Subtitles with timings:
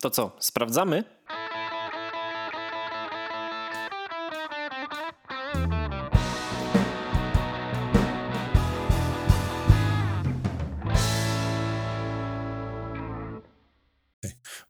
[0.00, 1.04] To co, sprawdzamy?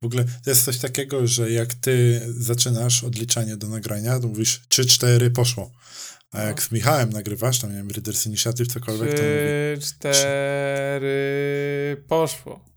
[0.02, 4.62] W ogóle to jest coś takiego, że jak ty zaczynasz odliczanie do nagrania, to mówisz
[4.68, 5.72] 3-4 poszło.
[6.32, 9.80] A jak z Michałem nagrywasz, tam nie wiem, Readers Initiative, cokolwiek, to mówi...
[9.80, 12.75] 3, 4, poszło.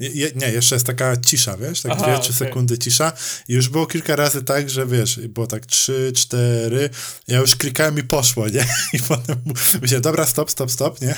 [0.00, 2.48] Je, nie, jeszcze jest taka cisza, wiesz, tak Aha, dwie, trzy okej.
[2.48, 3.12] sekundy cisza
[3.48, 6.90] i już było kilka razy tak, że wiesz, było tak trzy, cztery,
[7.28, 8.66] ja już klikałem i poszło, nie?
[8.92, 9.36] I potem
[9.82, 11.14] myślałem, dobra, stop, stop, stop, nie?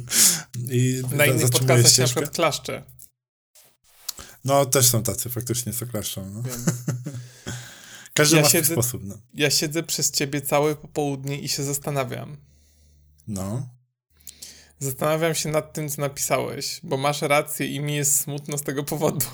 [0.78, 2.82] I Na innych podcastach się na przykład klaszcze.
[4.44, 6.42] No, też są tacy, faktycznie, co klaszczą, no.
[8.14, 9.18] Każdy Ja ma swój siedzę- sposób, no.
[9.34, 12.36] Ja siedzę przez ciebie całe popołudnie i się zastanawiam.
[13.28, 13.68] No,
[14.86, 18.84] Zastanawiam się nad tym, co napisałeś, bo masz rację i mi jest smutno z tego
[18.84, 19.26] powodu.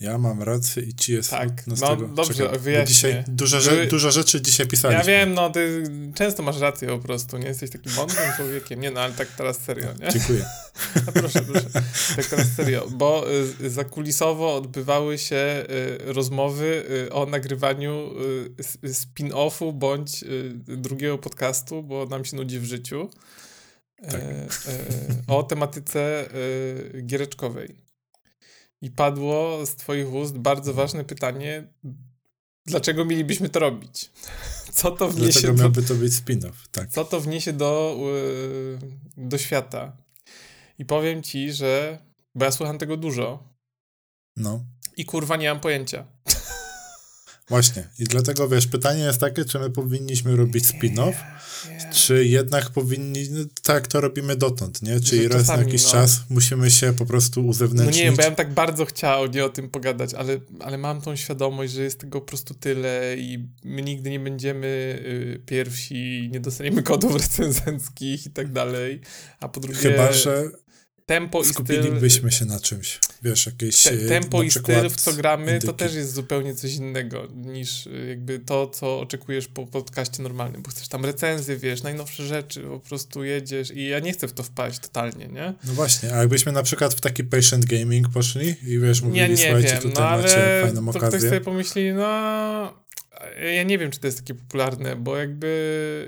[0.00, 2.08] ja mam rację i ci jest Tak, smutno z no tego.
[2.08, 2.94] dobrze, Czekaj, wyjaśnię.
[2.94, 5.12] dzisiaj rze- dużo rzeczy dzisiaj pisaliśmy.
[5.12, 5.82] Ja wiem, no ty
[6.14, 8.80] często masz rację po prostu, nie jesteś takim mądrym człowiekiem.
[8.80, 10.08] Nie no, ale tak teraz serio, nie?
[10.12, 10.44] Dziękuję.
[11.08, 11.70] A proszę, proszę.
[12.16, 13.24] Tak teraz serio, bo
[13.60, 15.64] y, zakulisowo odbywały się
[16.06, 18.10] y, rozmowy y, o nagrywaniu
[18.86, 20.24] spin-offu bądź
[20.66, 23.10] drugiego podcastu, bo nam się nudzi w życiu.
[24.10, 24.20] Tak.
[24.20, 24.46] E, e,
[25.26, 26.28] o tematyce
[26.94, 27.74] y, giereczkowej.
[28.82, 31.68] I padło z twoich ust bardzo ważne pytanie,
[32.66, 34.10] dlaczego mielibyśmy to robić?
[34.72, 36.68] Co to wniesie Dlaczego do, miałby to być spin-off?
[36.72, 36.90] Tak.
[36.90, 37.98] co to wniesie do,
[39.16, 39.96] do świata.
[40.78, 41.98] I powiem ci, że.
[42.34, 43.54] Bo ja słucham tego dużo
[44.36, 44.64] No.
[44.96, 46.06] i kurwa nie mam pojęcia.
[47.48, 47.88] Właśnie.
[47.98, 51.14] I dlatego, wiesz, pytanie jest takie, czy my powinniśmy robić spin-off,
[51.92, 55.00] czy jednak powinni, no, tak to robimy dotąd, nie?
[55.00, 55.90] Czyli Że raz na jakiś no.
[55.90, 57.96] czas musimy się po prostu No uzewnętrznić.
[57.96, 61.00] nie wiem, bo ja bym tak bardzo chciał nie o tym pogadać, ale, ale mam
[61.00, 64.66] tą świadomość, że jest tego po prostu tyle i my nigdy nie będziemy
[65.06, 69.00] y, pierwsi, nie dostaniemy kodów recenzenckich i tak dalej.
[69.40, 70.50] A po drugie, Chyba, że
[71.06, 71.54] tempo i styl.
[71.54, 72.98] skupilibyśmy się na czymś.
[73.22, 75.74] Wiesz, jakieś Te, e, tempo i styl, w co gramy, to indyki.
[75.74, 80.70] też jest zupełnie coś innego niż y, jakby to, co oczekujesz po podcaście normalnym, bo
[80.70, 84.42] chcesz tam recenzje, wiesz, najnowsze rzeczy, po prostu jedziesz i ja nie chcę w to
[84.42, 85.54] wpaść totalnie, nie?
[85.64, 89.26] No właśnie, a jakbyśmy na przykład w taki patient gaming poszli i wiesz, mówili, Ja
[89.26, 91.28] nie słuchajcie, wiem, tutaj no macie fajną to ktoś okazję.
[91.28, 92.04] sobie pomyśli, no
[93.54, 95.46] ja nie wiem, czy to jest takie popularne, bo jakby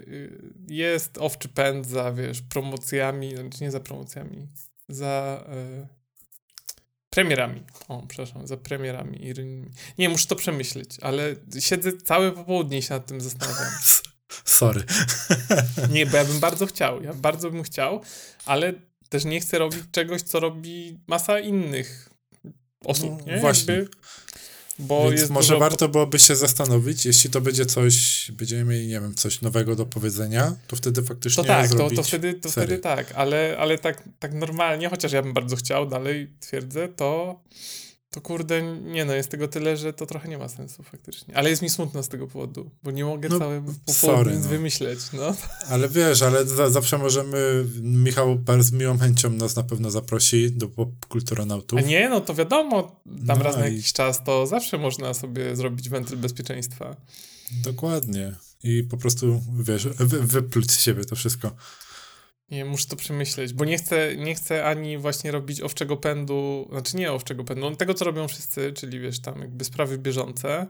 [0.08, 4.46] y, jest owczy pęd za, wiesz, promocjami, znaczy nie za promocjami,
[4.88, 5.44] za
[5.84, 5.86] y,
[7.10, 7.62] premierami.
[7.88, 9.24] O, przepraszam, za premierami.
[9.24, 9.70] i rynnymi.
[9.98, 13.72] Nie, muszę to przemyśleć, ale siedzę całe popołudnie i się nad tym zastanawiam.
[14.44, 14.84] Sorry.
[15.92, 18.02] Nie, bo ja bym bardzo chciał, ja bardzo bym chciał,
[18.44, 18.72] ale
[19.08, 22.10] też nie chcę robić czegoś, co robi masa innych
[22.84, 23.40] osób, No, nie?
[23.40, 23.74] właśnie.
[23.74, 23.90] Jakby,
[24.78, 29.00] bo Więc może dużo warto byłoby się zastanowić, jeśli to będzie coś, będziemy mieli, nie
[29.00, 32.66] wiem, coś nowego do powiedzenia, to wtedy faktycznie To tak, to, to, wtedy, to serię.
[32.66, 37.40] wtedy tak, ale, ale tak, tak normalnie, chociaż ja bym bardzo chciał, dalej twierdzę, to,
[38.16, 41.36] to kurde, nie no, jest tego tyle, że to trochę nie ma sensu faktycznie.
[41.36, 44.48] Ale jest mi smutno z tego powodu, bo nie mogę No, całe sorry, no.
[44.48, 45.34] wymyśleć, no.
[45.68, 50.68] Ale wiesz, ale za, zawsze możemy, Michał z miłą chęcią nas na pewno zaprosi do
[50.68, 51.78] popkulturonautów.
[51.78, 55.14] A nie, no to wiadomo, tam No raz na i- jakiś czas to zawsze można
[55.14, 56.96] sobie zrobić wentyl bezpieczeństwa.
[57.64, 58.34] Dokładnie.
[58.62, 61.50] I po prostu, wiesz, wy, wypluć z siebie to wszystko.
[62.50, 66.96] Nie, muszę to przemyśleć, bo nie chcę, nie chcę ani właśnie robić owczego pędu, znaczy
[66.96, 70.66] nie owczego pędu, no tego co robią wszyscy, czyli wiesz, tam jakby sprawy bieżące.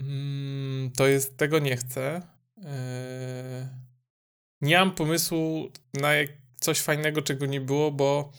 [0.00, 2.22] Mm, to jest, tego nie chcę.
[2.64, 3.66] Eee,
[4.60, 6.28] nie mam pomysłu na jak,
[6.60, 8.32] coś fajnego, czego nie było, bo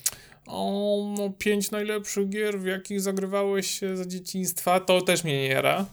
[0.45, 5.47] o, no pięć najlepszych gier, w jakich zagrywałeś się za dzieciństwa, to też mnie nie
[5.47, 5.85] jara.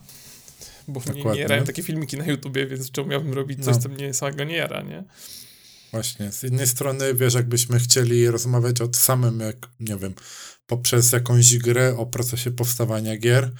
[0.88, 3.82] Bo mnie nie jarają takie filmiki na YouTubie, więc czemu miałbym robić coś, No.
[3.82, 5.04] co mnie samego nie jara, nie?
[5.94, 6.32] Właśnie.
[6.32, 10.14] Z jednej strony, wiesz, jakbyśmy chcieli rozmawiać o samym, jak, nie wiem,
[10.66, 13.50] poprzez jakąś grę o procesie powstawania gier,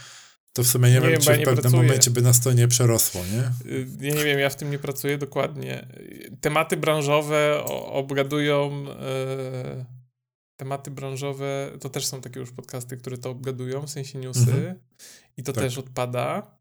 [0.53, 1.83] to w sumie nie, Nie wiem, wiem, czy ja w pewnym pracuję.
[1.83, 3.71] momencie by nas to nie przerosło, nie?
[3.73, 5.89] Y, Ja nie wiem, ja w tym nie pracuję dokładnie.
[6.41, 8.85] Tematy branżowe obgadują.
[9.01, 9.85] e,
[10.57, 14.41] tematy branżowe to też są takie już podcasty, które to obgadują, w sensie newsy.
[14.41, 14.75] Mhm.
[15.37, 15.65] I to Tak.
[15.65, 16.54] też odpada.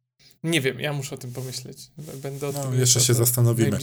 [0.43, 1.77] Nie wiem, ja muszę o tym pomyśleć.
[2.21, 3.77] Będę o No, tym jeszcze się to zastanowimy.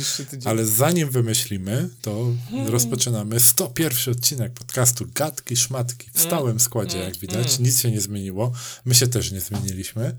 [0.45, 2.69] Ale zanim wymyślimy, to Hmm.
[2.69, 6.27] rozpoczynamy 101 odcinek podcastu Gadki Szmatki w Mm.
[6.27, 7.09] stałym składzie, Mm.
[7.09, 7.53] jak widać.
[7.55, 7.62] Mm.
[7.62, 8.53] Nic się nie zmieniło.
[8.85, 10.17] My się też nie zmieniliśmy.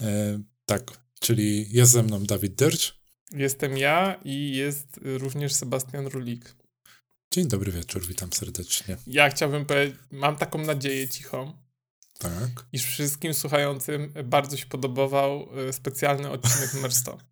[0.00, 0.82] E, tak,
[1.20, 2.96] czyli jest ze mną Dawid Dyrcz.
[3.32, 6.56] Jestem ja i jest również Sebastian Rulik.
[7.32, 8.96] Dzień dobry wieczór, witam serdecznie.
[9.06, 11.52] Ja chciałbym powiedzieć, mam taką nadzieję cichą,
[12.18, 12.66] Tak.
[12.72, 17.18] iż wszystkim słuchającym bardzo się podobał e, specjalny odcinek numer 100.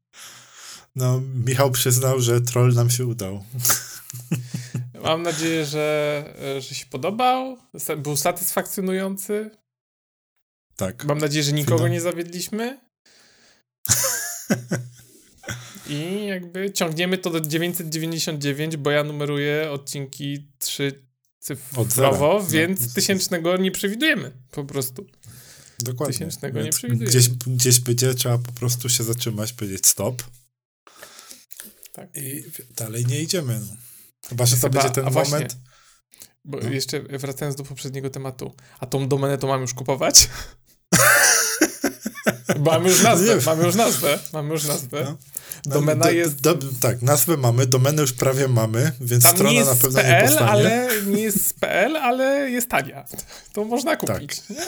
[0.97, 3.45] No, Michał przyznał, że troll nam się udał.
[5.05, 6.25] Mam nadzieję, że,
[6.57, 7.59] e, że się podobał,
[7.97, 9.51] był satysfakcjonujący.
[10.77, 11.05] Tak.
[11.05, 11.93] Mam nadzieję, że nikogo Finał.
[11.93, 12.81] nie zawiedliśmy.
[15.89, 21.14] I jakby ciągniemy to do 999, bo ja numeruję odcinki 3 Od
[21.45, 22.51] cyfrowo, zera.
[22.51, 22.93] więc No.
[22.95, 25.07] tysięcznego nie przewidujemy po prostu.
[25.79, 26.13] Dokładnie.
[26.13, 27.09] Tysięcznego nie Więc przewiduję.
[27.11, 30.23] Gdzieś, gdzieś będzie trzeba po prostu się zatrzymać, powiedzieć stop
[31.93, 32.09] Tak.
[32.17, 32.45] i
[32.77, 33.61] dalej nie idziemy.
[33.61, 33.77] No.
[34.29, 35.57] Chyba, że to Chyba- będzie ten właśnie, moment.
[36.45, 36.71] Bo No.
[36.71, 40.29] jeszcze wracając do poprzedniego tematu, a tą domenę to mam już kupować?
[42.61, 45.05] Mamy już nazwę, mamy już nazwę, mamy już nazwę.
[45.05, 45.17] No.
[45.73, 46.41] Domena do, jest...
[46.41, 50.51] Do, tak, nazwę mamy, domenę już prawie mamy, więc Tam strona na pewno nie powstanie.
[50.51, 53.05] ale nie jest z PL, ale jest tania.
[53.53, 54.01] To można Tak.
[54.01, 54.49] kupić.
[54.49, 54.63] Nie?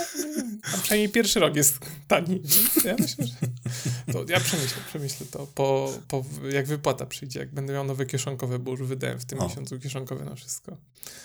[0.75, 2.43] A przynajmniej pierwszy rok jest tani.
[2.85, 7.73] Ja myślę, że to ja przemyślę, przemyślę to, po, po, jak wypłata przyjdzie, jak będę
[7.73, 9.49] miał nowe kieszonkowe, bo już wydałem w tym O.
[9.49, 10.77] miesiącu kieszonkowe na wszystko.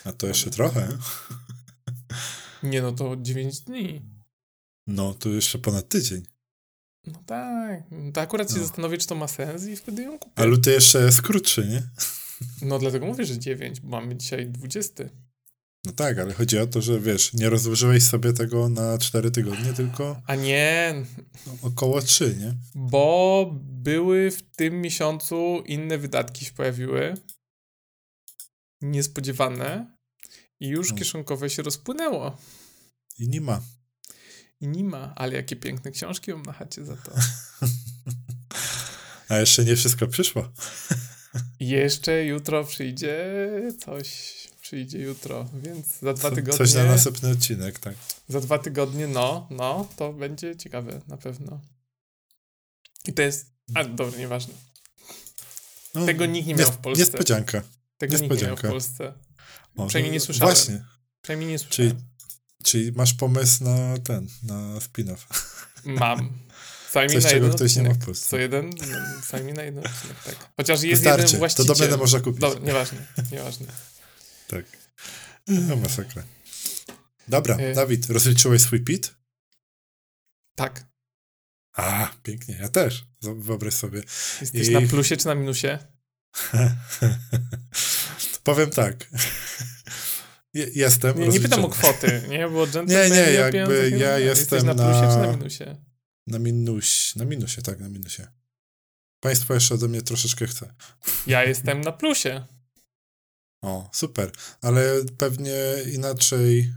[0.06, 0.88] A to jeszcze trochę.
[2.64, 4.02] Nie no, to 9 dni.
[4.92, 6.22] No, to jeszcze ponad tydzień.
[7.08, 7.84] No tak.
[7.92, 8.64] No To akurat się No.
[8.64, 10.34] zastanowię, czy to ma sens i wtedy ją kupię.
[10.42, 11.84] A luty jeszcze jest krótszy, nie?
[12.62, 15.04] No dlatego mówię, że 9, bo mamy dzisiaj 20.
[15.86, 19.74] No tak, ale chodzi o to, że wiesz, nie rozłożyłeś sobie tego na 4 tygodnie,
[19.74, 20.94] tylko A nie,
[21.62, 22.54] około 3, nie?
[22.76, 27.14] bo były w tym miesiącu inne wydatki się pojawiły.
[28.82, 29.98] Niespodziewane.
[30.60, 30.98] I już No.
[30.98, 32.38] kieszonkowe się rozpłynęło.
[33.20, 33.62] I nie ma.
[34.62, 37.12] I nie ma, ale jakie piękne książki mam na chacie za to.
[39.30, 40.50] A jeszcze nie wszystko przyszło.
[41.60, 43.26] Jeszcze jutro przyjdzie
[43.86, 44.34] coś.
[44.62, 46.58] Przyjdzie jutro, więc za dwa Co- tygodnie.
[46.58, 47.96] Coś na następny odcinek, tak.
[48.28, 51.62] Za dwa tygodnie, no, no, to będzie ciekawe na pewno.
[53.06, 53.46] I to jest.
[53.76, 54.54] A dobra, nieważne.
[55.96, 57.04] No, Tego nikt nie miał w Polsce.
[57.04, 57.62] Niespodzianka.
[57.98, 58.70] Tego nikt nie miał w Niespodzianka.
[58.70, 59.14] Polsce.
[59.88, 60.56] Przynajmniej nie słyszałem.
[60.56, 60.86] Właśnie.
[61.22, 61.92] Przynajmniej nie słyszałem.
[61.92, 62.02] czyli
[62.96, 65.26] masz pomysł na ten, na spin-off.
[65.86, 66.30] Mam.
[66.90, 68.30] Przynajmniej Coś, na czego ktoś nie ma w Polsce.
[68.30, 68.70] Co jeden,
[69.22, 70.50] przynajmniej na jeden odcinek, tak.
[70.58, 71.22] Chociaż jest Wystarczy.
[71.22, 71.66] jeden To właściciel.
[71.76, 72.42] domenę można kupić.
[72.42, 73.66] Dobra, nieważne, nieważne.
[74.48, 74.66] Tak.
[75.48, 76.24] No, masakra.
[77.28, 77.74] Dobra, E.
[77.74, 79.16] Dawid, rozliczyłeś swój PIT?
[80.56, 80.86] Tak.
[81.74, 83.06] A, pięknie, ja też.
[83.22, 84.04] Wyobraź sobie.
[84.42, 85.78] Jesteś I- na plusie czy na minusie?
[88.44, 89.10] Powiem tak.
[90.54, 91.20] Je- Jestem.
[91.20, 92.50] Nie, nie pytam o kwoty, nie?
[92.50, 94.20] Bo Nie, nie, jakby ja rozmawia.
[94.20, 95.76] jestem na plusie na- czy na minusie?
[96.28, 97.20] Na minusie.
[97.20, 98.28] Na minusie, tak, na minusie.
[99.20, 100.74] Państwo jeszcze ode mnie troszeczkę chce.
[101.28, 102.46] Ja jestem na plusie.
[103.64, 104.32] O, super.
[104.62, 105.56] Ale pewnie
[105.94, 106.74] inaczej.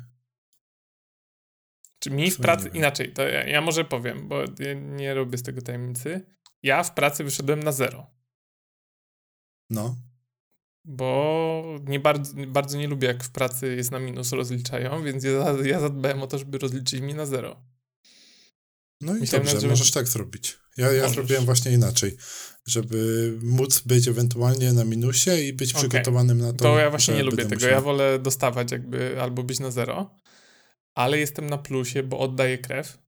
[1.99, 2.69] Czy mi w pracy...
[2.69, 6.27] Inaczej, to ja, ja może powiem, bo ja nie robię z tego tajemnicy.
[6.63, 8.11] Ja w pracy wyszedłem na zero.
[9.71, 9.97] No.
[10.85, 15.31] Bo nie bardzo, bardzo nie lubię, jak w pracy jest na minus rozliczają, więc ja,
[15.65, 17.63] ja zadbałem o to, żeby rozliczyć mi na zero.
[19.01, 20.59] No i Myślałem, dobrze, że- możesz tak zrobić.
[20.77, 21.15] Ja, ja Możesz.
[21.17, 22.17] zrobiłem właśnie inaczej.
[22.67, 25.89] Żeby móc być ewentualnie na minusie i być Okej.
[25.89, 26.59] przygotowanym na to.
[26.59, 27.55] To ja właśnie nie lubię tego.
[27.55, 30.15] musiał- Ja wolę dostawać jakby albo być na zero,
[30.95, 32.99] ale jestem na plusie, bo oddaję krew.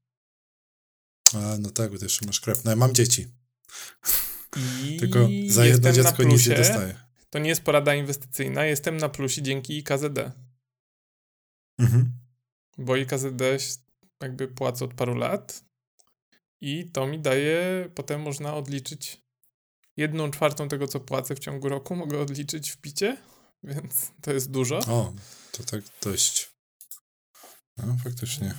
[1.35, 2.65] A, no tak, bo jeszcze masz krew.
[2.65, 3.27] No ja mam dzieci.
[4.85, 6.55] I Tylko za jedno dziecko nic nie plusie.
[6.55, 7.06] dostaję.
[7.37, 8.65] To nie jest porada inwestycyjna.
[8.65, 10.33] Jestem na plusie dzięki KZD.
[11.79, 12.13] Mhm.
[12.79, 13.43] Bo IKZD
[14.23, 15.65] jakby płacę od paru lat
[16.61, 19.23] i to mi daje, potem można odliczyć
[19.97, 23.17] jedną czwartą tego, co płacę w ciągu roku, mogę odliczyć w picie,
[23.63, 24.79] więc to jest dużo.
[24.79, 25.13] O,
[25.53, 26.51] to tak dość.
[27.77, 28.55] No, faktycznie.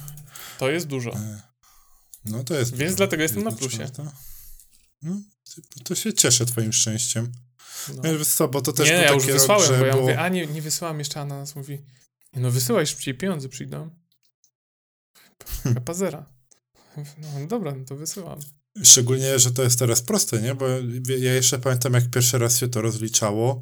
[0.60, 1.12] To jest dużo.
[1.14, 1.42] E,
[2.26, 2.72] No to jest.
[2.76, 2.98] Więc dużo.
[2.98, 3.78] dlatego jestem na plusie.
[3.78, 4.12] czwarta.
[5.02, 5.22] No,
[5.84, 7.32] to się cieszę twoim szczęściem.
[7.96, 8.18] No.
[8.18, 10.04] Wiesz co, bo to też nie, był ja już wysłałem, rok, bo ja było...
[10.04, 11.82] mówię, a nie, nie wysyłam jeszcze, a na nas mówi,
[12.34, 13.90] no wysyłaj szybciej, pieniądze przyjdą.
[15.86, 16.26] Pazera.
[17.18, 18.40] No dobra, no to wysyłam.
[18.84, 20.56] Szczególnie, że to jest teraz proste, nie?
[20.56, 20.68] Bo
[21.18, 23.62] ja jeszcze pamiętam, jak pierwszy raz się to rozliczało,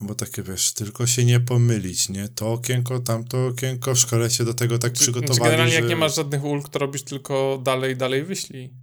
[0.00, 2.28] bo takie, wiesz, tylko się nie pomylić, nie?
[2.28, 5.88] To okienko, tamto okienko, w szkole się do tego tak Czy- przygotowali, generalnie że jak
[5.88, 8.74] nie masz żadnych ulg, to robisz tylko dalej, dalej wyślij.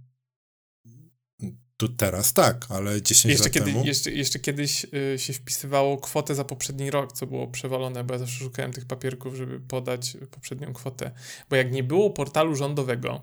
[1.80, 3.84] Tu teraz tak, ale 10 Jeszcze, lat kiedy, temu...
[3.84, 8.18] jeszcze, jeszcze kiedyś y, się wpisywało kwotę za poprzedni rok, co było przewalone, bo ja
[8.18, 11.10] zawsze szukałem tych papierków, żeby podać poprzednią kwotę.
[11.50, 13.22] Bo jak nie było portalu rządowego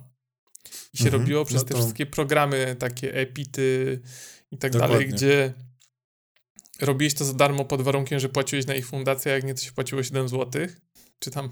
[0.94, 4.02] i się Mhm, robiło przez no te to- wszystkie programy, takie EPITy
[4.52, 4.96] i tak Dokładnie.
[4.98, 5.54] dalej, gdzie
[6.82, 9.72] robiłeś to za darmo pod warunkiem, że płaciłeś na ich fundację, jak nie to się
[9.72, 10.68] płaciło 7 zł,
[11.20, 11.50] czy tam,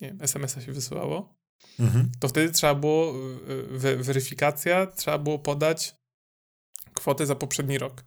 [0.00, 1.34] nie wiem, SMS-a się wysyłało,
[1.80, 2.10] Mhm.
[2.20, 3.14] to wtedy trzeba było,
[3.48, 5.94] y, we, weryfikacja, trzeba było podać
[6.94, 8.04] kwotę za poprzedni rok.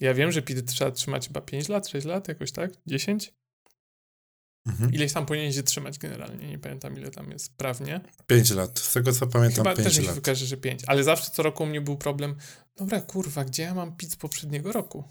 [0.00, 3.34] Ja wiem, że PIT trzeba trzymać chyba 5 lat, 6 lat, jakoś tak, 10?
[4.66, 4.92] Mhm.
[4.92, 8.00] Ileś tam powinien się trzymać generalnie, nie pamiętam ile tam jest prawnie.
[8.26, 8.78] 5 lat.
[8.78, 10.14] Z tego co pamiętam, Chyba 5 też mi się lat.
[10.14, 12.36] wykaże, że 5, ale zawsze co roku u mnie był problem,
[12.76, 15.04] dobra kurwa, gdzie ja mam PIT z poprzedniego roku?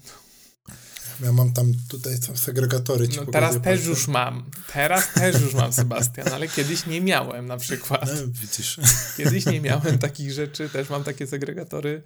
[1.22, 3.08] Ja mam tam tutaj są segregatory.
[3.16, 7.56] No teraz też już mam, teraz też już mam, Sebastian, ale kiedyś nie miałem na
[7.56, 8.06] przykład.
[8.06, 8.80] No, widzisz.
[9.16, 12.02] Kiedyś nie miałem takich rzeczy, też mam takie segregatory.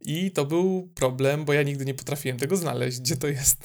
[0.00, 3.56] I to był problem, bo ja nigdy nie potrafiłem tego znaleźć, gdzie to jest.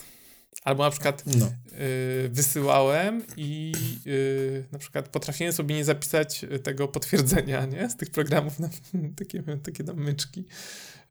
[0.63, 1.45] Albo na przykład No.
[1.45, 3.73] y, wysyłałem i
[4.07, 7.89] y, na przykład potrafiłem sobie nie zapisać tego potwierdzenia, nie?
[7.89, 8.69] Z tych programów, na,
[9.19, 10.45] takie, takie tam myczki,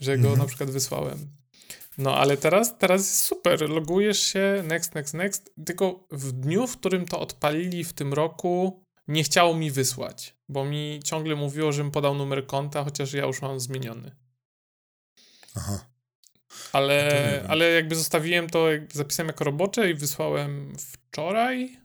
[0.00, 0.38] że go Mhm.
[0.38, 1.18] na przykład wysłałem.
[1.98, 3.70] No, ale teraz, teraz jest super.
[3.70, 5.54] Logujesz się, next, next, next.
[5.66, 10.64] Tylko w dniu, w którym to odpalili w tym roku, nie chciało mi wysłać, bo
[10.64, 14.16] mi ciągle mówiło, żebym podał numer konta, chociaż ja już mam zmieniony.
[15.54, 15.86] Aha.
[16.50, 17.50] No Ale, wiem.
[17.50, 21.80] ale jakby zostawiłem to, jakby zapisałem jako robocze i wysłałem wczoraj,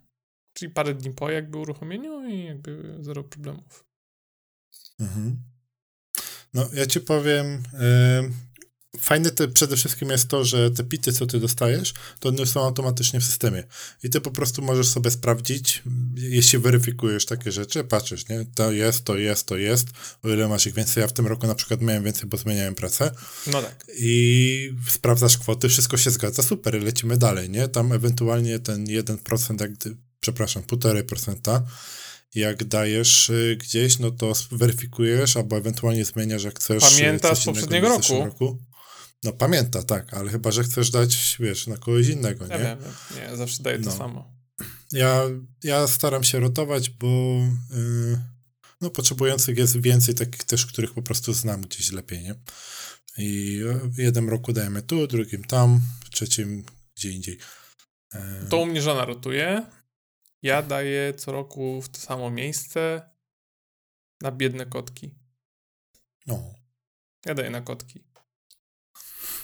[0.54, 3.86] czyli parę dni po jakby uruchomieniu i jakby zero problemów.
[5.00, 5.44] Mhm.
[6.54, 8.30] No, ja ci powiem, e,
[9.00, 12.66] fajne te, przede wszystkim jest to, że te pity, co ty dostajesz, to one są
[12.66, 13.64] automatycznie w systemie.
[14.04, 15.84] I ty po prostu możesz sobie sprawdzić,
[16.16, 18.46] jeśli weryfikujesz takie rzeczy, patrzysz, nie?
[18.56, 19.88] To jest, to jest, to jest,
[20.24, 21.02] o ile masz ich więcej.
[21.02, 23.12] Ja w tym roku na przykład miałem więcej, bo zmieniałem pracę.
[23.48, 23.86] No tak.
[23.98, 27.68] i sprawdzasz kwoty, wszystko się zgadza, super, lecimy dalej, nie?
[27.68, 29.72] Tam ewentualnie ten 1%, jak,
[30.20, 31.62] przepraszam, 1,5%,
[32.36, 36.84] jak dajesz y, gdzieś, no to weryfikujesz, albo ewentualnie zmieniasz, jak chcesz.
[36.84, 38.71] y, Pamięta coś z innego poprzedniego zeszłym roku.
[39.24, 42.64] No pamięta, tak, ale chyba, że chcesz dać, wiesz, na kogoś innego, Ja nie?
[42.64, 43.30] wiem, wiem.
[43.32, 43.98] nie, zawsze daję to No.
[43.98, 44.32] samo.
[44.92, 45.22] Ja,
[45.64, 47.08] ja staram się rotować, bo
[47.72, 48.18] y,
[48.82, 52.36] no, potrzebujących jest więcej takich też, których po prostu znam gdzieś lepiej, nie?
[53.18, 56.64] I w jednym roku dajemy tu, drugim tam, w trzecim
[56.96, 57.38] gdzie indziej.
[58.14, 59.66] E, To u mnie żona rotuje.
[60.42, 63.10] Ja daję co roku w to samo miejsce
[64.22, 65.16] na biedne kotki.
[66.28, 66.54] No,
[67.26, 68.04] Ja daję na kotki.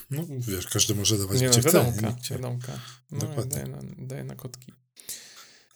[0.10, 1.78] No, wiesz, każdy może dawać Nie no, gdzie chce.
[1.78, 1.86] nie?
[1.92, 2.80] wiadomka, cię- wiadomka.
[3.12, 3.52] No, Dokładnie.
[3.56, 4.74] daję na, daję na kotki.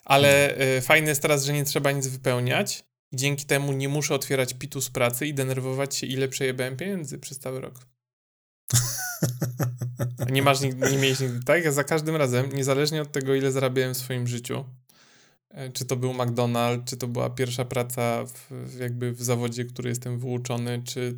[0.06, 2.86] Ale y, fajne jest teraz, że nie trzeba nic wypełniać.
[3.14, 7.40] Dzięki temu nie muszę otwierać pitu z pracy i denerwować się, ile przejebałem pieniędzy przez
[7.40, 7.86] cały rok.
[10.30, 11.64] Nie masz nigdy, nie miałeś nigdy tak?
[11.66, 14.66] Ja za każdym razem, niezależnie od tego, ile zarabiałem w swoim życiu,
[15.50, 19.90] e, czy to był McDonald's, czy to była pierwsza praca w jakby w zawodzie, który
[19.90, 21.18] jestem wyuczony, czy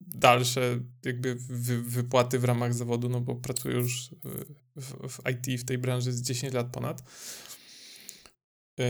[0.00, 4.10] dalsze jakby wy, wypłaty w ramach zawodu, no bo pracuję już
[4.76, 7.02] w, w, IT, w tej branży z 10 lat ponad.
[8.78, 8.84] Yy,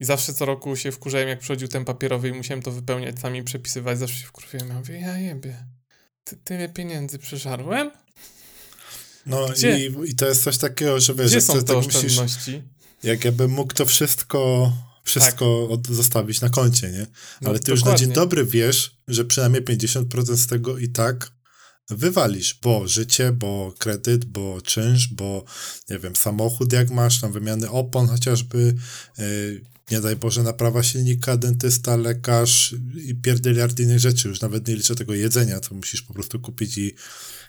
[0.00, 3.42] I zawsze co roku się wkurzałem, jak przychodził ten papierowy i musiałem to wypełniać, sami
[3.42, 3.98] przepisywać.
[3.98, 4.68] Zawsze się wkurwiałem.
[4.68, 5.66] Ja mówię, ja jebie,
[6.24, 7.90] ty, tyle pieniędzy przeżarłem?
[9.26, 9.46] No
[9.76, 12.62] i, i to jest coś takiego, że wiesz, Gdzie są ty te tak musisz, oszczędności?
[13.02, 14.72] jak ja bym mógł to wszystko,
[15.04, 17.06] wszystko od, zostawić na koncie, nie?
[17.40, 21.32] No, Ale ty już na dzień dobry wiesz, że przynajmniej 50% z tego i tak
[21.90, 25.44] wywalisz, bo życie, bo kredyt, bo czynsz, bo
[25.90, 28.74] nie wiem, samochód jak masz, tam wymiany opon chociażby,
[29.18, 34.28] yy, nie daj Boże, naprawa silnika, dentysta, lekarz i pierdyliard innych rzeczy.
[34.28, 36.94] Już nawet nie liczę tego jedzenia, co musisz po prostu kupić i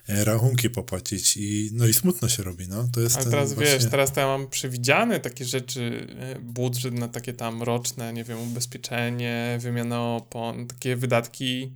[0.07, 2.87] rachunki popłacić i no i smutno się robi, no.
[2.93, 3.73] To jest Ale teraz właśnie...
[3.73, 8.23] wiesz, teraz to ja mam przewidziane takie rzeczy, y, budżet na takie tam roczne, nie
[8.23, 11.75] wiem, ubezpieczenie, wymiana opon, takie wydatki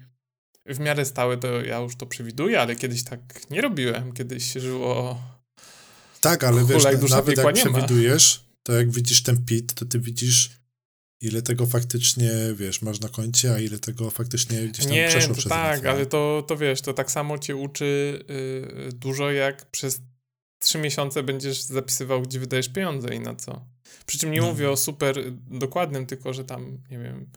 [0.66, 3.20] w miarę stałe to ja już to przewiduję, ale kiedyś tak
[3.50, 4.12] nie robiłem.
[4.14, 5.22] Kiedyś się żyło...
[6.22, 10.59] Tak, ale wiesz, na- nawet jak przewidujesz, to jak widzisz ten PIT, to ty widzisz
[11.22, 15.34] ile tego faktycznie, wiesz, masz na koncie, a ile tego faktycznie gdzieś tam Nie, przeszło
[15.34, 18.20] przez tak, ale to, to wiesz, to tak samo cię uczy
[18.90, 20.02] y, dużo, jak przez
[20.60, 23.66] trzy miesiące będziesz zapisywał, gdzie wydajesz pieniądze i na co.
[24.06, 24.48] Przy czym nie No.
[24.48, 27.30] mówię o super dokładnym, tylko że tam, nie wiem,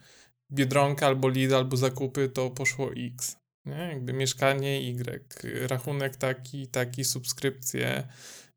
[0.53, 3.37] Biedronka albo Lidl albo zakupy, to poszło X.
[3.65, 3.75] Nie?
[3.93, 8.09] Jakby mieszkanie Y, rachunek taki, taki, subskrypcje,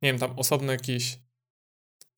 [0.02, 1.20] nie wiem, tam osobno jakieś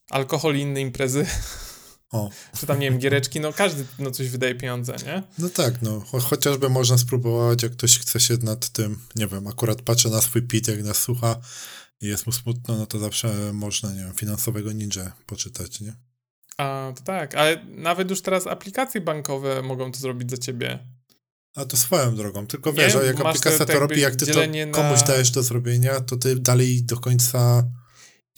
[0.09, 1.25] alkohol i inne imprezy,
[2.11, 5.23] O, czy tam, nie wiem, giereczki, no każdy no coś wydaje pieniądze, nie?
[5.39, 9.47] no tak, no, cho chociażby można spróbować, jak ktoś chce się nad tym, nie wiem,
[9.47, 11.35] akurat patrzę na swój PIT, jak nas słucha
[12.01, 15.93] i jest mu smutno, no to zawsze można, nie wiem, finansowego ninja poczytać, nie?
[16.57, 20.79] A, to tak, ale nawet już teraz aplikacje bankowe mogą to zrobić za ciebie.
[21.55, 24.65] A to swoją drogą, tylko wiesz, Nie, jak aplikacja to robi, jak ty to dzielenie
[24.65, 27.63] na- komuś dajesz do zrobienia, to ty dalej do końca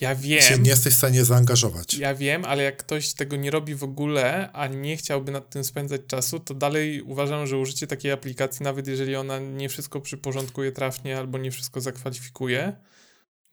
[0.01, 1.94] Ja się wiem, nie jesteś w stanie zaangażować.
[1.94, 5.63] ja wiem, ale jak ktoś tego nie robi w ogóle, a nie chciałby nad tym
[5.63, 10.72] spędzać czasu, to dalej uważam, że użycie takiej aplikacji, nawet jeżeli ona nie wszystko przyporządkuje
[10.72, 12.74] trafnie albo nie wszystko zakwalifikuje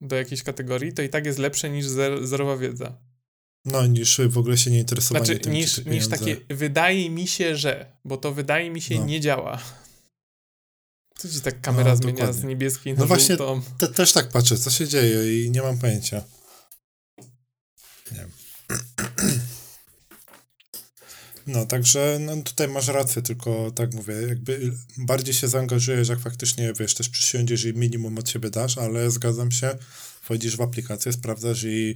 [0.00, 2.98] do jakiejś kategorii, to i tak jest lepsze niż zer zerowa wiedza.
[3.64, 7.56] No, niż w ogóle się nie interesowanie Znaczy, tym, niż, niż takie, wydaje mi się,
[7.56, 9.04] że, bo to wydaje mi się No.
[9.04, 9.58] nie działa.
[11.18, 13.62] Co ci tak kamera No, zmienia z niebieskiej na No właśnie- żółtą?
[13.78, 16.24] Te, też tak patrzę, co się dzieje i nie mam pojęcia.
[21.46, 26.72] No, także no, tutaj masz rację, tylko tak mówię, jakby bardziej się zaangażujesz, jak faktycznie,
[26.78, 29.76] wiesz, też przysiądziesz i minimum od siebie dasz, ale zgadzam się,
[30.22, 31.94] wchodzisz w aplikację, sprawdzasz i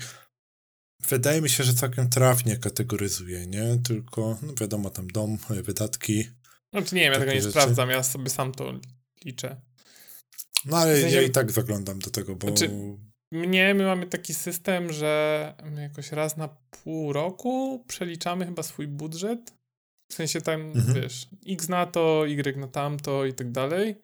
[1.08, 3.78] wydaje mi się, że całkiem trafnie kategoryzuje, nie?
[3.84, 6.24] Tylko, no wiadomo, tam dom, wydatki,
[6.72, 7.50] Znaczy nie wiem, ja tego nie rzeczy.
[7.50, 8.72] sprawdzam, ja sobie sam to
[9.24, 9.60] liczę.
[10.64, 12.46] no ale W sensie- ja i tak zaglądam do tego, bo...
[12.46, 12.70] Znaczy,
[13.32, 18.88] Mnie, my mamy taki system, że my jakoś raz na pół roku przeliczamy chyba swój
[18.88, 19.54] budżet.
[20.12, 20.94] W sensie tam, Mhm.
[20.94, 23.96] wiesz, X na to, Y na tamto i tak dalej.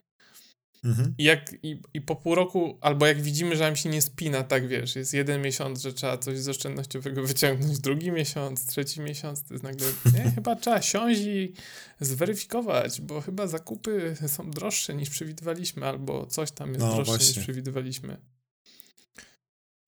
[0.85, 1.15] Mhm.
[1.19, 4.43] I, jak, i, I po pół roku, albo jak widzimy, że nam się nie spina,
[4.43, 9.43] tak wiesz, jest jeden miesiąc, że trzeba coś z oszczędnościowego wyciągnąć, drugi miesiąc, trzeci miesiąc,
[9.45, 11.53] to jest nagle, nie, chyba trzeba siąść i
[12.01, 17.21] zweryfikować, bo chyba zakupy są droższe niż przewidywaliśmy, albo coś tam jest No, droższe niż
[17.25, 17.43] właśnie.
[17.43, 18.17] przewidywaliśmy.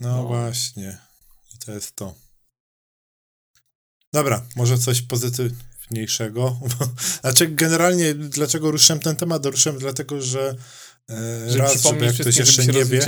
[0.01, 0.27] No, No.
[0.27, 0.99] właśnie.
[1.55, 2.15] I to jest to.
[4.13, 6.61] Dobra, może coś pozytywniejszego.
[7.21, 9.47] znaczy, generalnie, dlaczego ruszyłem ten temat?
[9.47, 10.57] Ruszyłem dlatego, że
[11.11, 13.07] e, Żeby raz, żeby jak ktoś jeszcze nie wie,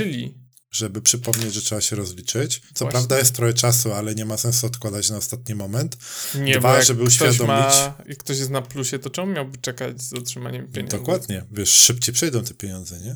[0.71, 2.59] żeby przypomnieć, że trzeba się rozliczyć.
[2.59, 2.89] Co Właśnie.
[2.91, 5.97] prawda jest trochę czasu, ale nie ma sensu odkładać na ostatni moment.
[6.35, 9.57] Nie, Dwa, bo żeby ktoś uświadomić- Ma, jak ktoś jest na plusie, to czemu miałby
[9.57, 10.97] czekać z otrzymaniem pieniędzy?
[10.97, 13.15] Dokładnie, wiesz, szybciej przejdą te pieniądze, nie?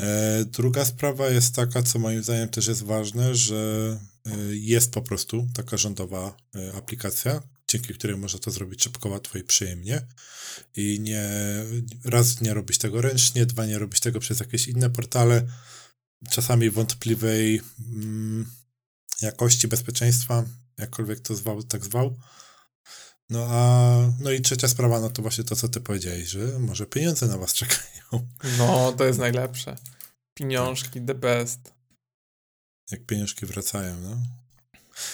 [0.00, 5.02] E, druga sprawa jest taka, co moim zdaniem też jest ważne, że e, jest po
[5.02, 10.06] prostu taka rządowa e, aplikacja, dzięki której można to zrobić szybko, łatwo i przyjemnie.
[10.76, 11.28] I nie
[12.04, 15.42] raz nie robić tego ręcznie, dwa nie robić tego przez jakieś inne portale,
[16.30, 17.60] czasami wątpliwej
[17.92, 18.50] mm,
[19.22, 20.44] jakości bezpieczeństwa,
[20.78, 22.16] jakkolwiek to zwał, tak zwał.
[23.30, 26.86] No a no i trzecia sprawa, no to właśnie to, co ty powiedziałeś, że może
[26.86, 28.26] pieniądze na was czekają.
[28.58, 29.76] No, to jest najlepsze.
[30.34, 31.72] Pieniążki, the best.
[32.90, 34.16] Jak pieniążki wracają, no.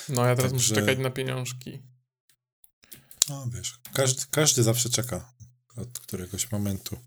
[0.09, 1.83] No, ja teraz muszę Także- czekać na pieniążki.
[3.29, 5.33] No wiesz, każdy, każdy zawsze czeka
[5.77, 6.99] od któregoś momentu.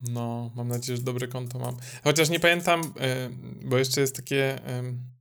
[0.00, 1.76] No, mam nadzieję, że dobre konto mam.
[2.04, 4.60] Chociaż nie pamiętam, y, bo jeszcze jest takie.
[4.78, 5.16] ym,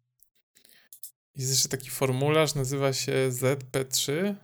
[1.36, 4.36] Jest jeszcze taki formularz, nazywa się ZP3.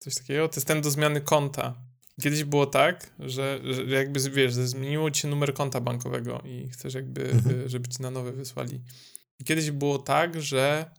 [0.00, 0.48] Coś takiego.
[0.48, 1.82] To jest ten do zmiany konta.
[2.22, 6.68] Kiedyś było tak, że, że jakby wiesz, że zmieniło ci się numer konta bankowego i
[6.68, 7.60] chcesz jakby, Mhm.
[7.60, 8.80] y, żeby ci na nowe wysłali.
[9.38, 10.90] I kiedyś było tak, że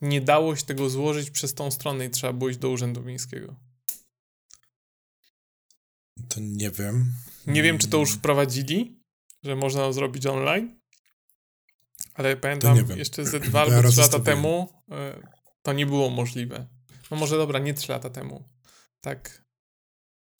[0.00, 3.56] nie dało się tego złożyć przez tą stronę i trzeba było iść do Urzędu Miejskiego.
[6.28, 7.14] To nie wiem.
[7.46, 9.00] Nie wiem, czy to już Mm, wprowadzili,
[9.42, 10.80] że można zrobić online,
[12.14, 14.92] ale pamiętam jeszcze ze dwa albo trzy lata temu y,
[15.62, 16.66] to nie było możliwe.
[17.10, 18.48] No może dobra, nie trzy lata temu.
[19.00, 19.44] Tak.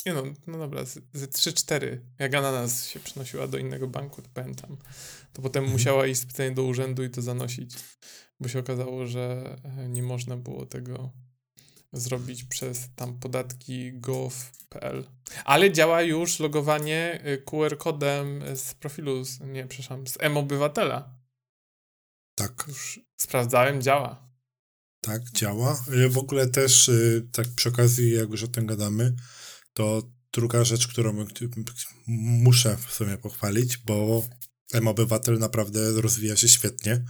[0.07, 2.01] Nie no, no dobra, z- ze 3-4.
[2.19, 4.77] Jak ananas się przenosiła do innego banku, to pamiętam.
[5.33, 5.73] To potem Mhm.
[5.73, 7.75] musiała iść specjalnie do urzędu i to zanosić,
[8.41, 11.11] bo się okazało, że e, nie można było tego
[11.93, 15.05] zrobić przez tam podatki gov.pl.
[15.45, 21.15] Ale działa już logowanie y, QR kodem z profilu, z, nie, przepraszam, z M-Obywatela.
[22.35, 24.30] Tak, Już sprawdzałem, działa.
[25.01, 25.85] Tak, działa.
[26.11, 29.15] W ogóle też, y, tak przy okazji, jak już o tym gadamy,
[29.73, 31.27] to druga rzecz, którą
[32.07, 34.25] muszę w sumie pochwalić, bo
[34.73, 37.05] M-Obywatel naprawdę rozwija się świetnie.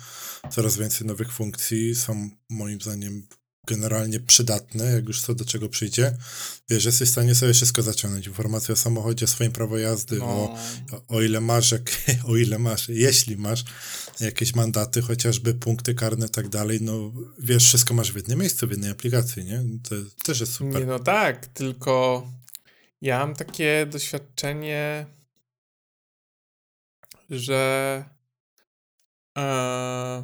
[0.50, 3.26] Coraz więcej nowych funkcji są moim zdaniem
[3.66, 6.16] generalnie przydatne, jak już co do czego przyjdzie.
[6.68, 8.26] Wiesz, jesteś w stanie sobie wszystko zaciągnąć.
[8.26, 10.26] Informacje o samochodzie, swoim prawo jazdy, o
[10.90, 11.90] No, o- o ile masz, jak,
[12.30, 13.64] o ile masz, jeśli masz
[14.20, 18.66] jakieś mandaty, chociażby punkty karne i tak dalej, no wiesz, wszystko masz w jednym miejscu,
[18.66, 19.62] w jednej aplikacji, nie?
[19.88, 19.94] To
[20.24, 20.80] też jest super.
[20.80, 22.26] nie no tak, tylko
[23.02, 25.06] ja mam takie doświadczenie,
[27.30, 28.04] że
[29.38, 30.22] e,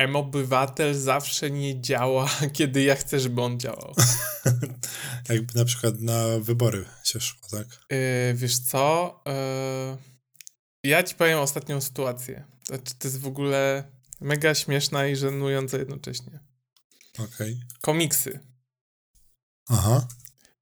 [0.00, 3.94] M-Obywatel zawsze nie działa, kiedy ja chcę, żeby on działał.
[5.28, 7.66] Jakby na przykład na wybory się szło, tak?
[7.90, 9.22] Yy, wiesz co?
[9.26, 12.44] Yy, ja ci powiem ostatnią sytuację.
[12.66, 13.84] Znaczy, to jest w ogóle
[14.20, 16.40] mega śmieszna i żenująca jednocześnie.
[17.18, 17.60] Okej.
[17.80, 18.40] Komiksy.
[19.68, 20.08] Aha.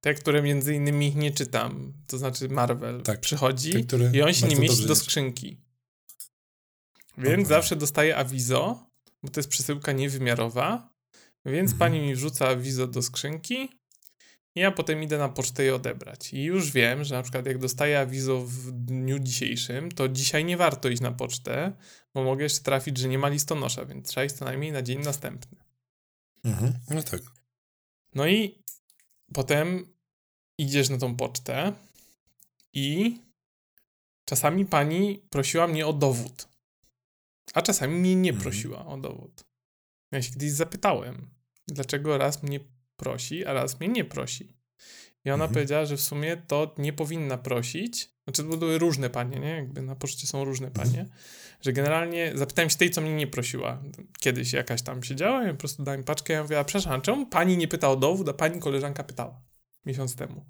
[0.00, 4.46] te, które między innymi nie czytam, to znaczy Marvel Tak, przychodzi te, i on się
[4.46, 5.60] nie mieści do skrzynki.
[7.18, 7.56] Więc Dobra.
[7.56, 8.87] zawsze dostaję awizo,
[9.22, 10.94] bo to jest przesyłka niewymiarowa,
[11.46, 11.78] więc Mhm.
[11.78, 13.68] pani mi wrzuca awizo do skrzynki
[14.54, 16.32] i ja potem idę na pocztę je odebrać.
[16.32, 20.56] I już wiem, że na przykład jak dostaję awizo w dniu dzisiejszym, to dzisiaj nie
[20.56, 21.72] warto iść na pocztę,
[22.14, 24.98] bo mogę jeszcze trafić, że nie ma listonosza, więc trzeba iść co najmniej na dzień
[24.98, 25.58] następny.
[26.44, 26.74] Mhm.
[26.90, 27.20] No tak.
[28.14, 28.62] No i
[29.34, 29.94] potem
[30.58, 31.72] idziesz na tą pocztę
[32.72, 33.18] i
[34.24, 36.48] czasami pani prosiła mnie o dowód,
[37.54, 38.42] a czasami mnie nie Mhm.
[38.42, 39.44] prosiła o dowód.
[40.12, 41.30] Ja się kiedyś zapytałem,
[41.68, 42.60] dlaczego raz mnie
[42.96, 44.58] prosi, a raz mnie nie prosi.
[45.24, 45.54] I ona Mhm.
[45.54, 48.10] powiedziała, że w sumie to nie powinna prosić.
[48.24, 49.48] Znaczy, to były różne panie, nie?
[49.48, 50.88] Jakby na poczcie są różne Mhm.
[50.90, 51.06] panie.
[51.60, 53.82] Że generalnie zapytałem się tej, co mnie nie prosiła.
[54.20, 57.56] Kiedyś jakaś tam siedziała, ja po prostu dałem paczkę, ja mówię, a przepraszam, czemu pani
[57.56, 59.42] nie pyta o dowód, a pani koleżanka pytała
[59.86, 60.46] miesiąc temu.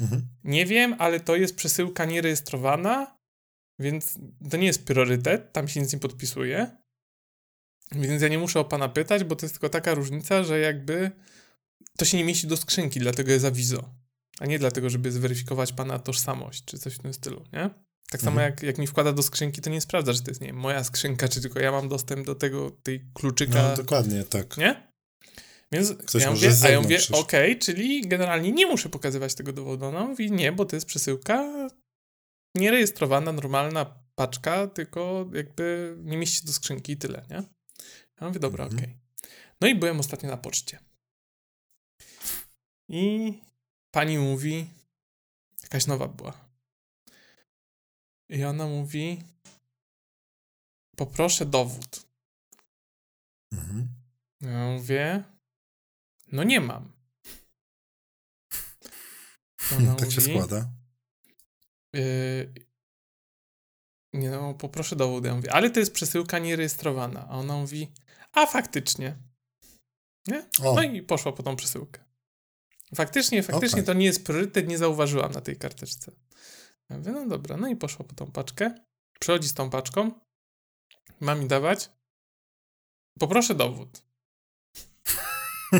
[0.00, 0.28] Mhm.
[0.44, 3.15] Nie wiem, ale to jest przesyłka nierejestrowana,
[3.78, 4.18] więc
[4.50, 6.76] to nie jest priorytet, tam się nic nie podpisuje.
[7.92, 11.10] Więc ja nie muszę o pana pytać, bo to jest tylko taka różnica, że jakby
[11.98, 13.90] to się nie mieści do skrzynki, dlatego jest awizo.
[14.40, 17.70] A nie dlatego, żeby zweryfikować pana tożsamość, czy coś w tym stylu, nie?
[18.10, 18.50] Tak samo Mhm.
[18.52, 20.84] jak, jak mi wkłada do skrzynki, to nie sprawdza, że to jest, nie wiem, moja
[20.84, 24.56] skrzynka, czy tylko ja mam dostęp do tego, tej kluczyka, No dokładnie tak.
[24.56, 24.86] nie?
[25.72, 29.84] Więc Ktoś ja mówię, a ja mówię, okej, czyli generalnie nie muszę pokazywać tego dowodu.
[29.86, 31.68] Ona mówi, nie, bo to jest przesyłka
[32.56, 37.42] nierejestrowana, normalna paczka, tylko jakby nie mieści się do skrzynki i tyle, nie?
[38.20, 38.82] Ja mówię, dobra, Mhm.
[38.82, 38.98] okej.
[39.60, 40.78] No i byłem ostatnio na poczcie.
[42.88, 43.32] I
[43.90, 44.70] pani mówi,
[45.62, 46.46] jakaś nowa była.
[48.28, 49.22] I ona mówi,
[50.96, 52.06] poproszę dowód.
[53.52, 53.88] Mhm.
[54.40, 55.24] Ja mówię,
[56.32, 56.92] no nie mam.
[59.76, 60.70] Ona tak się mówi, składa.
[61.96, 62.66] Y,
[64.12, 65.24] nie no, poproszę dowód.
[65.24, 67.26] Ja mówię, ale to jest przesyłka nierejestrowana.
[67.28, 67.92] A ona mówi,
[68.32, 69.16] a faktycznie.
[70.26, 70.48] Nie?
[70.62, 72.04] O, No i poszła po tą przesyłkę.
[72.94, 73.86] Faktycznie, faktycznie Okej.
[73.86, 76.12] to nie jest priorytet, nie zauważyłam na tej karteczce.
[76.90, 78.74] Ja mówię, no dobra, no i poszła po tą paczkę.
[79.20, 80.10] Przychodzi z tą paczką.
[81.20, 81.90] Ma mi dawać.
[83.18, 84.02] Poproszę dowód.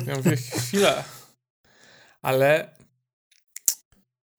[0.06, 1.04] Ja mówię, chwila.
[2.22, 2.75] Ale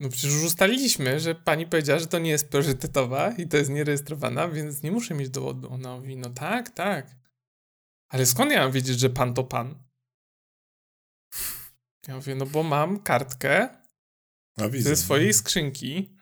[0.00, 3.70] no przecież już ustaliliśmy, że pani powiedziała, że to nie jest priorytetowa i to jest
[3.70, 5.72] nierejestrowana, więc nie muszę mieć dowodu.
[5.72, 7.16] Ona mówi, no tak, tak.
[8.08, 9.74] Ale skąd ja mam wiedzieć, że pan to pan?
[12.08, 13.68] Ja mówię, no bo mam kartkę
[14.70, 14.90] widzę.
[14.90, 16.16] ze swojej skrzynki.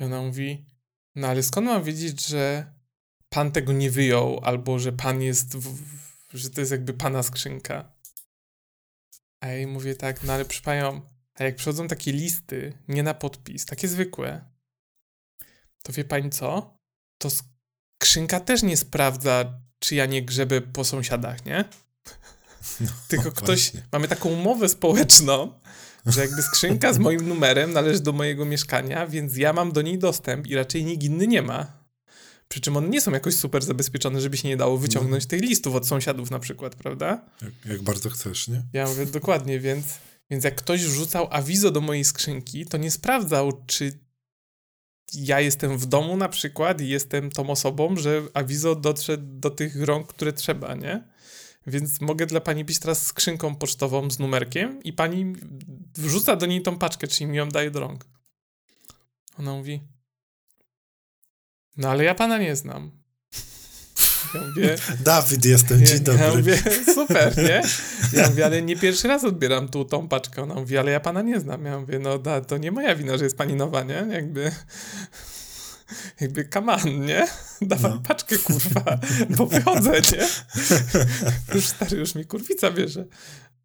[0.00, 0.66] I ona mówi,
[1.14, 2.72] no ale skąd mam wiedzieć, że
[3.28, 7.22] pan tego nie wyjął, albo że pan jest, w, w, że to jest jakby pana
[7.22, 7.92] skrzynka?
[9.40, 13.02] A ja jej mówię tak, no ale proszę panią, a jak przychodzą takie listy, nie
[13.02, 14.44] na podpis, takie zwykłe,
[15.82, 16.78] to wie pani co?
[17.18, 21.64] To skrzynka też nie sprawdza, czy ja nie grzebę po sąsiadach, nie?
[23.08, 23.82] Tylko ktoś, właśnie.
[23.92, 25.60] mamy taką umowę społeczną,
[26.06, 29.98] że jakby skrzynka z moim numerem należy do mojego mieszkania, więc ja mam do niej
[29.98, 31.84] dostęp i raczej nikt inny nie ma.
[32.48, 35.74] Przy czym one nie są jakoś super zabezpieczone, żeby się nie dało wyciągnąć tych listów
[35.74, 37.24] od sąsiadów na przykład, prawda?
[37.42, 38.62] Jak, jak bardzo chcesz, nie?
[38.72, 39.84] Ja mówię dokładnie, więc,
[40.30, 44.04] więc jak ktoś wrzucał awizo do mojej skrzynki, to nie sprawdzał, czy
[45.14, 49.82] ja jestem w domu na przykład i jestem tą osobą, że awizo dotrze do tych
[49.82, 51.08] rąk, które trzeba, nie?
[51.66, 55.32] Więc mogę dla pani być teraz skrzynką pocztową z numerkiem i pani
[55.94, 58.06] wrzuca do niej tą paczkę, czyli mi ją daje do rąk.
[59.38, 59.80] Ona mówi,
[61.76, 63.03] no ale ja pana nie znam.
[64.34, 66.24] Ja mówię, Dawid jestem, dzień dobry.
[66.24, 66.58] Ja mówię,
[66.94, 67.62] super, nie?
[68.20, 70.42] Ja mówię, ale nie pierwszy raz odbieram tu tą paczkę.
[70.42, 71.64] Ona mówi, ale ja pana nie znam.
[71.64, 74.06] Ja mówię, no da, to nie moja wina, że jest pani nowa, nie?
[74.10, 74.52] Jakby,
[76.20, 77.26] jakby kaman, nie?
[77.62, 78.02] Dawaj No.
[78.08, 78.98] paczkę, kurwa,
[79.36, 80.28] bo wychodzę, nie?
[81.54, 83.06] Już stary, już mi kurwica bierze.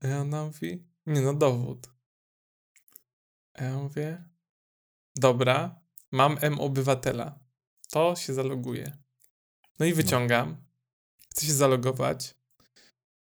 [0.03, 1.87] A ja ona mówi, nie no, dowód.
[3.53, 4.23] A ja mówię,
[5.15, 7.39] dobra, mam M obywatela.
[7.91, 8.97] To się zaloguje.
[9.79, 10.57] No i wyciągam.
[11.31, 12.35] Chcę się zalogować.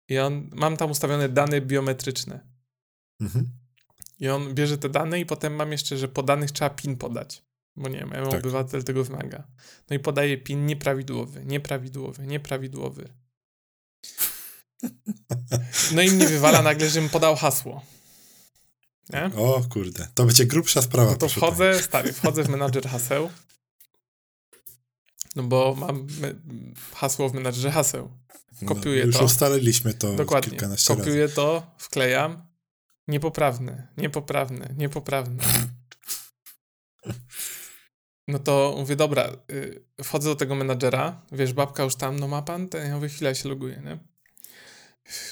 [0.08, 2.40] I on, mam tam ustawione dane biometryczne.
[3.20, 3.50] Mhm.
[4.18, 7.42] I on bierze te dane i potem mam jeszcze, że po danych trzeba PIN podać.
[7.76, 8.40] Bo nie wiem, Tak.
[8.40, 9.44] obywatel tego wymaga.
[9.90, 13.08] No i podaje PIN nieprawidłowy, nieprawidłowy, nieprawidłowy.
[15.92, 17.84] No i mnie wywala nagle, żebym podał hasło.
[19.12, 19.30] Nie?
[19.36, 21.10] O kurde, to będzie grubsza sprawa.
[21.10, 23.30] No to wchodzę, stary, wchodzę w menadżer haseł.
[25.36, 26.06] No bo mam
[26.94, 28.10] hasło w menadżerze haseł.
[28.54, 28.66] pani.
[28.68, 29.24] kopiuję no, Już to.
[29.24, 30.50] ustaliliśmy to Dokładnie.
[30.50, 32.46] kilkanaście Kopiuję to, wklejam.
[33.08, 35.42] Niepoprawne, niepoprawne, niepoprawne.
[38.28, 42.42] No to mówię, dobra, y, wchodzę do tego menadżera, wiesz, babka już tam, no ma
[42.42, 43.98] pan ten, ja mówię, chwilę się loguję, nie?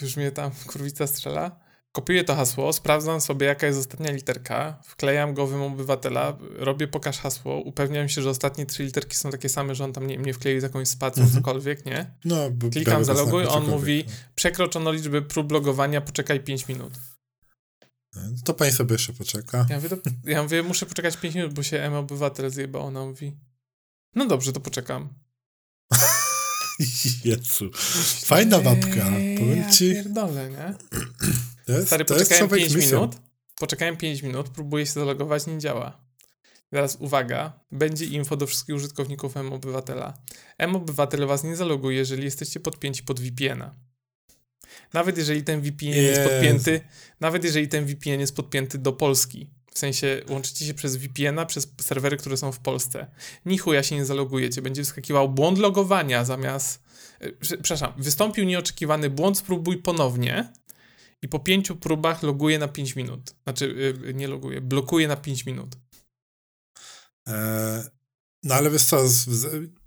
[0.03, 1.61] Już mnie tam kurwica strzela.
[1.93, 7.19] Kopiuję to hasło, sprawdzam sobie, jaka jest ostatnia literka, wklejam go w obywatela, robię pokaż
[7.19, 10.35] hasło, upewniam się, że ostatnie trzy literki są takie same, że on tam nie, nie
[10.35, 11.43] wkleił z jakąś spacją, mhm.
[11.43, 12.15] cokolwiek, nie?
[12.25, 14.13] No, Klikam zaloguj, on mówi, no.
[14.35, 16.93] przekroczono liczbę prób logowania, poczekaj 5 minut.
[18.45, 19.67] To pani sobie jeszcze poczeka.
[19.71, 22.87] Ja mówię, to, ja mówię muszę poczekać 5 minut, bo się M obywatel zjebał.
[22.87, 23.37] Ona mówi,
[24.15, 25.09] no dobrze, to poczekam.
[27.25, 27.71] Jezu.
[28.25, 29.05] Fajna babka,
[29.39, 29.89] powiem ci.
[29.89, 30.75] Ja pierdolę, nie?
[31.69, 33.17] Jest, Stary, poczekałem 5 minut,
[33.59, 36.01] poczekałem 5 minut, próbuję się zalogować, nie działa.
[36.71, 40.19] Teraz uwaga, będzie info do wszystkich użytkowników M-Obywatela.
[40.59, 43.75] M-Obywatel was nie zaloguje, jeżeli jesteście podpięci pod VPN-a.
[44.93, 45.97] Nawet jeżeli ten VPN yes.
[45.97, 46.81] jest podpięty,
[47.21, 51.69] nawet jeżeli ten VPN jest podpięty do Polski, w sensie łączycie się przez VPN-a, przez
[51.81, 53.07] serwery, które są w Polsce.
[53.47, 54.63] Ni ja się nie zalogujecie.
[54.63, 56.83] Będzie wyskakiwał błąd logowania zamiast...
[57.21, 60.53] E, przepraszam, wystąpił nieoczekiwany błąd, spróbuj ponownie
[61.23, 63.35] i po pięciu próbach loguje na 5 minut.
[63.45, 65.77] Znaczy, e, nie loguje, blokuje na 5 minut.
[67.27, 67.83] Eee,
[68.43, 69.05] no ale wiesz co,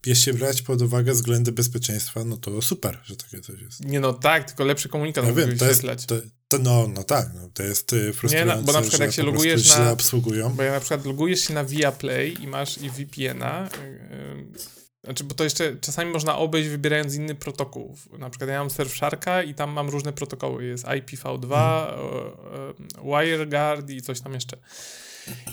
[0.06, 3.86] jeśli brać pod uwagę względy bezpieczeństwa, no to super, że takie coś jest.
[3.86, 6.16] Nie no tak, tylko lepszy komunikat ja wiem, to jest, to,
[6.48, 9.24] to, no, no tak, no, to jest frustrujące, nie, no, bo na przykład jak się
[9.24, 10.50] logujesz na, obsługują.
[10.50, 15.36] Bo ja na przykład logujesz się na Viaplay i masz i VPN-a, yy, znaczy, bo
[15.36, 17.98] to jeszcze czasami można obejść wybierając inny protokół.
[18.20, 20.66] Na przykład ja mam Surfsharka i tam mam różne protokoły.
[20.66, 22.76] Jest IPv2, hmm.
[23.04, 24.58] WireGuard i coś tam jeszcze.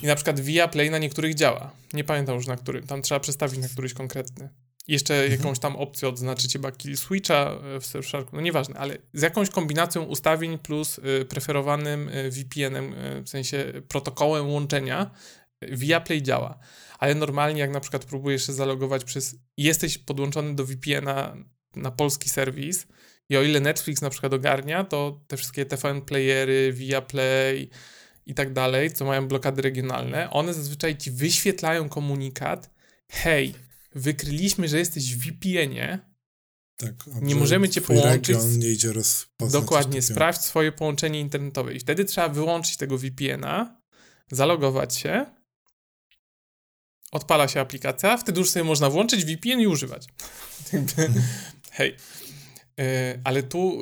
[0.02, 1.70] I na przykład Viaplay na niektórych działa.
[1.92, 2.86] Nie pamiętam już na którym.
[2.86, 4.48] Tam trzeba przestawić na któryś konkretny.
[4.88, 5.32] Jeszcze mhm.
[5.32, 9.50] jakąś tam opcję odznaczyć chyba kill switcha e, w Surfsharku, no nieważne, ale z jakąś
[9.50, 15.10] kombinacją ustawień plus y, preferowanym VPN-em, w sensie protokołem łączenia,
[15.62, 16.58] Viaplay działa.
[16.98, 19.36] Ale normalnie jak na przykład próbujesz się zalogować przez...
[19.56, 21.36] Jesteś podłączony do VPN-a
[21.76, 22.86] na polski serwis
[23.28, 27.70] i o ile Netflix na przykład ogarnia, to te wszystkie TVN playery, Viaplay,
[28.28, 32.70] i tak dalej, co mają blokady regionalne, one zazwyczaj ci wyświetlają komunikat,
[33.10, 33.54] hej,
[33.94, 35.98] wykryliśmy, że jesteś w VPN-ie,
[36.76, 38.36] tak, nie możemy cię połączyć.
[38.56, 38.92] nie idzie
[39.52, 41.74] Dokładnie, sprawdź swoje połączenie internetowe.
[41.74, 43.80] I wtedy trzeba wyłączyć tego VPN-a,
[44.30, 45.26] zalogować się,
[47.12, 50.06] odpala się aplikacja, wtedy już sobie można włączyć VPN i używać.
[51.70, 51.96] Hej.
[52.76, 52.84] Yy,
[53.24, 53.78] ale tu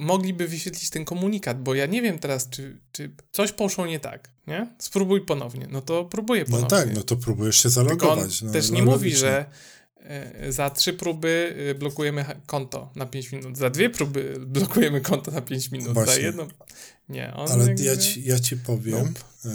[0.00, 4.30] mogliby wyświetlić ten komunikat, bo ja nie wiem teraz, czy, czy coś poszło nie tak,
[4.46, 4.74] nie?
[4.78, 5.66] Spróbuj ponownie.
[5.70, 6.78] No to próbuję no ponownie.
[6.78, 8.42] No tak, no to próbujesz się zalogować.
[8.42, 9.44] No, też nie mówi, że
[9.96, 15.30] e, za trzy próby e, blokujemy konto na 5 minut, za dwie próby blokujemy konto
[15.30, 16.14] na 5 minut, Właśnie.
[16.14, 16.48] za jedną...
[17.10, 17.82] Nie, on Ale jakby...
[17.82, 19.20] ja, ci, ja ci powiem, nope.
[19.44, 19.50] E,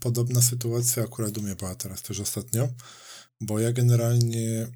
[0.00, 2.68] podobna sytuacja akurat u mnie była teraz też ostatnio,
[3.40, 4.68] bo ja generalnie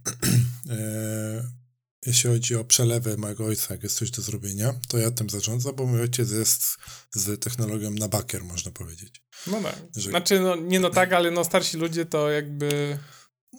[2.07, 5.77] jeśli chodzi o przelewy mojego ojca, jak jest coś do zrobienia, to ja tym zarządzam,
[5.77, 6.77] bo mój ojciec jest
[7.15, 9.23] z technologią na bakier, można powiedzieć.
[9.47, 9.77] No tak.
[9.97, 10.11] Że...
[10.11, 12.99] Znaczy, no, nie no tak, ale no starsi ludzie to jakby...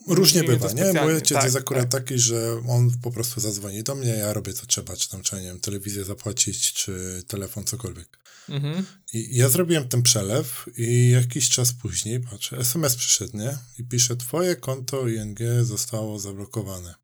[0.08, 0.94] Różnie bywa, nie?
[1.02, 2.02] Mój ojciec tak, jest akurat tak.
[2.02, 5.42] taki, że on po prostu zadzwoni do mnie, ja robię co trzeba, czy tam trzeba,
[5.42, 8.23] nie wiem, telewizję zapłacić, czy telefon, cokolwiek.
[8.50, 8.86] Mhm.
[9.14, 13.58] I ja zrobiłem ten przelew i jakiś czas później, patrzę, SMS przyszedł, nie?
[13.80, 17.04] I pisze, twoje konto ING zostało zablokowane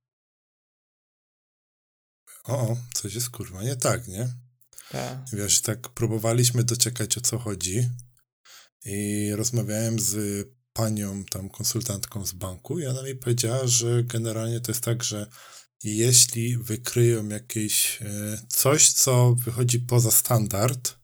[2.50, 4.34] o, coś jest kurwa nie tak, nie?
[4.92, 5.18] Tak.
[5.34, 7.90] Wiesz, tak próbowaliśmy doczekać o co chodzi
[8.86, 14.72] i rozmawiałem z panią tam konsultantką z banku i ona mi powiedziała, że generalnie to
[14.72, 15.28] jest tak, że
[15.84, 20.99] jeśli wykryją jakieś e, coś, co wychodzi poza standard,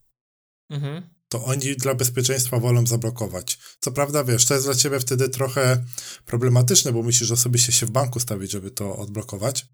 [0.69, 1.09] mhm.
[1.29, 3.59] to oni dla bezpieczeństwa wolą zablokować.
[3.79, 5.85] Co prawda, wiesz, to jest dla ciebie wtedy trochę
[6.25, 9.65] problematyczne, bo musisz osobiście się w banku stawić, żeby to odblokować.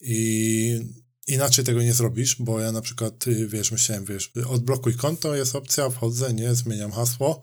[0.00, 0.80] I
[1.26, 5.90] inaczej tego nie zrobisz, bo ja na przykład, wiesz, myślałem, wiesz, odblokuj konto, jest opcja,
[5.90, 7.42] wchodzę, nie, zmieniam hasło,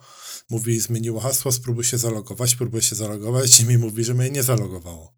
[0.50, 4.44] mówi, zmieniło hasło, spróbuj się zalogować, próbuję się zalogować i mi mówi, że mnie nie
[4.44, 5.16] zalogowało.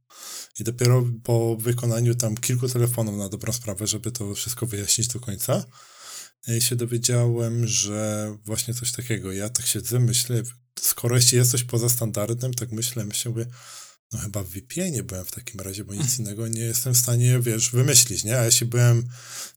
[0.59, 5.19] I dopiero po wykonaniu tam kilku telefonów na dobrą sprawę, żeby to wszystko wyjaśnić do
[5.19, 5.65] końca,
[6.60, 9.32] się dowiedziałem, że właśnie coś takiego.
[9.32, 10.43] Ja tak siedzę, myślę,
[10.79, 13.45] skoro jeśli jest coś poza standardem, tak myślę, myślę, mówię,
[14.12, 16.19] no chyba w VPN-ie byłem w takim razie, bo nic mhm.
[16.21, 18.39] innego nie jestem w stanie, wiesz, wymyślić, nie?
[18.39, 19.08] A jeśli byłem,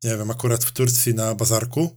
[0.04, 1.96] nie wiem, akurat w Turcji na bazarku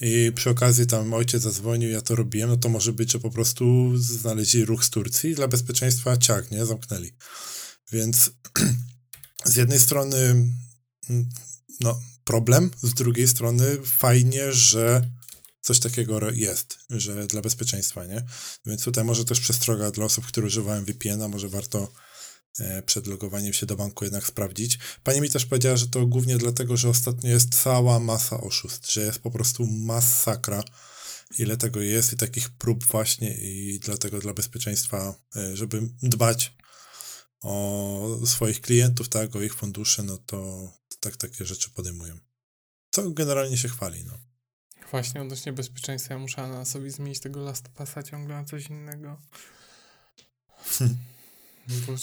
[0.00, 3.30] i przy okazji tam ojciec zadzwonił, ja to robiłem, no to może być, że po
[3.30, 6.66] prostu znaleźli ruch z Turcji i dla bezpieczeństwa ciak, nie?
[6.66, 7.10] Zamknęli.
[7.92, 8.30] Więc
[9.44, 10.16] z jednej strony
[11.10, 11.28] mm,
[11.80, 15.10] no, problem, z drugiej strony fajnie, że
[15.60, 18.24] coś takiego jest, że dla bezpieczeństwa, nie?
[18.66, 21.92] Więc tutaj może też przestroga dla osób, które używają VPN-a, może warto
[22.58, 24.78] e, przed logowaniem się do banku jednak sprawdzić.
[25.04, 29.00] Pani mi też powiedziała, że to głównie dlatego, że ostatnio jest cała masa oszustw, że
[29.00, 30.62] jest po prostu masakra,
[31.38, 36.56] ile tego jest i takich prób właśnie i dlatego dla bezpieczeństwa, e, żeby dbać
[37.44, 42.18] o swoich klientów, tak, o ich fundusze, no to tak takie rzeczy podejmują.
[42.90, 44.18] Co generalnie się chwali, no.
[44.90, 49.20] Właśnie odnośnie bezpieczeństwa ja muszę na sobie zmienić tego Last Passa ciągle na coś innego.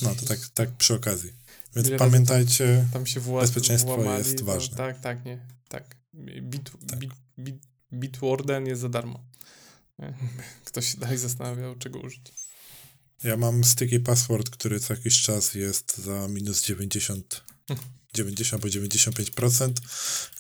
[0.01, 1.34] No to tak, tak przy okazji.
[1.75, 4.77] Więc pamiętajcie, tam, się włas, bezpieczeństwo włamali, jest ważne.
[4.77, 5.45] tak, tak, nie.
[5.67, 5.95] Tak.
[6.41, 6.99] Bit, tak.
[6.99, 7.56] Bit, bit,
[7.93, 9.19] Bitwarden jest za darmo.
[10.65, 12.34] Ktoś się dalej zastanawiał, czego użyć.
[13.23, 17.43] Ja mam sticky password, który co jakiś czas jest za minus 90
[18.13, 19.71] 90 albo 95%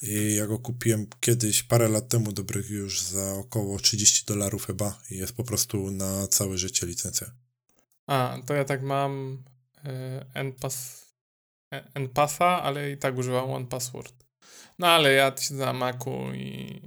[0.01, 4.99] i ja go kupiłem kiedyś, parę lat temu, dobrych już za około 30 dolarów chyba
[5.11, 7.31] i jest po prostu na całe życie licencja.
[8.07, 9.43] A, to ja tak mam
[9.77, 9.89] y,
[10.33, 11.05] NPass,
[11.73, 14.13] e, NPassa, ale i tak używam OnePassword.
[14.79, 16.81] No ale ja siedzę na Macu i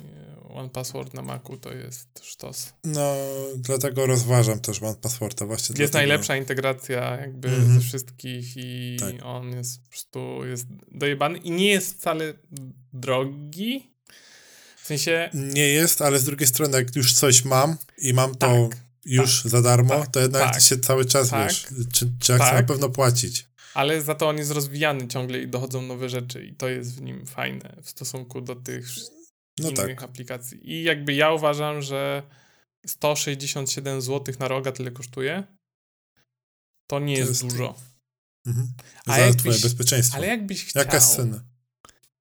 [0.54, 2.72] One Password na Macu to jest sztos.
[2.84, 3.16] No,
[3.56, 5.72] dlatego rozważam też One Passworda właśnie.
[5.72, 5.98] Jest dlatego...
[5.98, 7.74] najlepsza integracja jakby mm -hmm.
[7.74, 9.14] ze wszystkich i tak.
[9.22, 12.34] on jest po prostu jest dojebany i nie jest wcale
[12.92, 13.90] drogi.
[14.82, 15.30] W sensie...
[15.34, 19.42] Nie jest, ale z drugiej strony jak już coś mam i mam to tak, już
[19.42, 20.62] tak, za darmo, tak, to jednak tak.
[20.62, 21.48] się cały czas tak.
[21.48, 25.38] wiesz, czy, czy ja chcę na pewno płacić ale za to on jest rozwijany ciągle
[25.38, 28.86] i dochodzą nowe rzeczy i to jest w nim fajne w stosunku do tych
[29.58, 30.02] no innych tak.
[30.02, 30.72] aplikacji.
[30.72, 32.22] I jakby ja uważam, że
[32.86, 35.44] 167 zł na roga tyle kosztuje,
[36.86, 37.74] to nie to jest, jest, dużo.
[38.46, 38.72] Mhm.
[39.06, 40.16] A Za twoje bezpieczeństwo.
[40.16, 40.80] Ale jakbyś chciał...
[40.84, 41.44] Jaka scena?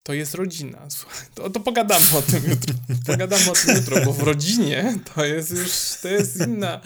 [0.03, 0.89] To jest rodzina.
[0.89, 2.75] Słuchaj, to, to pogadamy o tym jutro.
[3.07, 6.81] Pogadamy o tym jutro, bo w rodzinie to jest już, to jest inna...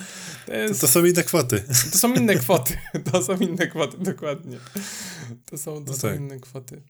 [0.45, 1.63] To, jest, to, to są inne kwoty.
[1.91, 2.77] To są inne kwoty.
[3.11, 4.57] To są inne kwoty, dokładnie.
[5.45, 6.19] To są, to no są tak.
[6.19, 6.81] inne kwoty.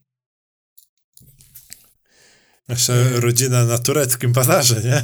[2.69, 4.95] Jeszcze e, rodzina na tureckim bazarze, nie?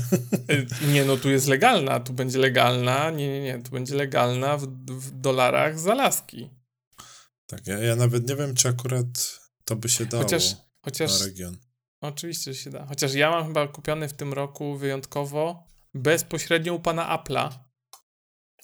[0.55, 4.57] E, nie, no tu jest legalna, tu będzie legalna, nie, nie, nie, tu będzie legalna
[4.57, 6.49] w, w dolarach z Alaski.
[7.47, 11.25] Tak, ja, ja nawet nie wiem, czy akurat to by się dało chociaż, chociaż, na
[11.25, 11.57] region.
[12.01, 12.85] Oczywiście, że się da.
[12.85, 17.49] Chociaż ja mam chyba kupiony w tym roku wyjątkowo bezpośrednio u pana Apple'a.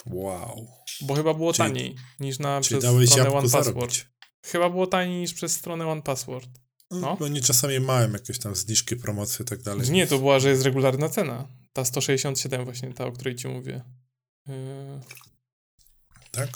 [0.05, 0.67] Wow.
[1.01, 4.05] Bo chyba było czyli, taniej niż na przez stronę One Password.
[4.45, 6.49] Chyba było taniej niż przez stronę One Password.
[6.91, 7.17] No.
[7.21, 9.91] oni czasami mają jakieś tam zniżki, promocje i tak dalej.
[9.91, 11.47] Nie, to była, że jest regularna cena.
[11.73, 13.81] Ta 167 właśnie, ta, o której ci mówię.
[14.47, 14.53] Yy...
[16.31, 16.49] Tak?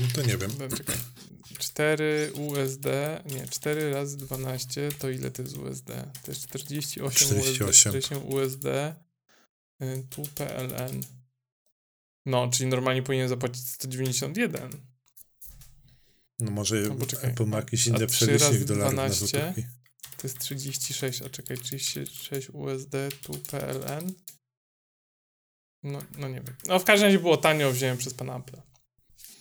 [0.00, 0.50] No to nie wiem.
[1.58, 2.86] 4 USD,
[3.30, 5.86] nie, 4 razy 12 to ile to jest USD?
[6.22, 7.68] To jest 48, 48.
[7.68, 8.94] USD, 48 USD,
[10.10, 11.02] tu PLN.
[12.26, 14.91] No, czyli normalnie powinien zapłacić 191.
[16.42, 19.62] No może no, Apple ma jakieś inne przelicznik w dolarach 12, na
[20.16, 24.12] To jest 36, a czekaj, 36 USD tu PLN.
[25.82, 26.56] No, no nie wiem.
[26.66, 28.56] No w każdym razie było tanio, wziąłem przez pana Apple.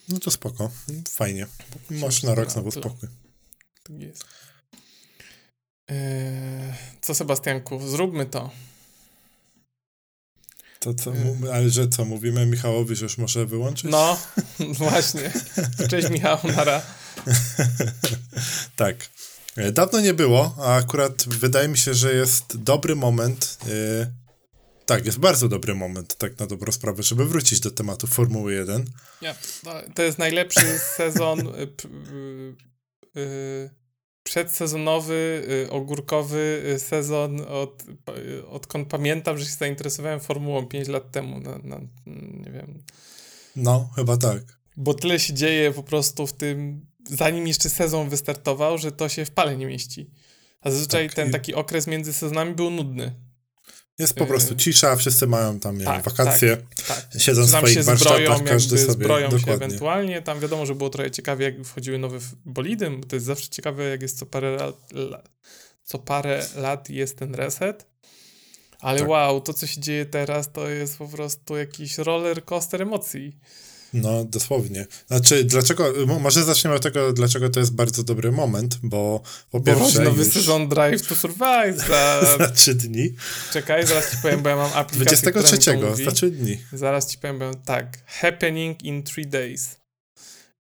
[0.10, 0.72] No to spoko,
[1.10, 1.48] fajnie.
[1.90, 3.10] Masz na rok znowu spokój.
[3.84, 4.26] Tak jest.
[5.88, 8.52] Eee, co Sebastianku, zróbmy to.
[10.82, 11.14] To co,
[11.54, 13.92] ale że co, mówimy Michałowi, że już może wyłączyć?
[13.92, 14.20] No,
[14.80, 15.34] właśnie.
[15.90, 16.82] Cześć Michał, nara.
[18.76, 19.10] tak.
[19.56, 23.58] E, dawno nie było, a akurat wydaje mi się, że jest dobry moment.
[23.68, 24.08] Yy,
[24.86, 28.86] tak, jest bardzo dobry moment, tak na dobrą sprawę, żeby wrócić do tematu Formuły 1.
[29.22, 29.36] Ja,
[29.96, 31.40] to jest najlepszy sezon
[33.16, 33.70] yy,
[34.24, 37.84] przedsezonowy, ogórkowy sezon od,
[38.50, 41.40] odkąd pamiętam, że się zainteresowałem Formułą 5 lat temu.
[41.40, 41.80] Na, na,
[42.46, 42.84] nie wiem.
[43.56, 44.42] No, chyba tak.
[44.78, 49.26] Bo tyle się dzieje po prostu w tym zanim jeszcze sezon wystartował, że to się
[49.26, 50.10] w pale nie mieści.
[50.62, 51.32] A zazwyczaj tak, ten i...
[51.32, 53.16] taki okres między sezonami był nudny.
[54.02, 57.22] Jest po prostu y, cisza, wszyscy mają tam tak, wakacje, tak, tak.
[57.22, 58.94] siedzą w swoich się warsztatach, zbroją, każdy sobie...
[58.94, 59.46] zbroją dokładnie.
[59.46, 63.26] się ewentualnie, tam wiadomo, że było trochę ciekawie, jak wchodziły nowe bolidy, bo to jest
[63.26, 64.58] zawsze ciekawe, jak jest co parę
[64.94, 65.30] lat,
[65.84, 67.86] co parę lat jest ten reset,
[68.80, 69.10] ale tak.
[69.10, 73.38] wow, to co się dzieje teraz, to jest po prostu jakiś roller coaster emocji.
[73.94, 74.88] No, dosłownie.
[75.08, 79.22] Znaczy, dlaczego, może zaczniemy od tego, dlaczego to jest bardzo dobry moment, bo
[79.52, 80.34] po bo pierwsze nowy już...
[80.34, 82.22] sezon Drive to Survive za...
[82.38, 83.16] za trzy dni.
[83.54, 86.58] Czekaj, zaraz ci powiem, bo ja mam aplikację, 23, mówi, za trzy dni.
[86.74, 89.82] Zaraz ci powiem, bo tak, happening in three days.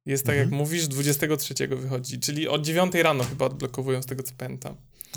[0.05, 0.49] Jest tak, mhm.
[0.49, 4.75] jak mówisz, 23 wychodzi, czyli od 9 rano chyba odblokowują, z tego co pamiętam.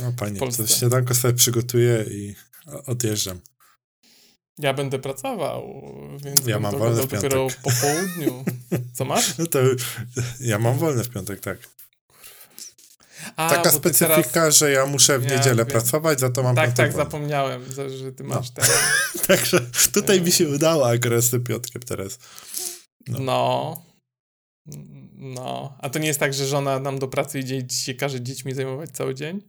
[0.09, 2.35] O panie, to śniadanko sobie przygotuję i
[2.87, 3.41] odjeżdżam.
[4.59, 5.83] Ja będę pracował,
[6.25, 7.61] więc Ja mam to wolny w dopiero piątek.
[7.63, 8.45] po południu.
[8.97, 9.39] Co masz?
[9.39, 9.59] No to
[10.41, 11.59] ja mam wolne w piątek, tak.
[13.37, 14.57] A, Taka specyfika, teraz...
[14.57, 15.67] że ja muszę w Ja niedzielę wiem.
[15.67, 17.05] pracować, za to mam Tak, tak, wolny.
[17.05, 17.63] zapomniałem,
[17.99, 18.35] że ty No.
[18.35, 18.65] masz ten.
[19.29, 19.61] Także
[19.93, 22.19] tutaj mi się udało akurat z tym piątkiem teraz.
[23.09, 23.19] No.
[23.21, 23.83] No.
[25.17, 25.79] No.
[25.81, 28.55] A to nie jest tak, że żona nam do pracy idzie i się każe dziećmi
[28.55, 29.43] zajmować cały dzień?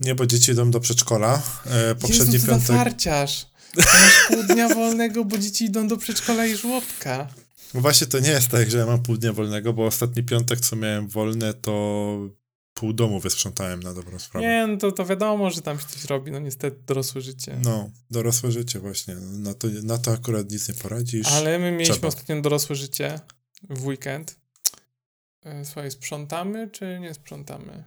[0.00, 1.42] Nie, bo dzieci idą do przedszkola.
[1.66, 2.66] E, poprzedni Jezu, piątek.
[2.76, 3.46] farciarz.
[3.76, 7.28] Masz pół dnia wolnego, bo dzieci idą do przedszkola i żłobka.
[7.74, 10.60] No właśnie to nie jest tak, że ja mam pół dnia wolnego, bo ostatni piątek,
[10.60, 11.72] co miałem wolne, to
[12.74, 14.46] pół domu wysprzątałem na dobrą sprawę.
[14.46, 17.56] Nie, no to, to wiadomo, że tam się coś robi, no niestety dorosłe życie.
[17.64, 19.14] No, dorosłe życie właśnie.
[19.14, 21.26] Na to, na to akurat nic nie poradzisz.
[21.32, 22.08] Ale my mieliśmy Trzeba.
[22.08, 23.20] ostatnio dorosłe życie
[23.70, 24.36] w weekend.
[25.44, 27.84] E, Słuchaj, sprzątamy czy nie sprzątamy?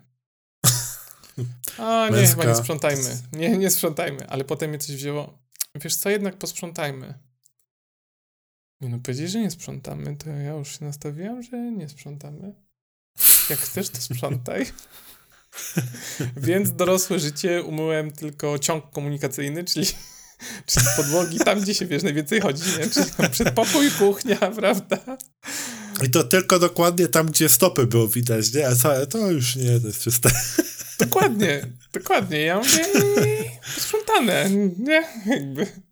[1.77, 2.35] A nie, Męska.
[2.41, 3.17] chyba nie sprzątajmy.
[3.33, 5.37] Nie, nie sprzątajmy, ale potem mnie coś wzięło.
[5.81, 7.13] Wiesz co, jednak posprzątajmy.
[8.81, 12.53] Nie no, powiedzieć, że nie sprzątamy, to ja już się nastawiłam, że nie sprzątamy.
[13.49, 14.65] Jak chcesz, to sprzątaj.
[16.47, 19.87] Więc dorosłe życie umyłem tylko ciąg komunikacyjny, czyli,
[20.65, 22.89] czyli podłogi tam, gdzie się wiesz, najwięcej chodzi, nie?
[22.89, 25.17] Czyli tam przedpokój, kuchnia, prawda?
[26.03, 28.67] I to tylko dokładnie tam, gdzie stopy było widać, nie?
[28.67, 30.29] A całe to już nie, to jest czyste.
[30.99, 31.61] Dokładnie,
[31.93, 32.41] dokładnie.
[32.41, 32.85] Ja mówię,
[33.75, 35.03] posprzątane, nie?
[35.25, 35.86] Jakby.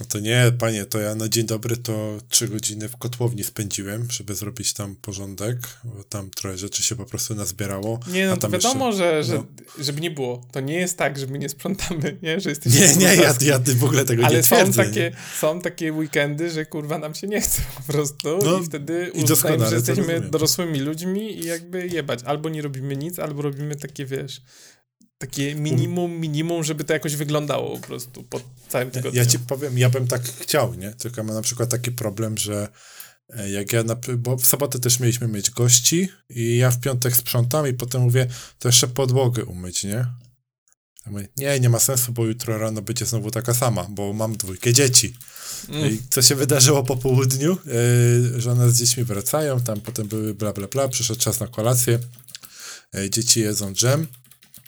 [0.00, 4.08] No to nie, panie, to ja na dzień dobry to trzy godziny w kotłowni spędziłem,
[4.10, 8.00] żeby zrobić tam porządek, bo tam trochę rzeczy się po prostu nazbierało.
[8.12, 9.44] Nie, no to wiadomo, jeszcze- że, że, no.
[9.84, 10.46] żeby nie było.
[10.52, 12.40] To nie jest tak, że my nie sprzątamy, nie?
[12.40, 14.84] Że jesteśmy Nie, nie, ja, ja w ogóle tego Ale nie są twierdzę.
[14.84, 15.12] takie, nie?
[15.40, 19.24] są takie weekendy, że kurwa nam się nie chce po prostu No, i wtedy i
[19.32, 22.20] uznajemy, że jesteśmy dorosłymi ludźmi i jakby jebać.
[22.24, 24.42] Albo nie robimy nic, albo robimy takie, wiesz,
[25.18, 29.18] takie minimum, minimum, żeby to jakoś wyglądało po prostu po całym tygodniu.
[29.18, 30.90] Ja ci powiem, ja bym tak chciał, nie?
[30.90, 32.68] Tylko mam na przykład taki problem, że
[33.28, 37.16] e, jak ja, na, bo w sobotę też mieliśmy mieć gości i ja w piątek
[37.16, 38.26] sprzątam i potem mówię,
[38.58, 40.06] to jeszcze podłogę umyć, nie?
[41.06, 44.36] Ja mówię, nie, nie ma sensu, bo jutro rano będzie znowu taka sama, bo mam
[44.36, 45.14] dwójkę dzieci.
[45.68, 45.90] Mm.
[45.90, 47.58] I co się wydarzyło po południu?
[48.32, 51.98] Yy, żona z dziećmi wracają, tam potem były bla bla bla, przyszedł czas na kolację,
[52.94, 54.06] yy, dzieci jedzą dżem,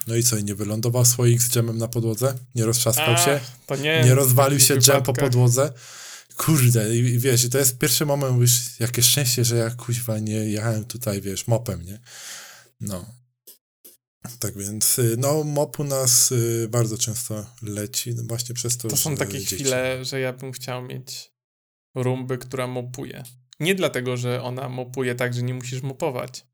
[0.06, 2.34] no i co, i nie wylądował słoik z dżemem na podłodze?
[2.54, 3.40] Nie roztrzaskał się?
[3.82, 5.72] Nie, Nie rozwalił się dżem po podłodze?
[6.36, 10.32] Kurde, i, wiesz, i to jest pierwszy moment, mówisz, jakie szczęście, że ja kuźwa nie
[10.34, 12.00] jechałem tutaj, wiesz, mopem, nie?
[12.80, 13.06] No.
[14.38, 18.88] Tak więc, y, no, mop u nas y, bardzo często leci, no właśnie przez to,
[18.88, 19.54] To są takie dzieci.
[19.54, 21.32] chwile, że ja bym chciał mieć
[21.94, 23.22] rumbę, która mopuje.
[23.60, 26.46] Nie dlatego, że ona mopuje tak, że nie musisz mopować.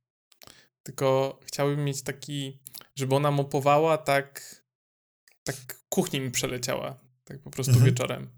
[0.83, 2.61] Tylko chciałbym mieć taki,
[2.97, 4.57] żeby ona mopowała tak,
[5.45, 5.57] tak
[5.89, 6.99] kuchni mi przeleciała.
[7.25, 7.91] Tak po prostu Mhm.
[7.91, 8.31] wieczorem.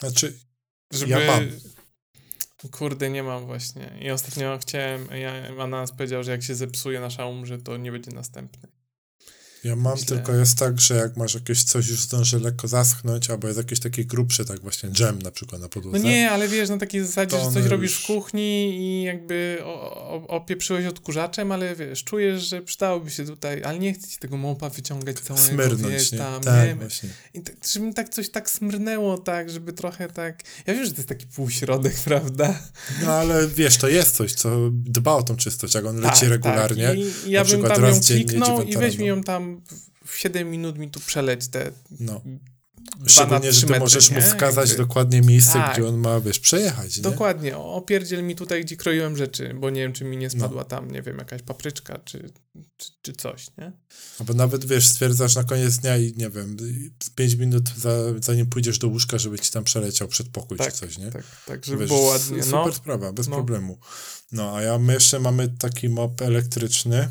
[0.00, 0.38] Znaczy,
[0.92, 1.10] Żeby...
[1.10, 1.50] Ja mam.
[2.70, 3.98] Kurde, nie mam właśnie.
[4.00, 8.10] I ostatnio chciałem, ja, Ananas powiedział, że jak się zepsuje nasza umrze, to nie będzie
[8.10, 8.68] następny.
[9.68, 13.30] Ja mam, Myślę- tylko jest tak, że jak masz jakieś coś już zdąży lekko zaschnąć,
[13.30, 15.98] albo jest jakieś takie grubsze, tak właśnie dżem na przykład na podłodze.
[15.98, 19.58] No nie, ale wiesz, na takiej zasadzie, że coś robisz już- w kuchni i jakby
[20.28, 24.70] opieprzyłeś odkurzaczem, ale wiesz, czujesz, że przydałoby się tutaj, ale nie chcę ci tego mopa
[24.70, 26.18] wyciągać całego, Smyrnąć, wiesz, nie?
[26.18, 26.74] tam, tak, nie?
[26.74, 27.08] właśnie.
[27.34, 30.42] I tak, żeby mi tak coś tak smrnęło, tak, żeby trochę tak...
[30.66, 32.58] Ja wiem, że to jest taki półśrodek, prawda?
[33.04, 36.28] No ale wiesz, to jest coś, co dba o tą czystość, jak on leci tak,
[36.28, 36.86] regularnie.
[36.88, 36.96] Tak.
[36.98, 39.16] I, ja na bym przykład tam raz ją dziennie, kliknął i dziewiąta weź mi rano.
[39.16, 42.22] ją tam w- w 7 minut mi tu przeleć te No.
[43.06, 44.22] Szczególnie, że ty metry, możesz mu nie?
[44.22, 45.72] wskazać Jakby- dokładnie miejsce, Tak.
[45.72, 47.02] gdzie on ma, wiesz, przejechać, nie?
[47.02, 50.30] Dokładnie, opierdziel mi tutaj, gdzie kroiłem rzeczy, bo nie wiem, czy mi nie No.
[50.30, 52.30] spadła tam, nie wiem, jakaś papryczka, czy,
[52.76, 53.72] czy, czy coś, nie?
[54.20, 56.56] Albo nawet, wiesz, stwierdzasz na koniec dnia i, nie wiem,
[57.02, 57.90] z 5 minut za,
[58.22, 61.10] zanim pójdziesz do łóżka, żeby ci tam przeleciał przedpokój Tak, czy coś, nie?
[61.10, 62.72] Tak, tak, żeby Wiesz, było ładnie, Super no.
[62.72, 63.36] sprawa, bez No.
[63.36, 63.78] problemu.
[64.32, 67.08] No, a ja, my jeszcze mamy taki mop elektryczny.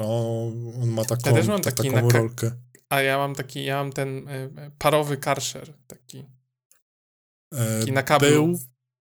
[0.00, 0.42] No,
[0.82, 2.50] on ma taką, Ja też mam ta, taki taką na rolkę.
[2.88, 6.24] A ja mam taki, ja mam ten e, e, parowy karszer, taki,
[7.54, 8.28] E, taki na kablu.
[8.46, 8.58] Był,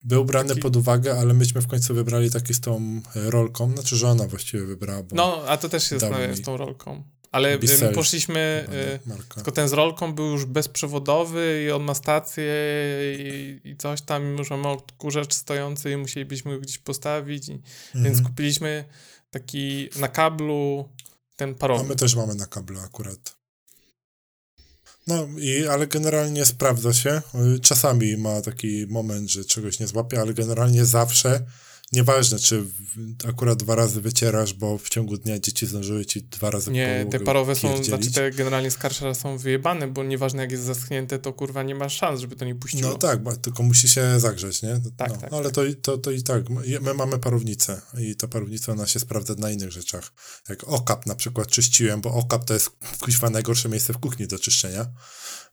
[0.03, 3.71] był brany Taki- pod uwagę, ale myśmy w końcu wybrali taki z tą rolką.
[3.73, 7.03] Znaczy, że ona właściwie wybrała, No, a to też zastanawiam mi z tą rolką.
[7.33, 8.69] Ale Bissell my poszliśmy,
[9.07, 9.35] marka.
[9.35, 12.55] tylko ten z rolką był już bezprzewodowy i on ma stację
[13.19, 17.53] i, i coś tam, i już mamy odkurzacz stojący i musielibyśmy go gdzieś postawić, i,
[17.95, 18.25] więc Mhm.
[18.25, 18.85] kupiliśmy
[19.35, 20.89] taki na kablu
[21.37, 21.85] ten A parowy.
[21.89, 23.37] my też mamy na kablu akurat.
[25.07, 27.23] No, i, ale generalnie sprawdza się.
[27.63, 31.41] Czasami ma taki moment, że czegoś nie złapie, ale generalnie zawsze
[31.95, 32.65] Nieważne, czy
[33.29, 37.21] akurat dwa razy wycierasz, bo w ciągu dnia dzieci zdążyły ci dwa razy Nie, te
[37.21, 41.63] parowe są, znaczy te generalnie skarsze są wyjebane, bo nieważne jak jest zaschnięte, to kurwa
[41.63, 42.91] nie ma szans, żeby to nie puściło.
[42.91, 44.81] No tak, bo, tylko musi się zagrzeć, nie?
[44.97, 45.33] Tak, no, tak.
[45.33, 49.35] ale to, to, to i tak, my mamy parownicę i ta parownica ona się sprawdza
[49.39, 50.13] na innych rzeczach.
[50.49, 52.71] Jak okap na przykład czyściłem, bo okap to jest
[53.01, 54.87] kuźwa najgorsze miejsce w kuchni do czyszczenia,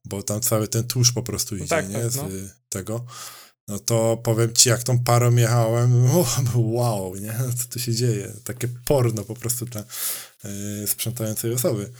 [0.05, 1.95] bo tam cały ten tłuszcz po prostu idzie, tak, nie?
[1.95, 2.23] tak, Z no.
[2.69, 3.05] tego
[3.71, 6.05] no to powiem ci, jak tą parą jechałem,
[6.55, 7.33] wow, nie?
[7.57, 8.33] Co tu się dzieje?
[8.43, 9.83] Takie porno po prostu dla
[10.43, 11.91] yy, sprzątającej osoby.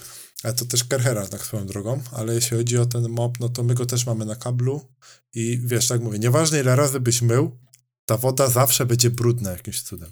[0.43, 3.63] Ale to też Kerhera, tak swoją drogą, ale jeśli chodzi o ten mop, no to
[3.63, 4.81] my go też mamy na kablu
[5.33, 7.59] i wiesz, tak mówię, nieważne ile razy byś mył,
[8.05, 10.11] ta woda zawsze będzie brudna jakimś cudem.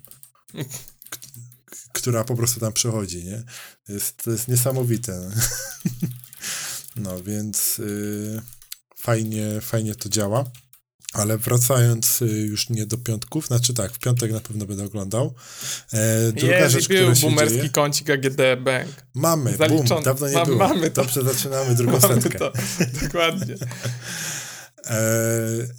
[1.93, 3.43] Która po prostu tam przechodzi, nie?
[3.87, 5.31] Jest, to jest niesamowite.
[6.95, 8.41] no więc yy,
[8.95, 10.45] fajnie, fajnie to działa.
[11.13, 15.33] Ale wracając y, już nie do piątków, znaczy tak, w piątek na pewno będę oglądał.
[15.93, 18.89] E, druga Jest, rzecz, był która się boomerski dzieje, kącik AGD Bank.
[19.13, 19.89] Mamy, Zaliczony.
[19.89, 20.57] boom, dawno nie Ma, było.
[20.57, 21.01] mamy to.
[21.03, 22.39] Dobrze, zaczynamy drugą Mamy setkę.
[22.39, 22.53] to,
[23.03, 23.55] dokładnie.
[24.85, 24.99] E,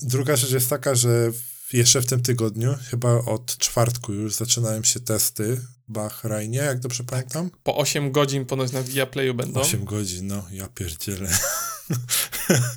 [0.03, 1.33] druga rzecz jest taka, że
[1.73, 7.05] jeszcze w tym tygodniu, chyba od czwartku już zaczynają się testy w Bahrajnie, jak dobrze
[7.05, 7.51] pamiętam.
[7.63, 9.61] Po 8 godzin ponoć na Viaplayu będą.
[9.61, 11.29] 8 godzin, no, ja pierdzielę.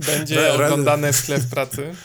[0.05, 0.35] Będzie
[1.13, 1.95] w sklep pracy.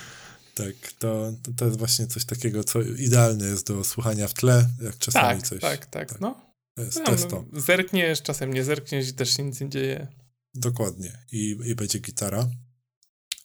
[0.59, 4.99] Tak, to, to, jest właśnie coś takiego, co idealne jest do słuchania w tle, jak
[4.99, 5.61] czasami Tak, coś.
[5.61, 6.41] tak, tak, no.
[6.75, 7.45] To jest, No, to jest to.
[7.53, 10.07] no, zerkniesz, czasem nie zerkniesz i też się nic nie dzieje.
[10.55, 11.19] Dokładnie.
[11.33, 12.49] I, I będzie gitara.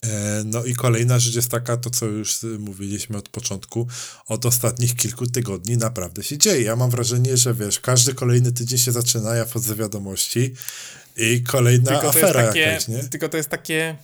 [0.06, 3.88] E, no i kolejna rzecz jest taka, to co już mówiliśmy od początku,
[4.28, 6.62] od ostatnich kilku tygodni naprawdę się dzieje.
[6.62, 10.54] Ja mam wrażenie, że wiesz, każdy kolejny tydzień się zaczyna, ja wchodzę wiadomości
[11.18, 13.04] i kolejna Tylko afera takie, jakaś, nie?
[13.04, 13.98] tylko to jest takie.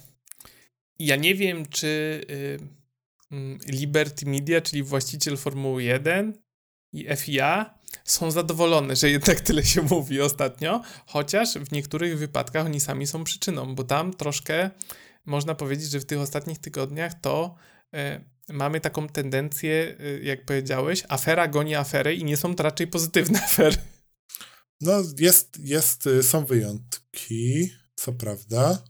[0.99, 1.88] Ja nie wiem, czy
[2.30, 2.78] y, mm,
[3.67, 6.34] Liberty Media, czyli właściciel Formuły 1
[6.93, 12.80] i FIA są zadowolone, że jednak tyle się mówi ostatnio, chociaż w niektórych wypadkach oni
[12.80, 14.69] sami są przyczyną, bo tam troszkę
[15.25, 17.55] można powiedzieć, że w tych ostatnich tygodniach to
[17.95, 22.88] y, mamy taką tendencję, y, jak powiedziałeś, afera goni aferę i nie są to raczej
[22.88, 23.77] pozytywne afery.
[24.82, 28.84] No jest, jest, y, są wyjątki, co prawda.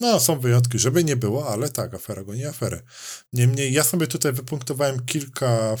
[0.00, 2.82] No, są wyjątki, żeby nie było, ale tak, afera go nie aferę.
[3.32, 5.76] Niemniej ja sobie tutaj wypunktowałem kilka,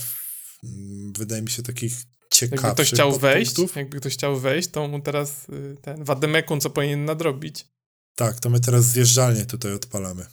[0.64, 1.92] mm, wydaje mi się, takich
[2.30, 6.60] ciekawszych Jakby ktoś chciał wejść, jakby ktoś chciał wejść, to mu teraz y, ten wademekun,
[6.60, 7.66] co powinien nadrobić.
[8.14, 10.26] Tak, to my teraz zjeżdżalnie tutaj odpalamy.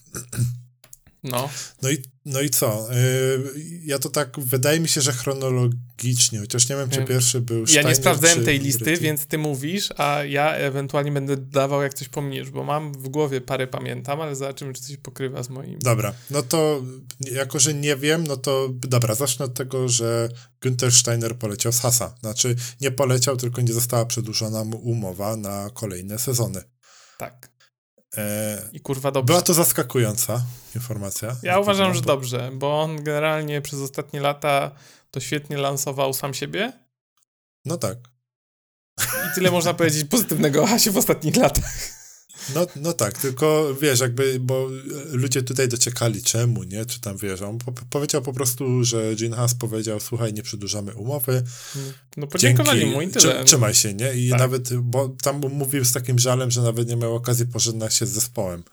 [1.23, 1.49] No,
[1.81, 2.88] No i, no i co?
[2.91, 3.53] Yy,
[3.86, 7.59] ja to tak, wydaje mi się, że chronologicznie, chociaż nie wiem, czy Ja- pierwszy był
[7.59, 11.93] ja Steiner, nie sprawdzałem tej listy, więc ty mówisz, a ja ewentualnie będę dawał, jak
[11.93, 15.80] coś pominiesz, bo mam w głowie parę pamiętam, ale zobaczymy, czy coś pokrywa z moim.
[15.80, 16.84] Dobra, no to
[17.32, 20.30] jako, że nie wiem, no to dobra, zacznę od tego, że
[20.61, 22.15] Günther Steiner poleciał z Hasa.
[22.19, 26.61] Znaczy, nie poleciał, tylko nie została przedłużona mu umowa na kolejne sezony.
[27.17, 27.57] Tak.
[28.18, 29.26] E, I kurwa dobrze.
[29.34, 30.41] była to zaskakująca
[30.76, 31.36] informacja.
[31.43, 34.72] Ja uważam, że dobrze, bo on generalnie przez ostatnie lata
[35.11, 36.74] to świetnie lansował sam siebie
[37.65, 37.97] No tak.
[39.01, 41.96] i tyle można powiedzieć pozytywnego o Hasie w ostatnich latach.
[42.55, 44.69] No, no tak, tylko wiesz, jakby, bo
[45.11, 46.85] ludzie tutaj dociekali czemu, nie?
[46.85, 50.95] Czy tam wiesz, on po, powiedział po prostu, że Gene Haas powiedział, słuchaj, nie przedłużamy
[50.95, 51.43] umowy.
[52.17, 53.35] No podziękowali Dzięki, mu i tyle.
[53.35, 54.13] Trzy, trzymaj się, nie?
[54.13, 54.39] I Tak.
[54.39, 58.09] nawet, bo tam mówił z takim żalem, że nawet nie miał okazji pożegnać się z
[58.09, 58.63] zespołem.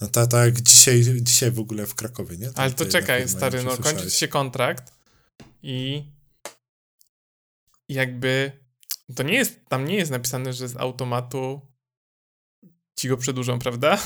[0.00, 2.46] No tak ta, jak dzisiaj, dzisiaj w ogóle w Krakowie, nie?
[2.46, 4.92] Tam Ale to czekaj, stary, no czy kończy się kontrakt
[5.62, 6.04] i
[7.88, 8.52] jakby
[9.14, 11.60] to nie jest, tam nie jest napisane, że z automatu
[12.96, 13.98] ci go przedłużą, prawda?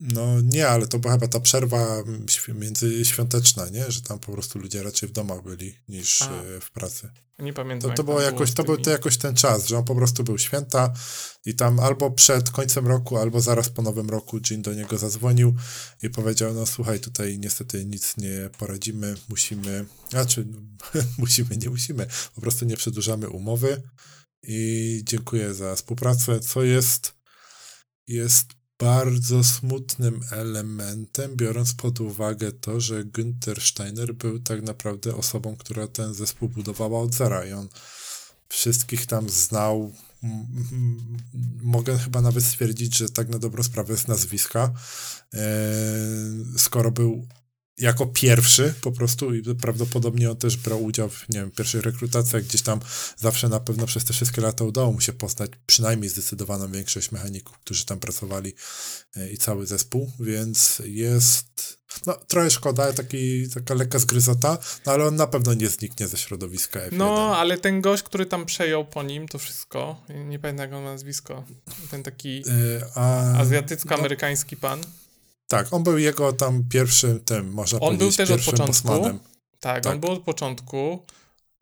[0.00, 3.90] No nie, ale to była chyba ta przerwa mm, świ- międzyświąteczna, nie?
[3.90, 6.42] Że tam po prostu ludzie raczej w domach byli niż A.
[6.42, 7.10] e, w pracy.
[7.38, 7.90] Nie pamiętam.
[7.90, 10.38] To, to, było jakoś, to był to jakoś ten czas, że on po prostu był
[10.38, 10.92] święta
[11.46, 15.54] i tam albo przed końcem roku, albo zaraz po nowym roku Jean do niego zadzwonił
[16.02, 20.46] i powiedział, no słuchaj, tutaj niestety nic nie poradzimy, musimy, znaczy
[21.18, 23.82] musimy, nie musimy, po prostu nie przedłużamy umowy
[24.42, 27.19] i dziękuję za współpracę, co jest,
[28.10, 28.46] jest
[28.78, 35.86] bardzo smutnym elementem, biorąc pod uwagę to, że Günther Steiner był tak naprawdę osobą, która
[35.86, 37.68] ten zespół budowała od zera i on
[38.48, 39.92] wszystkich tam znał.
[41.62, 44.72] Mogę chyba nawet stwierdzić, że tak na dobrą sprawę z nazwiska,
[45.34, 45.40] e,
[46.56, 47.26] skoro był
[47.78, 52.42] jako pierwszy po prostu i prawdopodobnie on też brał udział w nie wiem, pierwszych rekrutacjach,
[52.42, 52.80] gdzieś tam
[53.16, 57.58] zawsze na pewno przez te wszystkie lata udało mu się poznać przynajmniej zdecydowaną większość mechaników,
[57.58, 58.54] którzy tam pracowali
[59.16, 61.80] e, i cały zespół, więc jest...
[62.06, 66.16] no trochę szkoda, taki, taka lekka zgryzota, no ale on na pewno nie zniknie ze
[66.16, 66.92] środowiska F1.
[66.92, 71.44] No, ale ten gość, który tam przejął po nim to wszystko, nie pamiętam ma nazwisko,
[71.90, 72.80] ten taki Yy,
[73.36, 74.80] azjatycko-amerykański pan.
[75.50, 79.20] Tak, on był jego tam pierwszym, tym, można On był powiedzieć, też od początku.
[79.60, 79.86] Tak, Tak.
[79.86, 81.06] on był od początku.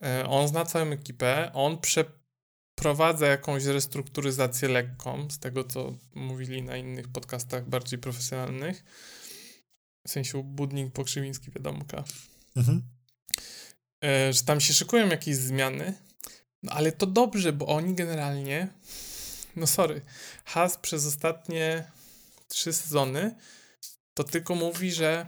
[0.03, 1.51] e, On zna całą ekipę.
[1.55, 8.85] On przeprowadza jakąś restrukturyzację lekką, z tego co mówili na innych podcastach bardziej profesjonalnych.
[10.07, 12.05] W sensie Budnik Pokrzywiński, wiadomka.
[12.57, 12.83] Mhm.
[14.05, 15.95] E, Że tam się szykują jakieś zmiany.
[16.63, 18.69] No ale to dobrze, bo oni generalnie.
[19.57, 20.01] No sorry.
[20.45, 21.91] Has przez ostatnie
[22.49, 23.35] trzy sezony
[24.19, 25.27] to tylko mówi, że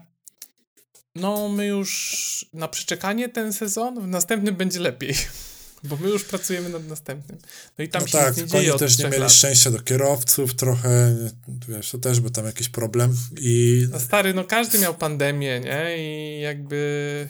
[1.15, 5.15] no my już na przeczekanie ten sezon, w następnym będzie lepiej.
[5.85, 7.39] Bo my już pracujemy nad następnym.
[7.79, 9.33] No i tam no się tak, nic nie dzieje też nie mieli lat.
[9.33, 11.17] szczęścia do kierowców trochę,
[11.69, 13.87] wiesz, to też był tam jakiś problem i...
[13.91, 15.97] No stary, no każdy miał pandemię, nie?
[15.99, 17.29] I jakby...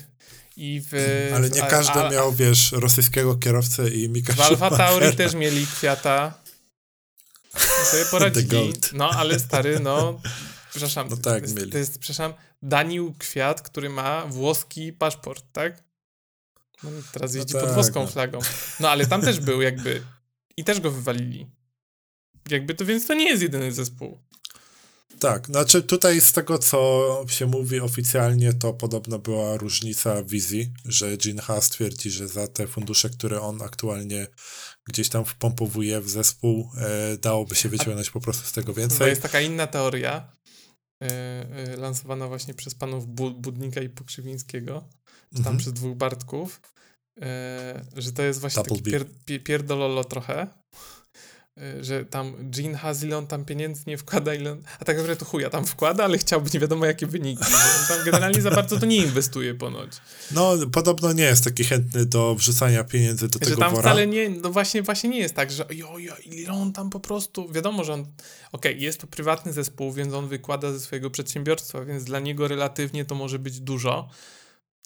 [0.56, 0.94] I w...
[1.34, 5.34] Ale nie a- każdy a- miał, wiesz, rosyjskiego kierowcę i Mika W Alfa Tauri też
[5.34, 6.34] mieli kwiata.
[7.84, 8.72] Sobie poradzili.
[8.92, 10.20] No, ale stary, no...
[10.70, 11.70] Przepraszam, No to, tak, jest, mieli.
[11.72, 15.84] to jest, przepraszam, Daniel Kwiat, który ma włoski paszport, tak?
[16.82, 18.06] No, teraz No jeździ tak, pod włoską no.
[18.06, 18.38] flagą.
[18.80, 20.02] No, ale tam też był jakby...
[20.56, 21.46] I też go wywalili.
[22.50, 24.18] Jakby to, więc to nie jest jedyny zespół.
[25.18, 31.16] Tak, znaczy tutaj z tego, co się mówi oficjalnie, to podobno była różnica wizji, że
[31.16, 34.26] Gene Haas twierdzi, że za te fundusze, które on aktualnie
[34.84, 39.08] gdzieś tam wpompowuje w zespół, e, dałoby się wyciągnąć po prostu z tego To więcej.
[39.08, 40.32] jest taka inna teoria,
[41.76, 44.84] lansowana właśnie przez panów Bu- Budnika i Pokrzywińskiego,
[45.28, 45.57] czy tam Mhm.
[45.57, 46.61] przez dwóch Bartków,
[47.18, 47.22] y,
[47.96, 50.46] że to jest właśnie Double taki pier, pie- pierdololo trochę,
[51.80, 55.16] że tam Gene Haas ile on tam pieniędzy nie wkłada, ile on, a tak naprawdę
[55.16, 58.80] to chuja tam wkłada, ale chciałby nie wiadomo jakie wyniki, on tam generalnie za bardzo
[58.80, 59.90] to nie inwestuje ponoć.
[60.30, 63.82] No, podobno nie jest taki chętny do wrzucania pieniędzy do Że tego tam wora.
[63.82, 67.01] wcale nie, no właśnie, właśnie nie jest tak, że jo, jo, ile on tam po
[67.01, 68.07] prostu, wiadomo, że on,
[68.53, 73.05] okej, jest to prywatny zespół, więc on wykłada ze swojego przedsiębiorstwa, więc dla niego relatywnie
[73.05, 74.09] to może być dużo,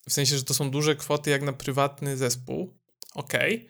[0.09, 2.75] w sensie, że to są duże kwoty jak na prywatny zespół,
[3.15, 3.69] okej,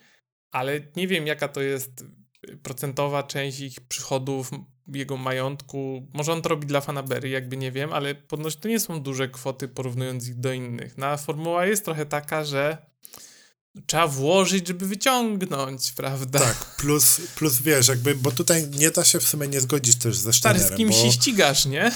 [0.50, 2.04] ale nie wiem jaka to jest
[2.62, 4.50] procentowa część ich przychodów,
[4.92, 8.80] jego majątku, może on to robi dla Fanabery, jakby nie wiem, ale podnoś to nie
[8.80, 10.98] są duże kwoty porównując ich do innych.
[10.98, 12.78] Na formuła jest trochę taka, że
[13.86, 16.38] trzeba włożyć, żeby wyciągnąć, prawda?
[16.38, 20.16] Tak, plus, plus wiesz, jakby, bo tutaj nie da się w sumie nie zgodzić też
[20.16, 21.92] ze Stary, z kim bo się ścigasz, nie?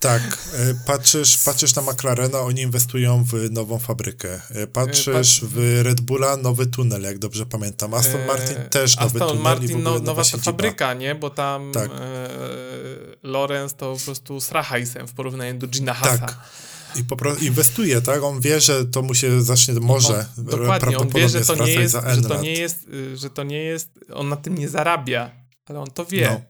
[0.00, 4.40] Tak, e, patrzysz, patrzysz na McLarena, oni inwestują w nową fabrykę.
[4.50, 7.94] E, Patrzysz pat- w Red Bulla, nowy tunel, jak dobrze pamiętam.
[7.94, 11.14] Aston Martin E, też nowy Aston tunel i w Martin, no, nowa nowa fabryka, nie?
[11.14, 11.90] Bo tam Tak.
[11.90, 12.28] e,
[13.22, 16.18] Lorenz to po prostu strachajsem w porównaniu do Gina Hasa.
[16.18, 16.38] Tak.
[16.96, 18.22] I po prostu inwestuje, tak?
[18.22, 21.72] On wie, że to mu się zacznie, może on, dokładnie, on wie, że to, nie
[21.74, 25.30] jest, że to nie jest, y, że to nie jest, on na tym nie zarabia,
[25.66, 26.26] ale on to wie.
[26.30, 26.49] No.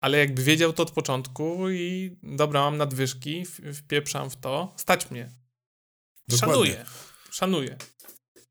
[0.00, 3.44] Ale jakby wiedział to od początku i dobra, mam nadwyżki,
[3.74, 5.30] wpieprzam w to, stać mnie.
[6.28, 6.54] Dokładnie.
[6.54, 6.84] Szanuję.
[7.30, 7.76] Szanuję.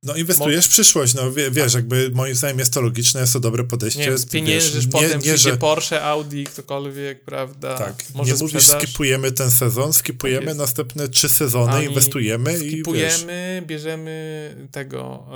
[0.04, 3.40] No inwestujesz w przyszłość, no wie, wiesz, jakby moim zdaniem jest to logiczne, jest to
[3.40, 4.00] dobre podejście.
[4.00, 7.78] Nie wiem, spieniężysz, wiesz, potem nie, nie, że, Porsche, Audi, ktokolwiek, prawda?
[7.78, 8.84] tak, Może nie mówisz sprzedaż.
[8.84, 15.28] skipujemy ten sezon, skipujemy Tak następne trzy sezony, Ani inwestujemy i wiesz, Skipujemy, bierzemy tego,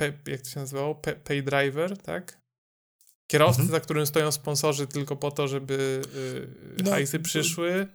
[0.00, 0.94] e, jak to się nazywało?
[1.24, 2.40] Pay driver, tak?
[3.28, 3.70] Kierowcy, Mhm.
[3.78, 6.02] za którym stoją sponsorzy tylko po to, żeby
[6.78, 7.86] y, No, hajsy przyszły.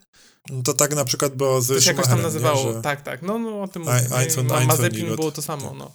[0.49, 2.67] no to tak na przykład było z To się jakoś tam nazywało.
[2.67, 3.21] Nie, że, Tak, tak.
[3.21, 4.07] No, no o tym mówię.
[4.09, 5.91] Ma, Einzon Mazepin było to samo, no.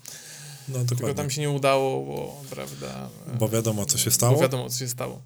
[0.68, 3.08] no Tylko tam się nie udało, bo, prawda?
[3.34, 4.40] e, bo wiadomo co się Bo stało.
[4.40, 5.22] wiadomo, co się stało.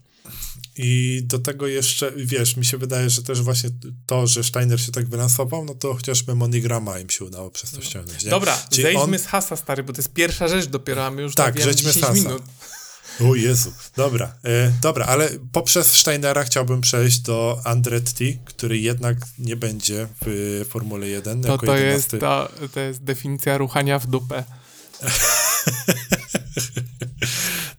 [0.77, 3.71] I do tego jeszcze, wiesz, mi się wydaje, że też właśnie
[4.07, 7.81] to, że Steiner się tak wylansował, no to chociażby Monigrama im się udało przez to
[7.81, 8.25] ściągnąć.
[8.25, 8.31] Nie?
[8.31, 11.23] Dobra, Czyli zejdźmy on- z hasa, stary, bo to jest pierwsza rzecz dopiero, a my
[11.23, 12.15] już Tak, zejdźmy z 10 hasa.
[12.15, 12.43] minut.
[13.21, 19.57] O Jezu, dobra, e, dobra, ale poprzez Steinera chciałbym przejść do Andretti, który jednak nie
[19.57, 22.19] będzie w Formule 1 To, to, jest, 11.
[22.75, 24.45] to, jest definicja ruchania w dupę.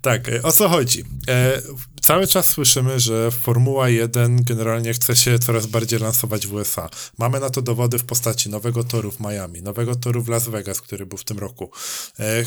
[0.04, 1.04] Tak, e, o co chodzi?
[1.28, 1.62] E,
[2.02, 6.90] cały czas słyszymy, że Formuła 1 generalnie chce się coraz bardziej lansować w USA.
[7.18, 10.82] Mamy na to dowody w postaci nowego toru w Miami, nowego toru w Las Vegas,
[10.82, 11.72] który był w tym roku.
[12.20, 12.44] E,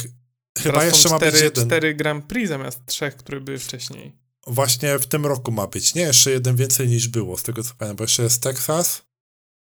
[0.56, 1.66] chyba Teraz jeszcze ma być jeden.
[1.66, 4.12] cztery Grand Prix zamiast trzech, które były wcześniej.
[4.46, 5.94] Właśnie w tym roku ma być.
[5.94, 9.02] Nie, jeszcze jeden więcej niż było, z tego co pamiętam, bo jeszcze jest Texas,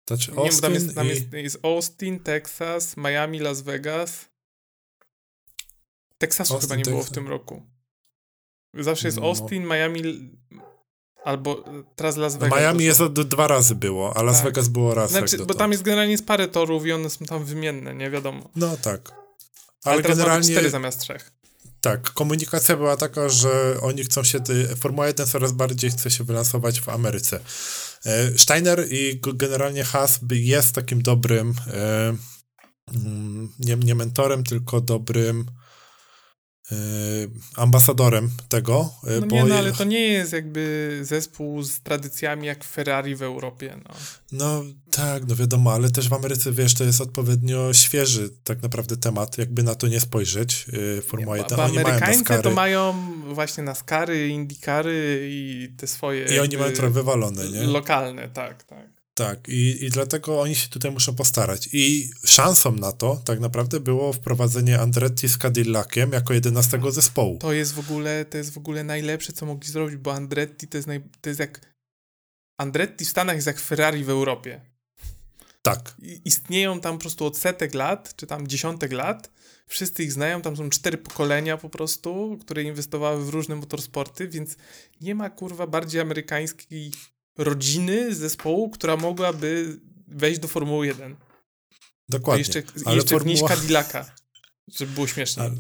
[0.08, 1.10] znaczy Nie wiem, bo tam, Austin jest, tam i...
[1.10, 4.28] jest, jest Austin, Texas, Miami, Las Vegas.
[6.18, 7.62] Teksasu Austin, chyba nie było w tym roku.
[8.74, 9.26] Zawsze jest No.
[9.26, 10.30] Austin, Miami...
[11.24, 12.58] Albo e, teraz Las Vegas.
[12.60, 14.44] Miami jest dwa razy było, a Las Tak.
[14.44, 15.10] Vegas było raz.
[15.10, 18.50] Znaczy, bo tam jest generalnie jest parę torów i one są tam wymienne, nie wiadomo.
[18.56, 19.12] No tak.
[19.84, 21.30] Ale, Ale, teraz generalnie cztery zamiast trzech.
[21.80, 24.38] tak, komunikacja była taka, że oni chcą się,
[24.76, 27.40] Formuła 1 coraz bardziej chce się wylansować w Ameryce.
[28.04, 32.16] E, Steiner i generalnie Haas jest takim dobrym, e,
[32.94, 35.46] mm, nie, nie mentorem, tylko dobrym
[37.56, 38.94] ambasadorem tego.
[39.06, 43.16] e, No bo nie, no ale to nie jest jakby zespół z tradycjami jak Ferrari
[43.16, 43.94] w Europie, no.
[44.32, 48.96] No tak, no wiadomo, ale też w Ameryce, wiesz, to jest odpowiednio świeży tak naprawdę
[48.96, 50.66] temat, jakby na to nie spojrzeć.
[50.72, 52.94] Yy, Formuła Bo 1, bo oni mają Amerykańcy NASCARy to mają
[53.34, 57.62] właśnie NASCARy, IndyCary i te swoje i oni mają trochę wywalone, nie?
[57.62, 58.97] lokalne, tak, tak.
[59.18, 61.68] Tak, i, i dlatego oni się tutaj muszą postarać.
[61.72, 67.38] I szansą na to tak naprawdę było wprowadzenie Andretti z Cadillaciem jako 11 zespołu.
[67.38, 70.78] To jest w ogóle, to jest w ogóle najlepsze, co mogli zrobić, bo Andretti to
[70.78, 71.74] jest, naj, to jest jak
[72.60, 74.60] Andretti w Stanach jest jak Ferrari w Europie.
[75.62, 79.30] Tak, I- Istnieją tam po prostu od setek lat, czy tam dziesiątek lat.
[79.66, 84.56] Wszyscy ich znają, tam są cztery pokolenia po prostu, które inwestowały w różne motorsporty, więc
[85.00, 86.92] nie ma kurwa bardziej amerykańskiej
[87.38, 91.16] rodziny zespołu, która mogłaby wejść do Formuły 1.
[92.08, 92.38] dokładnie.
[92.46, 94.14] jeszcze ale jeszcze wnieść Formuła- Cadillaca,
[94.76, 95.42] żeby było śmiesznie.
[95.42, 95.54] Ale,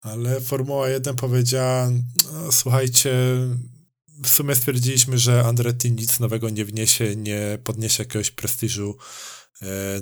[0.00, 1.90] ale Formuła 1 powiedziała,
[2.32, 3.14] no, słuchajcie,
[4.24, 8.96] w sumie stwierdziliśmy, że Andretti nic nowego nie wniesie, nie podniesie jakiegoś prestiżu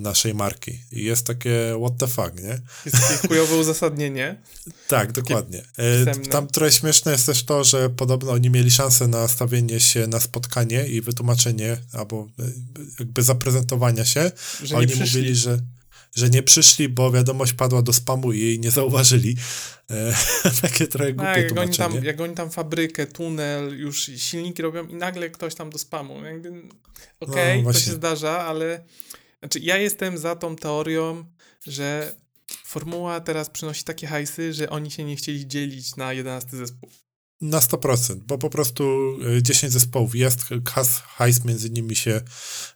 [0.00, 0.78] naszej marki.
[0.92, 2.61] I jest takie what the fuck, nie?
[2.84, 4.36] Jest takie chujowe uzasadnienie.
[4.88, 5.62] Tak, dokładnie.
[5.76, 6.28] E, pisemne.
[6.28, 10.20] tam trochę śmieszne jest też to, że podobno oni mieli szansę na stawienie się na
[10.20, 12.42] spotkanie i wytłumaczenie, albo e,
[12.98, 14.32] jakby zaprezentowania się.
[14.62, 15.20] Że oni przyszli.
[15.20, 15.59] mówili, że,
[16.14, 19.36] że nie przyszli, bo wiadomość padła do spamu i jej nie zauważyli.
[19.90, 20.14] E,
[20.62, 24.86] takie trochę głupie Tak, jak oni, tam, jak oni tam fabrykę, tunel, już silniki robią
[24.86, 26.16] i nagle ktoś tam do spamu.
[27.20, 28.84] Okej, No, to się zdarza, ale
[29.43, 31.24] znaczy, ja jestem za tą teorią,
[31.66, 32.14] że
[32.64, 36.90] formuła teraz przynosi takie hajsy, że oni się nie chcieli dzielić na 11 zespół.
[37.40, 38.84] Na 100%, bo po prostu
[39.36, 42.20] e, 10 zespołów jest, Has, hajs między nimi się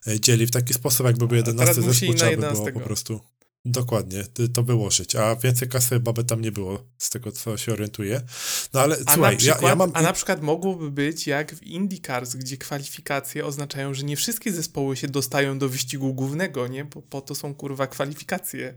[0.07, 2.73] e, dzieli w taki sposób, jakby był 11 teraz musieli zespół, trzeba by było 11.
[2.73, 3.21] po prostu
[3.67, 8.21] dokładnie to wyłożyć, a więcej kasy by tam nie było, z tego co się orientuję.
[8.73, 9.91] No ale A, słuchaj, przykład, ja, ja mam...
[9.95, 14.97] a na przykład mogłoby być jak w IndyCars, gdzie kwalifikacje oznaczają, że nie wszystkie zespoły
[14.97, 16.85] się dostają do wyścigu głównego, nie?
[16.85, 18.75] Bo po to są kurwa kwalifikacje.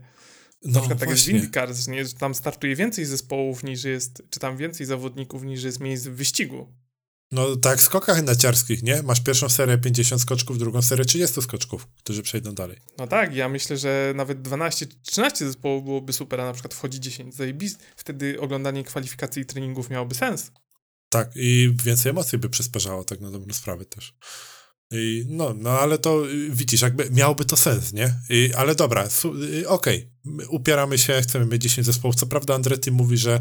[0.64, 1.38] Na no, przykład tak jest w właśnie.
[1.38, 2.04] IndyCars, nie?
[2.04, 6.14] że tam startuje więcej zespołów niż jest, czy tam więcej zawodników niż jest miejsc w
[6.14, 6.72] wyścigu.
[7.32, 9.02] No tak, w skokach narciarskich, nie?
[9.02, 12.76] Masz pierwszą serię 50 skoczków, drugą serię 30 skoczków, którzy przejdą dalej.
[12.98, 17.00] No tak, ja myślę, że nawet 12, 13 zespołów byłoby super, a na przykład wchodzi
[17.00, 17.34] 10.
[17.34, 20.50] Zajebis, wtedy oglądanie kwalifikacji i treningów miałoby sens.
[21.08, 24.14] Tak, i więcej emocji by przysparzało, tak na dobrą sprawę też.
[24.90, 28.14] I no, no ale to y, widzisz, jakby miałoby to sens, nie?
[28.30, 29.08] I, ale dobra,
[29.54, 32.16] y, okej, my upieramy się, chcemy mieć 10 zespołów.
[32.16, 33.40] Co prawda Andretti mówi, że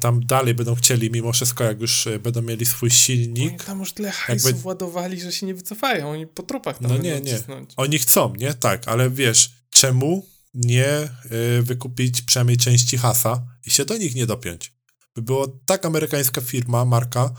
[0.00, 3.64] tam dalej będą chcieli, mimo wszystko, jak już y, będą mieli swój Oni silnik.
[3.64, 6.10] tam już tyle hajsów Jakby- ładowali, że się nie wycofają.
[6.10, 7.32] Oni po trupach tam No nie, nie.
[7.38, 7.70] cisnąć.
[7.76, 8.54] Oni chcą, nie?
[8.54, 10.86] Tak, ale wiesz, czemu nie
[11.58, 14.72] y, wykupić przynajmniej części Hasa i się do nich nie dopiąć?
[15.16, 17.30] By było tak amerykańska firma, marka,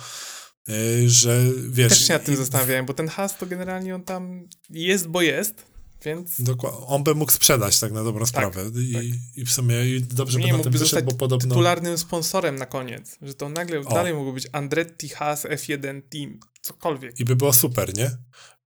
[0.69, 1.89] y, że wiesz...
[1.89, 5.21] Też się nad tym i- zastanawiałem, bo ten has to generalnie on tam jest, bo
[5.21, 5.65] jest,
[6.05, 6.87] więc Dokładnie.
[6.87, 8.65] On by mógł sprzedać tak na dobrą sprawę.
[8.81, 9.03] I, tak.
[9.35, 11.49] I w sumie i dobrze by nie na mógłby tym wyszedł, bo podobno...
[11.49, 13.17] tytularnym sponsorem na koniec.
[13.21, 13.93] Że to nagle O.
[13.93, 17.19] dalej mógł być Andretti, Haas, F1 Team, cokolwiek.
[17.19, 18.11] I by było super, nie?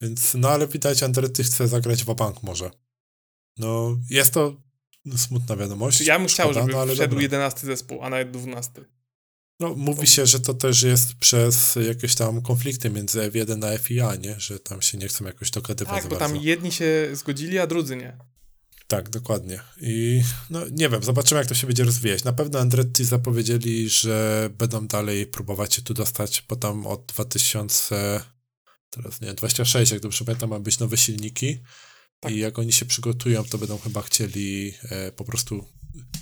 [0.02, 2.72] Więc, no ale widać, Andretti chce zagrać w bank może.
[3.58, 4.62] No, jest to
[5.16, 6.02] smutna wiadomość.
[6.02, 7.22] Ja bym chciał, szkoda, żeby no, wszedł dobra.
[7.22, 8.97] 11 zespół, a nawet 12.
[9.60, 14.16] No, mówi się, że to też jest przez jakieś tam konflikty między F1 a FIA,
[14.16, 14.40] nie?
[14.40, 16.34] Że tam się nie chcą jakoś dogadywać Tak, bo bardzo.
[16.36, 18.18] tam jedni się zgodzili, a drudzy nie.
[18.88, 19.60] Tak, dokładnie.
[19.82, 22.24] I no nie wiem, zobaczymy jak to się będzie rozwijać.
[22.24, 28.22] Na pewno Andretti zapowiedzieli, że będą dalej próbować się tu dostać, bo tam od 2000,
[28.90, 31.60] teraz nie, 26, jak dobrze pamiętam, mają być nowe silniki
[32.20, 32.32] Tak.
[32.32, 35.66] i jak oni się przygotują, to będą chyba chcieli e, po prostu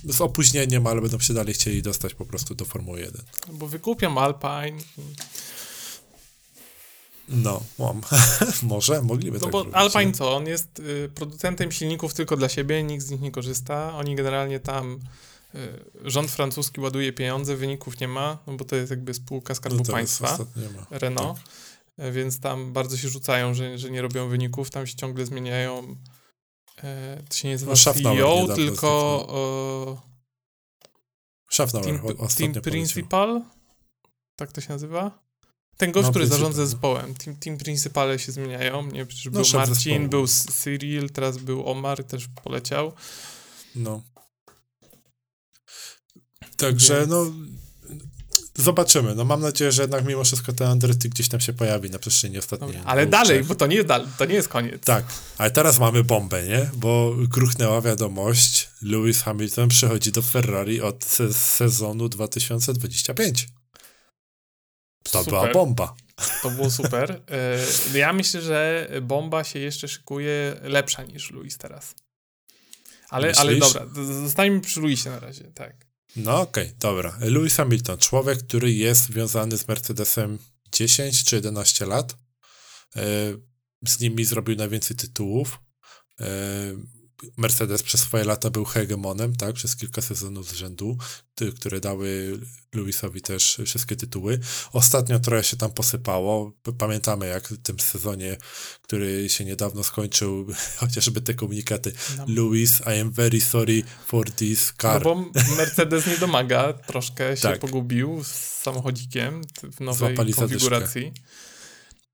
[0.03, 3.21] z opóźnieniem, ale będą się dalej chcieli dostać po prostu do Formuły 1.
[3.53, 4.78] Bo wykupią Alpine.
[7.30, 8.01] No, mam.
[8.63, 10.11] Może, mogliby No tak bo zrobić, Alpine nie?
[10.13, 10.36] co?
[10.36, 13.97] On jest y, producentem silników tylko dla siebie, nikt z nich nie korzysta.
[13.97, 14.99] Oni generalnie tam
[15.55, 15.59] y,
[16.03, 19.93] rząd francuski ładuje pieniądze, wyników nie ma, no bo to jest jakby spółka Skarbu No
[19.93, 20.38] Państwa.
[20.91, 21.39] Renault.
[21.97, 22.05] Tak.
[22.05, 25.95] Y, Więc tam bardzo się rzucają, że, że nie robią wyników, tam się ciągle zmieniają.
[26.84, 30.15] E, to się nie nazywa No, CEO, tylko e,
[32.38, 32.53] Team, team.
[32.63, 33.41] Principal.
[34.36, 35.26] Tak to się nazywa?
[35.78, 36.67] Ten gość, No, który zarządza no.
[36.67, 37.13] zespołem.
[37.15, 38.88] Team, team principale się zmieniają.
[38.91, 40.09] Nie, przecież No, był Marcin, zespołu.
[40.09, 42.93] był Cyril, teraz był Omar, też poleciał.
[43.76, 44.01] No.
[46.57, 47.26] Także, Więc- no.
[48.57, 49.15] Zobaczymy.
[49.15, 52.37] No mam nadzieję, że jednak mimo wszystko ten Andretti gdzieś tam się pojawi na przestrzeni
[52.37, 52.71] ostatniej.
[52.73, 54.81] Dobra, ale dalej, bo to nie, jest dal- to nie jest koniec.
[54.85, 55.05] Tak,
[55.37, 56.69] ale teraz mamy bombę, nie?
[56.73, 63.47] Bo gruchnęła wiadomość, Lewis Hamilton przychodzi do Ferrari od se sezonu 2025.
[65.03, 65.25] To Super.
[65.25, 65.95] była bomba.
[66.41, 67.21] To było super.
[67.93, 71.95] E, Ja myślę, że bomba się jeszcze szykuje lepsza niż Luis teraz.
[73.09, 73.85] Ale, ale dobra,
[74.21, 75.84] zostańmy przy Luisie na razie, tak.
[76.16, 77.18] No okej, dobra.
[77.20, 80.39] Lewis Hamilton, człowiek, który jest związany z Mercedesem
[80.72, 82.18] 10 czy 11 lat.
[82.95, 83.01] E,
[83.88, 85.59] Z nimi zrobił najwięcej tytułów.
[87.38, 90.97] Mercedes przez swoje lata był hegemonem, tak, przez kilka sezonów z rzędu,
[91.55, 92.39] które dały
[92.74, 94.39] Lewisowi też wszystkie tytuły.
[94.74, 96.51] Ostatnio trochę się tam posypało.
[96.78, 98.38] Pamiętamy, jak w tym sezonie,
[98.82, 100.47] który się niedawno skończył,
[100.78, 101.93] chociażby te komunikaty.
[102.18, 102.26] No.
[102.28, 105.03] Lewis, I am very sorry for this No car.
[105.03, 105.16] bo
[105.57, 107.59] Mercedes nie domaga, troszkę się Tak.
[107.59, 108.28] pogubił z
[108.61, 109.41] samochodzikiem
[109.74, 110.59] w nowej Złapali zadyszkę.
[110.59, 111.13] konfiguracji.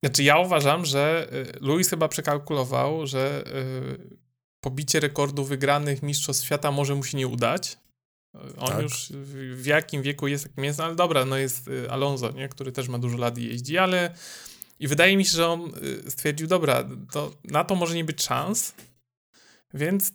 [0.03, 4.21] Znaczy ja uważam, że y, Luis chyba przekalkulował, że y,
[4.63, 7.77] pobicie rekordu wygranych mistrzostw świata może mu się nie udać.
[8.57, 8.81] On Tak.
[8.81, 9.11] już
[9.55, 12.49] w, jakim wieku jest takim jest, ale dobra, no jest y, Alonso, nie?
[12.49, 14.15] który też ma dużo lat i jeździ, ale
[14.79, 15.71] i wydaje mi się, że on
[16.07, 18.73] y, stwierdził, dobra, to na to może nie być szans,
[19.73, 20.11] więc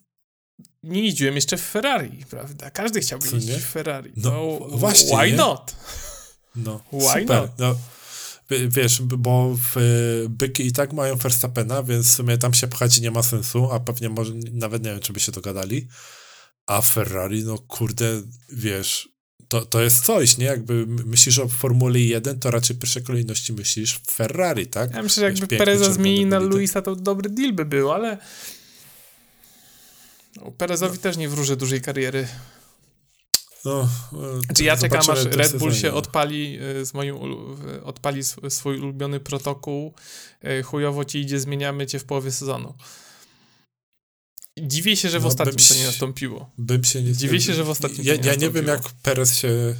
[0.83, 2.71] nie jeździłem jeszcze w Ferrari, prawda?
[2.71, 3.61] Każdy chciałby Co jeździć nie?
[3.61, 4.13] w Ferrari.
[4.17, 4.31] No,
[4.71, 5.37] No, właśnie, Why nie?
[5.37, 5.77] not?
[6.57, 7.41] No, Why super.
[7.41, 7.51] not?
[7.59, 7.77] No,
[8.51, 9.77] wiesz, bo w,
[10.29, 13.81] byki i tak mają Verstappena, więc w sumie tam się pchać nie ma sensu, a
[13.81, 15.89] pewnie może, nawet nie wiem, czy by się dogadali.
[16.67, 18.23] A Ferrari, no kurde,
[18.53, 19.09] wiesz,
[19.49, 20.47] to, to jest coś, nie?
[20.47, 24.95] Jakby myślisz o Formule 1, to raczej w pierwszej kolejności myślisz Ferrari, tak?
[24.95, 26.39] Ja myślę, że jakby piękny, Pereza zmienili na.
[26.39, 28.19] Luisa, to dobry deal by był, ale
[30.37, 32.29] no, Perezowi też nie wróżę dużej kariery.
[33.67, 33.89] No,
[34.51, 35.95] e, Czy ja czekam, aż Red Bull się no.
[35.97, 37.17] odpali y, z moim,
[37.85, 39.95] odpali sw- swój ulubiony protokół,
[40.45, 42.75] y, chujowo ci idzie, zmieniamy cię w połowie sezonu.
[44.59, 46.51] Dziwię się, że w No, ostatnim bym to nie się- nastąpiło.
[46.59, 48.83] Bym się nie Dziwię się, że w ostatnim Ja, to nie ja nie wiem, jak
[49.03, 49.75] Perez się.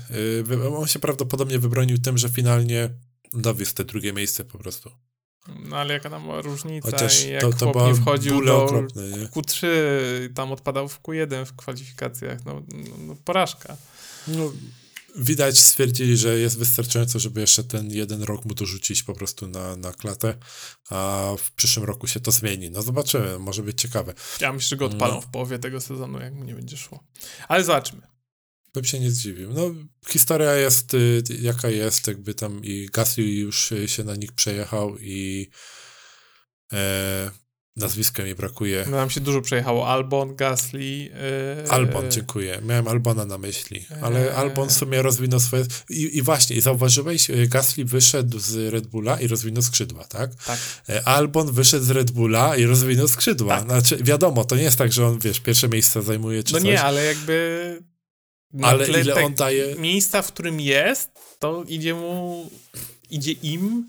[0.77, 2.91] On się prawdopodobnie wybronił tym, że finalnie
[3.33, 4.91] dowiózł te drugie miejsce po prostu.
[5.65, 8.65] No ale jaka tam była różnica Chociaż i jak to, to chłop nie wchodził do
[8.65, 9.27] okropne, nie?
[9.27, 9.67] Q3,
[10.35, 13.77] tam odpadał w Q1 w kwalifikacjach, no, no, no porażka.
[14.29, 14.53] No,
[15.17, 19.77] widać, stwierdzili, że jest wystarczająco, żeby jeszcze ten jeden rok mu dorzucić po prostu na,
[19.77, 20.35] na klatę,
[20.91, 22.71] a w przyszłym roku się to zmieni.
[22.71, 24.15] No zobaczymy, może być ciekawe.
[24.41, 25.21] Ja myślę, że go odpalą No.
[25.21, 27.05] w połowie tego sezonu, jak mu nie będzie szło.
[27.49, 28.16] Ale zobaczmy.
[28.77, 29.53] Bym się nie zdziwił.
[29.53, 29.75] No,
[30.09, 34.99] historia jest y, jaka jest, jakby tam i Gasly już y, się na nich przejechał
[34.99, 35.51] i
[36.73, 37.31] e,
[37.77, 38.85] nazwiska mi brakuje.
[38.91, 39.89] No, nam się dużo przejechało.
[39.89, 40.81] Albon, Gasly.
[40.81, 42.61] Yy, Albon, dziękuję.
[42.65, 44.37] Miałem Albona na myśli, ale Eee.
[44.37, 45.65] Albon w sumie rozwinął swoje...
[45.91, 50.35] I, I właśnie, i zauważyłeś, y, Gasly wyszedł z Red Bulla i rozwinął skrzydła, tak?
[50.35, 50.59] Tak.
[50.89, 53.57] E, Albon wyszedł z Red Bulla i rozwinął skrzydła.
[53.57, 53.65] Tak.
[53.65, 56.69] Znaczy, wiadomo, to nie jest tak, że on, wiesz, pierwsze miejsce zajmuje czy No coś,
[56.69, 57.96] nie, ale jakby.
[58.57, 59.75] Na ale tle ile tak- on daje...
[59.75, 62.51] Miejsca, w którym jest, to idzie mu.
[63.11, 63.89] idzie im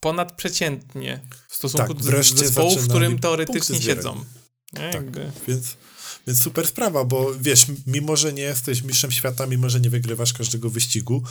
[0.00, 4.24] ponadprzeciętnie w stosunku Tak, do wreszcie zespołu, w którym teoretycznie siedzą.
[4.72, 4.80] Nie?
[4.80, 4.94] Tak.
[4.94, 5.30] Jakby.
[5.48, 5.76] Więc,
[6.26, 10.32] więc super sprawa, bo wiesz, mimo że nie jesteś mistrzem świata, mimo że nie wygrywasz
[10.32, 11.22] każdego wyścigu,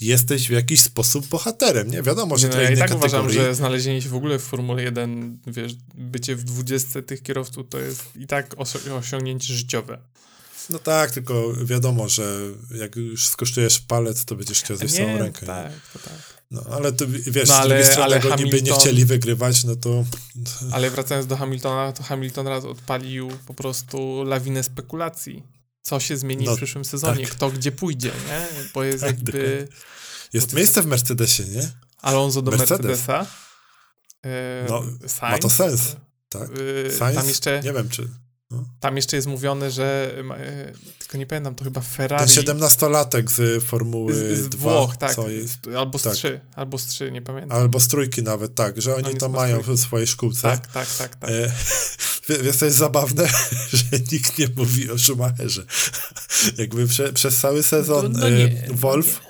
[0.00, 2.02] jesteś w jakiś sposób bohaterem, nie?
[2.02, 4.42] Wiadomo, że Nie, to no, ja i tak uważam, że znalezienie się w ogóle w
[4.42, 9.98] Formule 1, wiesz, bycie w 20 tych kierowców to jest i tak osi- osiągnięcie życiowe.
[10.70, 12.38] No tak, tylko wiadomo, że
[12.74, 15.46] jak już skosztujesz palec, to będziesz chciał zjeść całą rękę.
[15.46, 16.40] tak, to tak.
[16.50, 19.64] No, ale to wiesz, No, z drugiej ale- strony, ale by nie Hamilton- chcieli wygrywać,
[19.64, 20.04] no to
[20.72, 25.42] Ale wracając do Hamiltona, to Hamilton raz odpalił po prostu lawinę spekulacji.
[25.82, 27.34] Co się zmieni No, w przyszłym sezonie, tak.
[27.36, 28.46] kto gdzie pójdzie, nie?
[28.74, 29.68] Bo jest Tak, jakby
[30.32, 31.70] jest miejsce w Mercedesie, nie?
[32.02, 32.70] Alonso do Mercedes.
[32.86, 33.26] Mercedesa.
[34.24, 35.96] E, No, Sainz, Ma to sens,
[36.28, 36.48] tak?
[36.86, 37.16] e, Sainz?
[37.18, 38.08] tam, jeszcze, Nie wiem, czy...
[38.80, 42.30] tam jeszcze jest mówione, że e, tylko nie pamiętam, to chyba Ten Ferrari.
[42.30, 45.14] 17-latek z Formuły z, z 2, Włoch, tak.
[45.14, 45.58] co jest...
[45.78, 46.14] Albo z tak.
[46.14, 47.58] trzy, albo z trzy, nie pamiętam.
[47.58, 50.42] Albo z trójki nawet, tak, że oni Oni tam mają w swojej szkółce.
[50.42, 51.30] Tak, tak, tak, tak.
[51.30, 51.52] E,
[52.42, 53.28] Wiesz, to jest zabawne,
[53.72, 55.64] że nikt nie mówi o Schumacherze.
[56.58, 59.29] Jakby prze, przez cały sezon No- no e, nie, no Wolf, nie.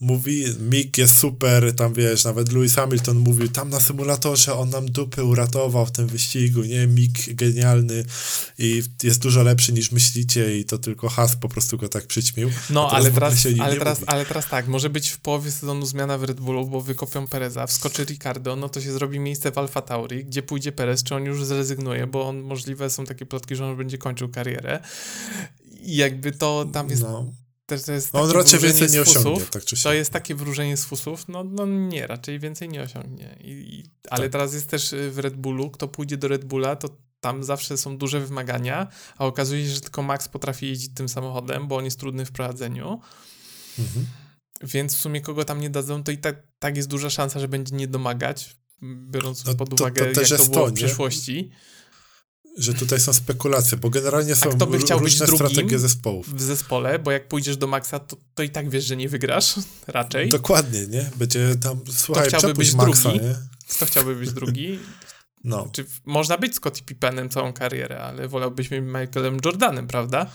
[0.00, 4.86] Mówi, Mick jest super, tam wiesz, nawet Lewis Hamilton mówił, tam na symulatorze on nam
[4.86, 8.04] dupy uratował w tym wyścigu, nie, Mick genialny
[8.58, 12.50] i jest dużo lepszy niż myślicie i to tylko Has po prostu go tak przyćmił.
[12.70, 16.24] No, ale, teraz, ale, teraz, ale teraz tak, może być w połowie sezonu zmiana w
[16.24, 20.24] Red Bullu, bo wykopią Pereza, wskoczy Ricardo, no to się zrobi miejsce w Alfa Tauri,
[20.24, 23.76] gdzie pójdzie Perez, czy on już zrezygnuje, bo on możliwe są takie plotki, że on
[23.76, 24.80] będzie kończył karierę.
[25.82, 27.02] I jakby to tam jest...
[27.02, 27.32] No
[27.70, 30.84] też to jest On raczej więcej nie osiągnie, tak czy To jest takie wróżenie z
[30.84, 33.36] fusów, no, no nie, raczej więcej nie osiągnie.
[33.40, 34.32] I, i ale tak.
[34.32, 36.88] teraz jest też y, w Red Bullu, kto pójdzie do Red Bulla, to
[37.20, 41.68] tam zawsze są duże wymagania, a okazuje się, że tylko Max potrafi jeździć tym samochodem,
[41.68, 43.00] bo on jest trudny w prowadzeniu.
[43.78, 44.06] Mhm.
[44.62, 47.48] Więc w sumie kogo tam nie dadzą, to i tak, tak jest duża szansa, że
[47.48, 51.50] będzie nie domagać, biorąc no, pod uwagę, to, to jak to było w przeszłości
[52.58, 56.34] że tutaj są spekulacje, bo generalnie są kto by chciał różne być strategie zespołów.
[56.34, 59.54] W zespole, bo jak pójdziesz do Maxa, to, to i tak wiesz, że nie wygrasz,
[59.86, 60.28] raczej.
[60.28, 61.10] Dokładnie, nie?
[61.16, 63.26] Będzie tam, słuchaj, kto chciałby być Maxa, drugi?
[63.26, 63.34] Nie?
[63.76, 64.78] Kto chciałby być drugi?
[65.44, 65.68] No.
[65.72, 70.26] Czy można być Scottie Pippenem całą karierę, ale wolałbyś mieć Michaelem Jordanem, prawda?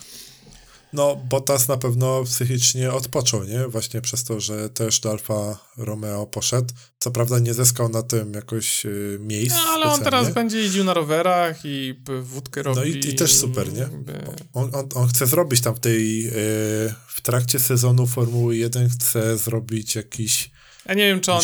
[0.94, 3.68] No, Bottas na pewno psychicznie odpoczął, nie?
[3.68, 6.74] Właśnie przez to, że też do Alfa Romeo poszedł.
[7.00, 9.56] Co prawda nie zyskał na tym jakoś y, miejsc.
[9.56, 12.80] No, ale on teraz będzie jeździł na rowerach i wódkę robi.
[12.80, 13.90] No i, i też super, nie?
[14.54, 16.32] On, on, on, chce zrobić tam w tej, y,
[17.08, 20.55] w trakcie sezonu Formuły 1 chce zrobić jakiś
[20.86, 21.42] ja nie wiem, czy on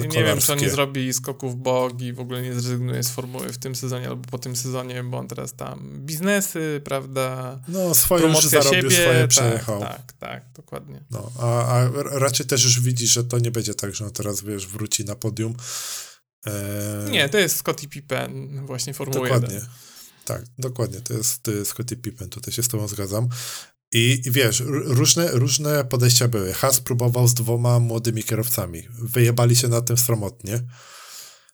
[0.00, 3.10] nie, nie wiem, czy on nie zrobi skoków bog i w ogóle nie zrezygnuje z
[3.10, 7.58] formuły w tym sezonie albo po tym sezonie, bo on teraz tam biznesy, prawda?
[7.68, 9.80] No, swoje już zarobił, siebie, swoje tak, przejechał.
[9.80, 11.04] Tak, tak, dokładnie.
[11.10, 14.42] No, a, a raczej też już widzi, że to nie będzie tak, że on teraz,
[14.42, 15.54] wiesz, wróci na podium.
[16.46, 17.10] Eee...
[17.10, 19.54] Nie, to jest Scottie Pippen właśnie Formuły Dokładnie.
[19.54, 19.70] 1.
[20.24, 23.28] Tak, dokładnie, to jest, to jest Scottie Pippen, tutaj się z tobą zgadzam.
[23.92, 26.52] I, wiesz, różne, różne podejścia były.
[26.52, 28.82] Has próbował z dwoma młodymi kierowcami.
[28.90, 30.62] Wyjebali się na tym stromotnie.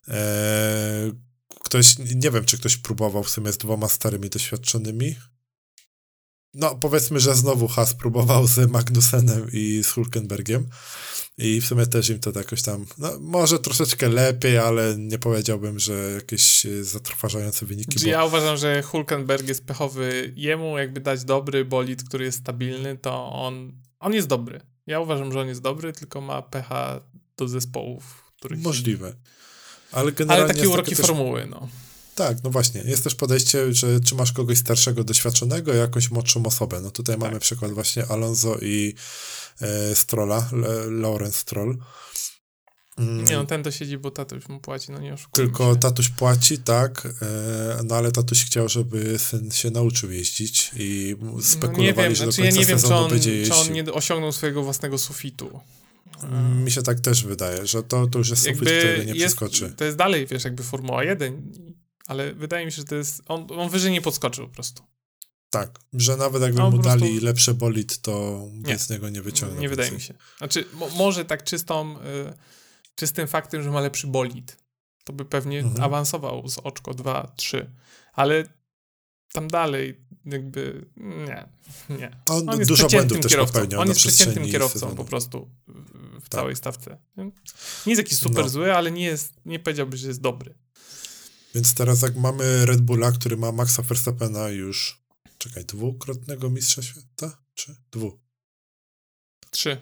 [0.09, 1.13] Eee,
[1.65, 5.17] ktoś, nie wiem, czy ktoś próbował w sumie z dwoma starymi, doświadczonymi.
[6.55, 10.69] No, powiedzmy, że znowu Has próbował z Magnusenem i z Hulkenbergiem.
[11.39, 15.79] I w sumie też im to jakoś tam, no może troszeczkę lepiej, ale nie powiedziałbym,
[15.79, 18.05] że jakieś e, zatrważające wyniki.
[18.05, 18.11] Bo...
[18.11, 20.33] Ja uważam, że Hulkenberg jest pechowy.
[20.37, 24.61] Jemu jakby dać dobry bolid, który jest stabilny, to on, on jest dobry.
[24.87, 27.01] Ja uważam, że on jest dobry, tylko ma pecha
[27.37, 28.61] do zespołów, których...
[28.61, 29.17] Możliwe.
[29.93, 31.07] Ale, generalnie ale takie uroki też...
[31.07, 31.69] formuły, no.
[32.15, 32.81] Tak, no właśnie.
[32.81, 36.81] Jest też podejście, że czy masz kogoś starszego, doświadczonego, jakąś młodszą osobę.
[36.81, 37.25] No tutaj tak.
[37.25, 38.95] mamy przykład właśnie Alonso i
[39.95, 40.51] Strolla,
[40.91, 41.79] Lawrence Stroll.
[42.99, 43.25] Mm.
[43.25, 45.81] Nie, no ten to siedzi, bo tatuś mu płaci, no nie oszukujmy Tylko się.
[45.81, 51.87] tatuś płaci, tak, e, no ale tatuś chciał, żeby syn się nauczył jeździć i spekulowali,
[51.87, 53.11] no nie wiem, że znaczy, do końca ja nie wiem, czy on,
[53.47, 55.61] czy on nie osiągnął swojego własnego sufitu.
[56.23, 59.37] Mm, mi się tak też wydaje, że to, to już jest sufit, który nie jest,
[59.37, 59.75] przeskoczy.
[59.77, 61.53] To jest dalej, wiesz, jakby Formuła 1,
[62.07, 64.83] ale wydaje mi się, że to jest, on, on wyżej nie podskoczył po prostu.
[65.51, 66.89] Tak, że nawet jakby mu prostu...
[66.89, 69.61] dali lepszy bolid, to nie, z niego nie wyciągnął.
[69.61, 70.15] Nie wydaje mi się.
[70.39, 72.03] Znaczy, mo może tak czystą, y,
[72.95, 74.57] czystym faktem, że ma lepszy bolid,
[75.05, 75.85] to by pewnie mhm.
[75.85, 77.71] awansował z oczko 2, 3,
[78.13, 78.45] ale
[79.33, 81.49] tam dalej jakby nie,
[81.91, 82.11] nie.
[82.27, 83.53] On, On jest dużo błędów też kierowcą.
[83.53, 84.97] popełniał On jest przeciętnym kierowcą sezonu.
[84.97, 85.51] po prostu
[86.21, 86.41] w tak.
[86.41, 86.99] całej stawce.
[87.17, 88.49] Nie jest jakiś super no.
[88.49, 90.55] zły, ale nie jest, nie powiedziałby, że jest dobry.
[91.55, 95.06] Więc teraz jak mamy Red Bulla, który ma Maxa Verstappena już
[95.47, 97.43] czekaj, dwukrotnego mistrza świata?
[97.55, 98.21] Czy dwu?
[99.51, 99.81] Trzy.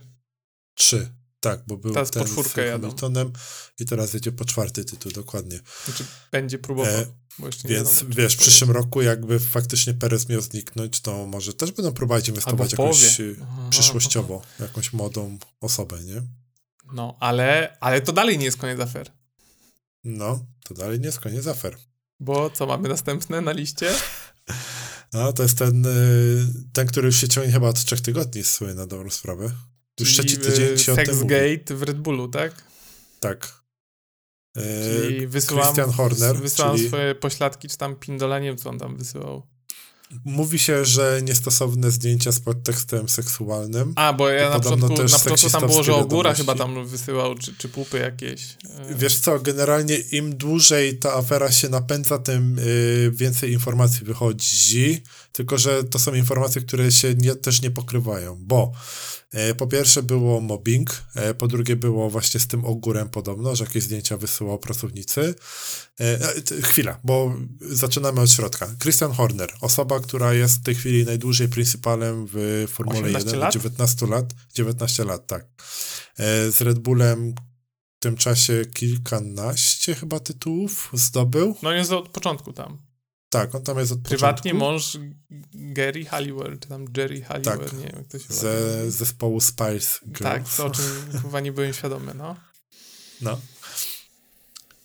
[0.75, 3.33] Trzy, tak, bo był teraz ten z Hamiltonem
[3.79, 5.61] i teraz jedzie po czwarty tytuł, dokładnie.
[5.85, 6.95] Znaczy będzie próbował.
[6.95, 7.07] E,
[7.39, 11.93] więc wiadomo, wiesz, w przyszłym roku jakby faktycznie Perez miał zniknąć, to może też będą
[11.93, 13.35] próbować inwestować jakoś e,
[13.71, 16.23] przyszłościowo, jakąś młodą osobę, nie?
[16.93, 19.13] No, ale, ale to dalej nie jest koniec afer.
[20.05, 21.77] No, to dalej nie jest koniec afer.
[22.21, 23.93] Bo co mamy następne na liście?
[25.15, 28.75] No, to jest ten, y, ten, który już się ciągnie chyba od trzech tygodni, słynie
[28.75, 29.51] na dobrą sprawę.
[30.01, 32.65] Już trzeci tydzień się o tym Sexgate w Red Bullu, tak?
[33.21, 33.65] Tak.
[34.57, 34.63] E,
[35.01, 36.37] czyli wysyłam, Christian Horner.
[36.37, 36.89] Wysyłam czyli...
[36.89, 39.54] swoje pośladki, czy tam pindoleniem, co on tam wysyłał.
[40.25, 43.93] Mówi się, że niestosowne zdjęcia z podtekstem seksualnym.
[43.97, 45.67] A, bo ja na początku, na początku tam
[46.07, 48.43] było, że chyba tam wysyłał, czy, czy pupy jakieś.
[48.91, 48.95] E.
[48.95, 55.03] Wiesz co, generalnie im dłużej ta afera się napędza, tym y, więcej informacji wychodzi,
[55.35, 58.73] tylko że to są informacje, które się nie, też nie pokrywają, bo
[59.35, 63.65] E, po pierwsze było mobbing, e, po drugie było właśnie z tym ogórem podobno, że
[63.65, 65.35] jakieś zdjęcia wysyłał pracownicy.
[66.01, 66.19] E,
[66.63, 68.75] chwila, bo zaczynamy od środka.
[68.83, 73.53] Christian Horner, osoba, która jest w tej chwili najdłużej principalem w Formule 1, lat?
[73.53, 75.47] 19 lat, 19 lat, tak.
[76.51, 77.35] Z Red Bullem
[77.99, 81.57] w tym czasie kilkanaście chyba tytułów zdobył.
[81.63, 82.79] No jest od początku tam.
[83.35, 84.73] Tak, on tam jest od Prywatnie początku.
[84.73, 84.99] mąż
[85.55, 90.01] Gary Halliwell, czy tam Jerry Halliwell, tak, nie wiem jak to się Ze zespołu Spice
[90.07, 90.57] Girls.
[90.57, 90.85] Tak, o czym
[91.23, 92.37] chyba nie byłem świadomy, no.
[93.21, 93.41] No.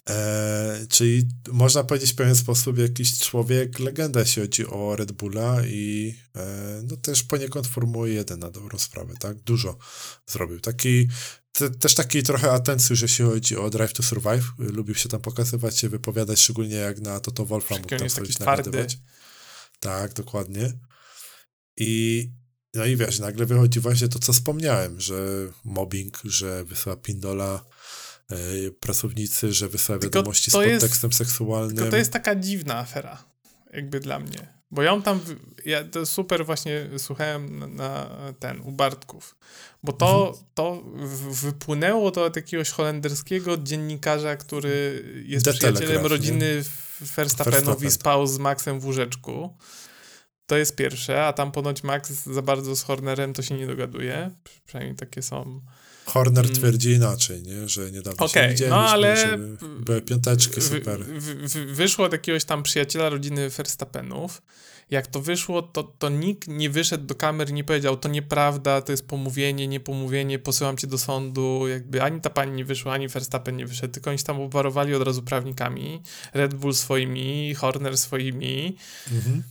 [0.10, 5.66] E, czyli można powiedzieć w pewien sposób jakiś człowiek, legenda, jeśli chodzi o Red Bulla
[5.66, 9.38] i e, no też poniekąd Formuły 1 na dobrą sprawę, tak?
[9.38, 9.78] Dużo
[10.28, 10.60] zrobił.
[10.60, 11.08] Taki
[11.52, 14.45] te, też taki trochę atencjusz, jeśli chodzi o Drive to Survive.
[14.58, 18.97] Lubił się tam pokazywać, się wypowiadać, szczególnie jak na Toto Wolfa mógł tam coś nagadywać.
[19.80, 20.74] Tak, dokładnie.
[21.78, 22.32] I
[22.74, 27.66] no i wiesz, nagle wychodzi właśnie to, co wspomniałem, że mobbing, że wysyła pindola
[28.30, 31.76] yy, pracownicy, że wysyła wiadomości z podtekstem jest, seksualnym.
[31.76, 33.24] Tylko to jest taka dziwna afera,
[33.74, 34.59] jakby dla mnie.
[34.72, 35.20] Bo ja tam,
[35.65, 38.09] ja to super właśnie słuchałem na, na
[38.39, 39.36] ten, u Bartków,
[39.84, 40.45] bo to, mhm.
[40.53, 40.84] to
[41.32, 46.63] wypłynęło do jakiegoś holenderskiego dziennikarza, który jest The przyjacielem Telegraph, rodziny
[47.82, 49.57] i spał z Maxem w łóżeczku.
[50.45, 54.32] To jest pierwsze, a tam ponoć Max za bardzo z Hornerem to się nie dogaduje.
[54.65, 55.61] Przynajmniej takie są.
[56.10, 56.55] Horner mm.
[56.55, 57.70] twierdzi inaczej, nie?
[57.70, 59.38] że niedawno okay, się widzieliśmy, no ale
[59.80, 60.99] były piąteczki, super.
[61.68, 64.41] wyszło od jakiegoś tam przyjaciela rodziny Verstappenów,
[64.89, 68.91] jak to wyszło, to, to nikt nie wyszedł do kamery, nie powiedział, to nieprawda, to
[68.91, 73.57] jest pomówienie, niepomówienie, posyłam cię do sądu, jakby ani ta pani nie wyszła, ani Verstappen
[73.57, 76.01] nie wyszedł, tylko oni się tam oparowali od razu prawnikami,
[76.34, 78.78] Red Bull swoimi, Horner swoimi.
[79.12, 79.43] Mhm.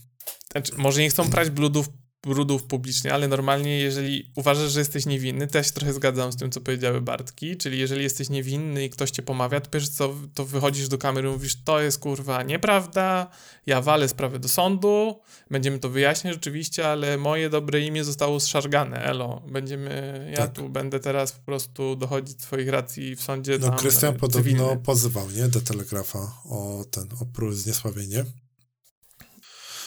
[0.51, 1.89] Znaczy, może nie chcą prać bludów
[2.23, 6.35] brudów publicznie, ale normalnie, jeżeli uważasz, że jesteś niewinny, to ja się trochę zgadzam z
[6.35, 10.15] tym, co powiedziały Bartki, czyli jeżeli jesteś niewinny i ktoś cię pomawia, to pierwsze co,
[10.33, 13.27] to wychodzisz do kamery i mówisz, to jest kurwa nieprawda,
[13.65, 15.19] ja walę sprawę do sądu,
[15.51, 20.53] będziemy to wyjaśniać rzeczywiście, ale moje dobre imię zostało zszargane, elo, będziemy, ja tak.
[20.53, 24.77] tu będę teraz po prostu dochodzić swoich racji w sądzie No, Krystian podobno cywilny.
[24.83, 28.25] pozywał, nie, do Telegrafa o ten, o zniesławienie.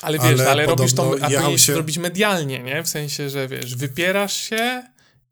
[0.02, 1.72] Ale wiesz, ale, ale robisz to, a powinieneś się...
[1.72, 2.82] zrobić medialnie, nie?
[2.82, 4.82] W sensie, że wiesz, wypierasz się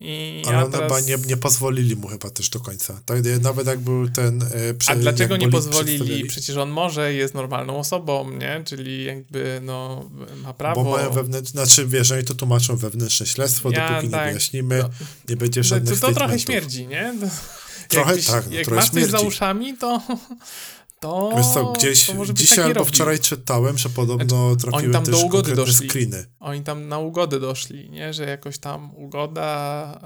[0.03, 0.81] i Ale ja teraz...
[0.81, 3.01] chyba nie, nie pozwolili mu chyba też do końca.
[3.05, 4.43] Tak, nawet jak był ten...
[4.43, 6.25] E, prze, a dlaczego nie pozwolili?
[6.25, 8.61] Przecież on może jest normalną osobą, nie?
[8.65, 10.09] Czyli jakby, no,
[10.43, 10.83] ma prawo...
[10.83, 14.77] Bo mają wewnętrzne, znaczy wiesz, oni to tłumaczą wewnętrzne śledztwo, ja, dopóki tak, nie wyjaśnimy,
[14.77, 14.89] no,
[15.29, 17.13] nie będzie żadnych To, to trochę śmierdzi, nie?
[17.87, 19.11] trochę tak, no, jak trochę masz śmierdzi.
[19.11, 20.01] coś za uszami, to
[21.01, 25.25] to, Wiesz co, gdzieś dzisiaj albo wczoraj czytałem, że podobno znaczy, trafiły tam też do
[25.25, 25.89] ugody doszli.
[25.89, 26.25] screeny.
[26.39, 28.13] Oni tam na ugodę doszli, nie?
[28.13, 29.99] Że jakoś tam ugoda,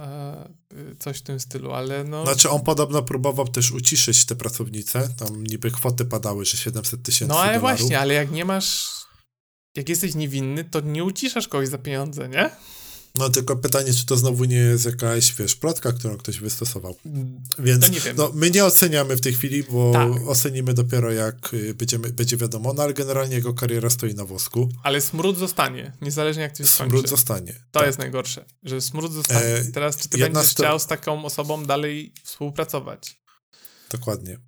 [0.91, 2.23] e, coś w tym stylu, ale no...
[2.23, 7.29] Znaczy on podobno próbował też uciszyć te pracownice, tam niby kwoty padały, że 700 tysięcy
[7.33, 7.61] No ale dolarów.
[7.79, 8.89] właśnie, ale jak nie masz,
[9.75, 12.49] jak jesteś niewinny, to nie uciszasz kogoś za pieniądze, nie?
[13.17, 16.95] No tylko pytanie, czy to znowu nie jest jakaś, wiesz, plotka, którą ktoś wystosował.
[17.59, 20.27] Więc nie no, my nie oceniamy w tej chwili, bo tak.
[20.27, 24.69] ocenimy dopiero jak y, będziemy, będzie wiadomo, no ale generalnie jego kariera stoi na wosku.
[24.83, 26.89] Ale smród zostanie, niezależnie jak to się skończy.
[26.89, 27.53] Smród zostanie.
[27.53, 27.87] To tak.
[27.87, 29.45] jest najgorsze, że smród zostanie.
[29.45, 30.63] E, Teraz czy ty będziesz sto...
[30.63, 33.21] chciał z taką osobą dalej współpracować?
[33.91, 34.39] Dokładnie.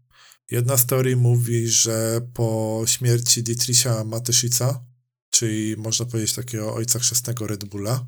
[0.51, 4.85] Jedna z teorii mówi, że po śmierci Dietricha Matyszica,
[5.29, 8.05] czyli można powiedzieć takiego ojca chrzestnego Red Bulla,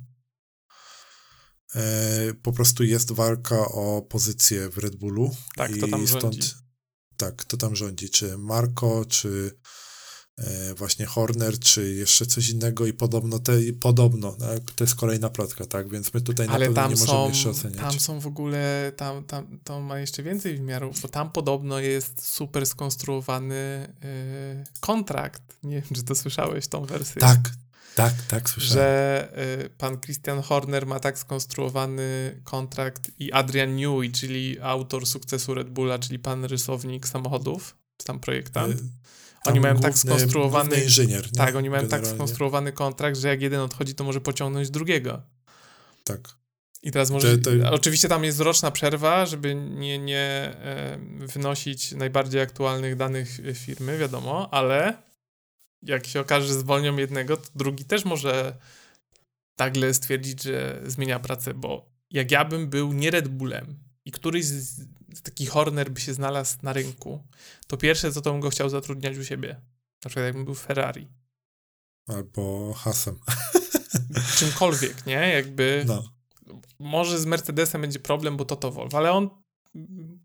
[2.42, 5.36] po prostu jest walka o pozycję w Red Bullu.
[5.56, 6.52] Tak, i to tam stąd, rządzi.
[7.18, 9.60] Tak, kto tam rządzi, czy Marco, czy
[10.38, 15.30] e, właśnie Horner, czy jeszcze coś innego i podobno, te, podobno tak, to jest kolejna
[15.30, 17.82] plotka, tak, więc my tutaj Ale na pewno nie są, możemy jeszcze oceniać.
[17.82, 22.28] tam są w ogóle, tam, tam to ma jeszcze więcej wymiarów, bo tam podobno jest
[22.28, 23.94] super skonstruowany
[24.58, 27.22] yy, kontrakt, nie wiem, czy to słyszałeś, tą wersję.
[27.22, 27.40] Tak,
[28.02, 28.84] tak, tak, słyszałem.
[28.84, 29.30] Że
[29.66, 35.70] y, pan Christian Horner ma tak skonstruowany kontrakt i Adrian Newey, czyli autor sukcesu Red
[35.70, 38.76] Bulla, czyli pan rysownik samochodów, czy tam projektant.
[38.76, 39.10] Y
[39.46, 40.84] oni mają tak skonstruowany.
[40.84, 41.26] inżynier.
[41.26, 41.32] Nie?
[41.32, 42.10] Tak, oni mają tak Generalnie.
[42.10, 45.22] tak skonstruowany kontrakt, że jak jeden odchodzi, to może pociągnąć drugiego.
[46.04, 46.20] Tak.
[46.84, 47.38] I teraz może.
[47.38, 47.72] To, to...
[47.72, 51.00] Oczywiście tam jest roczna przerwa, żeby nie, nie e,
[51.34, 55.09] wynosić najbardziej aktualnych danych firmy, wiadomo, ale
[55.84, 58.58] jak się okaże, że zwolnią jednego, to drugi też może
[59.58, 64.46] nagle stwierdzić, że zmienia pracę, bo jak ja bym był nie Red Bullem i któryś
[64.46, 64.86] z,
[65.24, 67.24] taki Horner by się znalazł na rynku,
[67.68, 69.62] to pierwsze, co to bym go chciał zatrudniać u siebie.
[70.06, 71.08] Na przykład jakbym był Ferrari.
[72.08, 73.20] Albo Hasem.
[74.38, 75.30] Czymkolwiek, nie?
[75.30, 75.84] Jakby...
[75.88, 76.04] No.
[76.80, 79.30] może z Mercedesem będzie problem, bo to to Wolf, ale on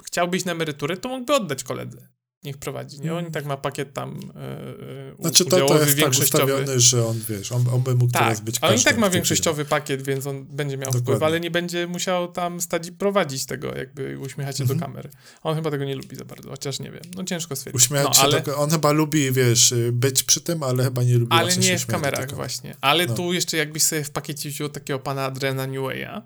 [0.04, 2.13] chciał być na emeryturę, to mógłby oddać koledze
[2.44, 3.14] niech prowadzi, nie?
[3.14, 7.52] On tak ma pakiet tam yy, Znaczy to, to jest tak ustawiony, że on, wiesz,
[7.52, 10.26] on, on by mógł tak, teraz być ale on i tak ma większościowy pakiet, więc
[10.26, 11.02] on będzie miał Dokładnie.
[11.02, 14.78] wpływ, ale nie będzie musiał tam stać i prowadzić tego, jakby uśmiechać się mhm.
[14.78, 15.08] do kamery.
[15.42, 17.82] On chyba tego nie lubi za bardzo, chociaż nie wiem, no ciężko stwierdzić.
[17.82, 18.40] Uśmiechać no, się ale...
[18.40, 21.86] do, on chyba lubi, wiesz, być przy tym, ale chyba nie lubi Ale nie w
[21.86, 22.76] kamerach właśnie.
[22.80, 23.14] Ale no.
[23.14, 26.22] tu jeszcze jakbyś sobie w pakiecie wziął takiego pana Adrena Newaya,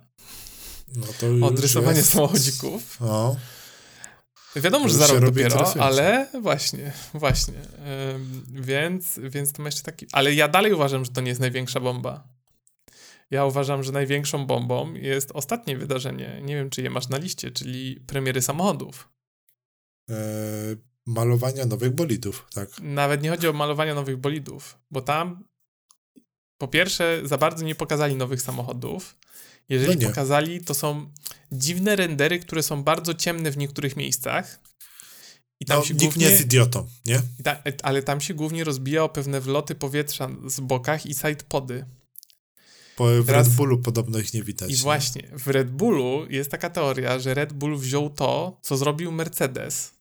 [0.97, 2.13] no to Odrysowanie jest...
[2.13, 2.97] samochodzików.
[3.01, 3.37] No.
[4.61, 7.61] Wiadomo, że za rok dopiero, ale właśnie, właśnie.
[8.51, 10.07] więc, więc to ma jeszcze taki...
[10.13, 12.29] Ale ja dalej uważam, że to nie jest największa bomba.
[13.31, 17.51] Ja uważam, że największą bombą jest ostatnie wydarzenie, nie wiem, czy je masz na liście,
[17.51, 19.09] czyli premiery samochodów.
[20.09, 20.17] Eee,
[21.07, 22.69] malowania nowych bolidów, tak.
[22.81, 25.45] Nawet nie chodzi o malowania nowych bolidów, bo tam
[26.59, 29.19] po pierwsze za bardzo nie pokazali nowych samochodów,
[29.69, 31.13] jeżeli no pokazali, to są
[31.53, 34.61] dziwne rendery, które są bardzo ciemne w niektórych miejscach.
[35.61, 37.23] I tam no, się nikt głównie, nie jest idiotą, nie?
[37.45, 41.85] Ta, ale tam się głównie rozbija o pewne wloty powietrza z bokach i sidepody.
[42.97, 44.71] Po, w Teraz, Red Bullu podobno ich nie widać.
[44.71, 44.79] I nie?
[44.79, 49.95] właśnie, w Red Bullu jest taka teoria, że Red Bull wziął to, co zrobił Mercedes,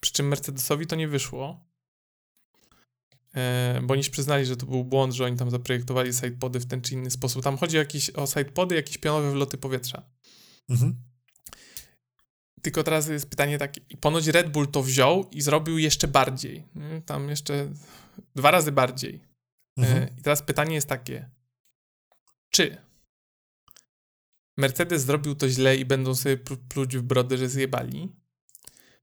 [0.00, 1.73] przy czym Mercedesowi to nie wyszło, E,
[3.82, 6.80] bo oni się przyznali, że to był błąd, że oni tam zaprojektowali sidepody w ten
[6.80, 7.42] czy inny sposób.
[7.42, 10.02] Tam chodzi o, jakieś, o sidepody, jakieś pionowe wloty powietrza.
[10.68, 10.94] Mhm.
[12.62, 16.64] Tylko teraz jest pytanie takie, ponoć Red Bull to wziął i zrobił jeszcze bardziej.
[17.06, 17.72] Tam jeszcze
[18.34, 19.14] dwa razy bardziej.
[19.78, 20.18] E, mhm.
[20.18, 21.30] I teraz pytanie jest takie,
[22.50, 22.76] czy
[24.56, 26.36] Mercedes zrobił to źle i będą sobie
[26.68, 28.12] pluć w brody, że zjebali?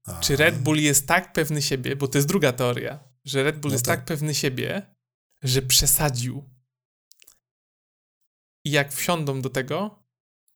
[0.06, 0.20] Aha.
[0.20, 3.70] Czy Red Bull jest tak pewny siebie, bo to jest druga teoria, że Red Bull
[3.70, 3.98] no jest tak.
[3.98, 4.94] tak pewny siebie,
[5.42, 6.50] że przesadził.
[8.64, 10.04] I jak wsiądą do tego,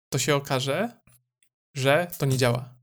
[0.08, 1.00] to się okaże,
[1.74, 2.76] że to nie działa.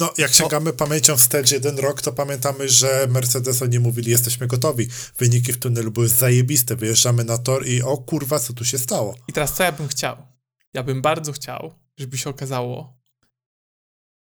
[0.00, 0.76] No, jak sięgamy to...
[0.76, 4.88] pamięcią wstecz jeden rok, to pamiętamy, że Mercedes oni mówili, jesteśmy gotowi.
[5.18, 9.14] Wyniki w tunelu były zajebiste, wyjeżdżamy na tor i o kurwa, co tu się stało.
[9.28, 10.16] I teraz co ja bym chciał?
[10.74, 13.00] Ja bym bardzo chciał, żeby się okazało,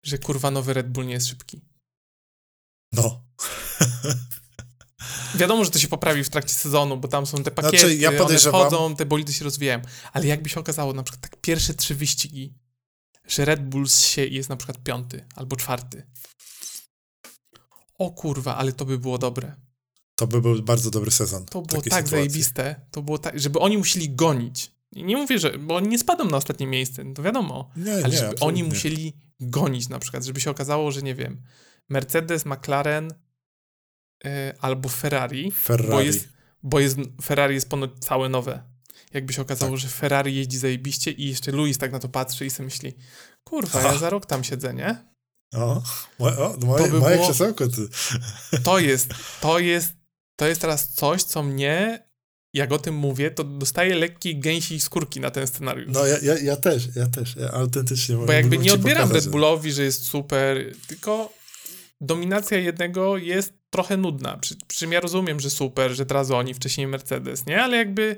[0.03, 1.61] że kurwa nowy Red Bull nie jest szybki.
[2.91, 3.23] No.
[5.35, 8.11] Wiadomo, że to się poprawi w trakcie sezonu, bo tam są te pakiety, znaczy, ja
[8.11, 8.61] podejrzewam...
[8.61, 9.81] one wchodzą, te bolidy się rozwijają.
[10.13, 12.53] Ale jakby się okazało, na przykład tak pierwsze trzy wyścigi,
[13.27, 16.07] że Red Bull się jest na przykład piąty albo czwarty.
[17.97, 19.55] O kurwa, ale to by było dobre.
[20.15, 21.45] To by był bardzo dobry sezon.
[21.45, 22.09] To było tak sytuacji.
[22.09, 24.71] zajebiste, to było tak, żeby oni musieli gonić.
[24.91, 27.69] Nie mówię, że, bo oni nie spadną na ostatnie miejsce, no to wiadomo.
[27.75, 28.47] Nie, ale nie, żeby absolutnie.
[28.47, 31.41] oni musieli gonić na przykład, żeby się okazało, że nie wiem,
[31.89, 33.13] Mercedes, McLaren,
[34.59, 35.89] albo Ferrari, Ferrari.
[35.89, 36.27] Bo, jest,
[36.63, 38.63] bo jest, Ferrari jest ponoć całe nowe.
[39.13, 39.79] Jakby się okazało, tak.
[39.79, 42.93] że Ferrari jeździ zajebiście i jeszcze Luis tak na to patrzy i sobie myśli,
[43.43, 45.09] kurwa, ja za rok tam siedzę, nie?
[45.55, 45.83] O,
[46.19, 47.67] o moje, to by moje było, krzesełko.
[47.67, 47.87] Ty.
[48.63, 49.93] To jest, to jest,
[50.35, 52.03] to jest teraz coś, co mnie,
[52.53, 55.93] jak o tym mówię, to dostaję lekkiej gęsiej skórki na ten scenariusz.
[55.93, 58.15] No ja, ja, ja też, ja też, ja autentycznie.
[58.15, 61.38] Bo jakby nie odbieram pokazać, Red Bullowi, że jest super, tylko
[62.01, 64.37] dominacja jednego jest trochę nudna.
[64.37, 67.63] Przy, przy czym ja rozumiem, że super, że teraz oni, wcześniej Mercedes, nie?
[67.63, 68.17] Ale jakby...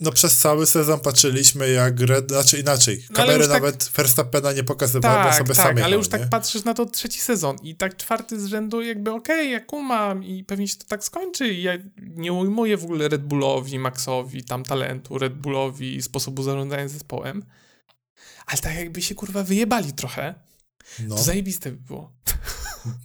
[0.00, 4.52] No przez cały sezon patrzyliśmy jak Red, znaczy inaczej, no, kamery tak- nawet tak, Verstappena
[4.52, 7.96] nie pokazywały, tak, sobie tak, ale już tak patrzysz na to trzeci sezon i tak
[7.96, 11.62] czwarty z rzędu jakby okej, okay, ja kumam i pewnie się to tak skończy i
[11.62, 17.44] ja nie ujmuję w ogóle Red Bullowi, Maxowi, tam talentu, Red Bullowi, sposobu zarządzania zespołem,
[18.46, 20.34] ale tak jakby się kurwa wyjebali trochę,
[20.98, 21.16] no.
[21.16, 22.12] to zajebiste by było.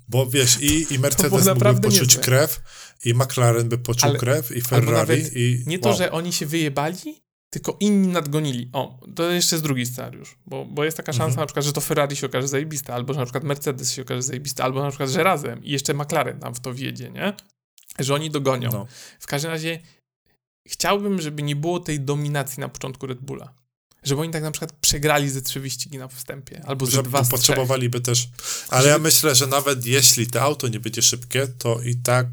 [0.07, 2.23] Bo wiesz, i, i Mercedes mógłby poczuć niezłe.
[2.23, 2.61] krew,
[3.05, 5.63] i McLaren by poczuł Ale, krew, i Ferrari, i...
[5.67, 8.69] Nie to, że oni się wyjebali, tylko inni nadgonili.
[8.73, 11.39] O, to jeszcze jest drugi scenariusz, bo, bo jest taka szansa mhm.
[11.39, 14.21] na przykład, że to Ferrari się okaże zajebiste, albo że na przykład Mercedes się okaże
[14.21, 17.33] zajebiste, albo na przykład, że razem i jeszcze McLaren tam w to wjedzie, nie?
[17.99, 18.69] Że oni dogonią.
[18.71, 18.87] No.
[19.19, 19.79] W każdym razie
[20.67, 23.53] chciałbym, żeby nie było tej dominacji na początku Red Bulla.
[24.03, 27.29] Żeby oni tak na przykład przegrali ze trzy wyścigi na wstępie, albo ze dwa z
[27.29, 28.29] Potrzebowaliby też.
[28.69, 28.91] Ale żeby...
[28.91, 32.27] ja myślę, że nawet jeśli to auto nie będzie szybkie, to i tak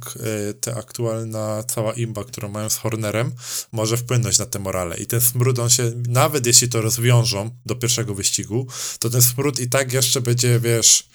[0.51, 3.33] y, ta aktualna cała imba, którą mają z Hornerem,
[3.73, 4.97] może wpłynąć na te morale.
[4.97, 8.67] I ten smród, on się, nawet jeśli to rozwiążą do pierwszego wyścigu,
[8.99, 11.09] to ten smród i tak jeszcze będzie, wiesz,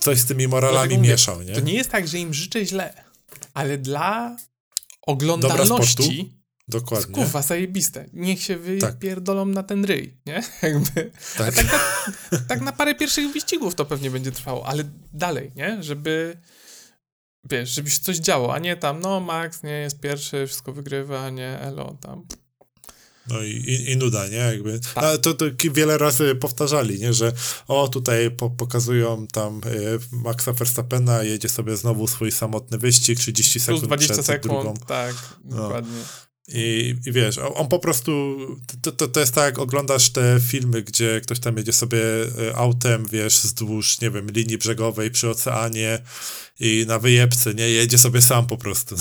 [0.00, 1.54] coś z tymi moralami mieszał, nie?
[1.54, 3.04] To nie jest tak, że im życzę źle,
[3.54, 4.36] ale dla
[5.02, 7.14] oglądalności Dokładnie.
[7.14, 8.08] Kurwa, zajebiste.
[8.12, 9.54] Niech się wypierdolą tak.
[9.54, 10.42] na ten ryj, nie?
[10.62, 11.10] Jakby.
[11.38, 11.54] Tak.
[11.54, 15.82] Tak, na, tak na parę pierwszych wyścigów to pewnie będzie trwało, ale dalej, nie?
[15.82, 16.36] Żeby
[17.50, 21.30] wiesz, żeby się coś działo, a nie tam, no Max nie jest pierwszy, wszystko wygrywa,
[21.30, 22.26] nie Elo tam.
[23.28, 24.36] No i, i, i, nuda, nie?
[24.36, 24.80] Jakby.
[24.94, 25.04] Tak.
[25.04, 27.12] No, to, to wiele razy powtarzali, nie?
[27.12, 27.32] Że
[27.68, 33.60] o, tutaj po, pokazują tam y, Maxa Verstappena, jedzie sobie znowu swój samotny wyścig, 30
[33.60, 34.74] sekund Plus 20 przed sekund, drugą.
[34.86, 35.14] tak,
[35.44, 35.56] no.
[35.56, 36.02] dokładnie.
[36.48, 38.36] I, I wiesz, on po prostu,
[38.82, 42.00] to, to, to jest tak, jak oglądasz te filmy, gdzie ktoś tam jedzie sobie
[42.48, 46.02] e, autem, wiesz, wzdłuż, nie wiem, linii brzegowej przy oceanie
[46.60, 48.96] i na wyjebce, nie, jedzie sobie sam po prostu.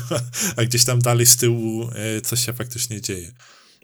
[0.56, 3.32] A gdzieś tam dalej z tyłu e, coś się faktycznie dzieje.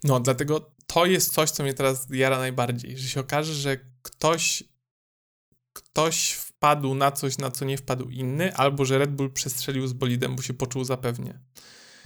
[0.05, 4.65] No, dlatego to jest coś, co mnie teraz jara najbardziej, że się okaże, że ktoś
[5.73, 9.93] ktoś wpadł na coś, na co nie wpadł inny, albo że Red Bull przestrzelił z
[9.93, 11.41] bolidem, bo się poczuł zapewnie.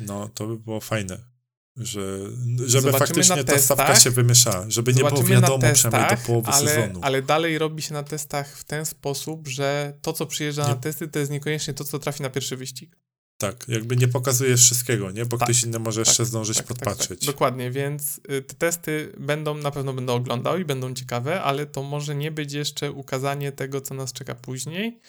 [0.06, 1.32] No, to by było fajne.
[1.76, 2.18] Że,
[2.56, 6.50] żeby Zobaczymy faktycznie ta stawka się wymieszała, żeby nie było wiadomo testach, przynajmniej do połowy
[6.50, 7.00] ale, sezonu.
[7.02, 10.68] Ale dalej robi się na testach w ten sposób, że to, co przyjeżdża nie.
[10.68, 12.96] na testy, to jest niekoniecznie to, co trafi na pierwszy wyścig.
[13.38, 15.26] Tak, jakby nie pokazujesz wszystkiego, nie?
[15.26, 17.26] Bo tak, ktoś inny może tak, jeszcze zdążyć tak, tak, tak, podpatrzeć.
[17.26, 21.82] Dokładnie, więc y, te testy będą, na pewno będę oglądał i będą ciekawe, ale to
[21.82, 25.00] może nie być jeszcze ukazanie tego, co nas czeka później.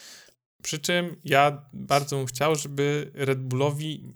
[0.64, 4.14] Przy czym ja bardzo bym chciał, żeby Red Bullowi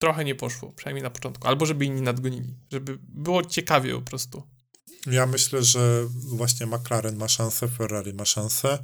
[0.00, 1.48] trochę nie poszło, przynajmniej na początku.
[1.48, 4.42] Albo żeby inni nadgonili, żeby było ciekawie po prostu.
[5.06, 6.06] Ja myślę, że
[6.36, 8.78] właśnie McLaren ma szansę, Ferrari ma szansę,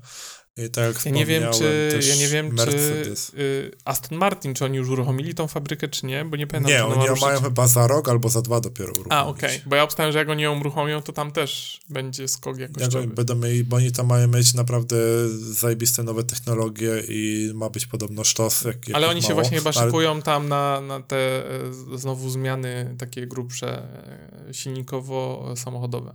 [0.56, 3.30] i tak jak ja nie wiem, czy, ja nie wiem, Mercedes.
[3.30, 6.72] czy y, Aston Martin, czy oni już uruchomili tą fabrykę, czy nie, bo nie pamiętam.
[6.72, 9.12] Nie, oni ją mają chyba za rok albo za dwa dopiero uruchomić.
[9.12, 9.62] A, okej, okay.
[9.66, 13.00] bo ja obstałem, że jak oni ją uruchomią, to tam też będzie skok jakościowy.
[13.00, 14.96] Jak będą mieli, bo oni tam mają mieć naprawdę
[15.38, 18.64] zajebiste nowe technologie i ma być podobno sztos.
[18.64, 19.28] Jak, jak Ale oni mało.
[19.28, 20.22] się właśnie chyba szykują Ale...
[20.22, 23.82] tam na, na te e, znowu zmiany takie grubsze
[24.48, 26.12] e, silnikowo-samochodowe.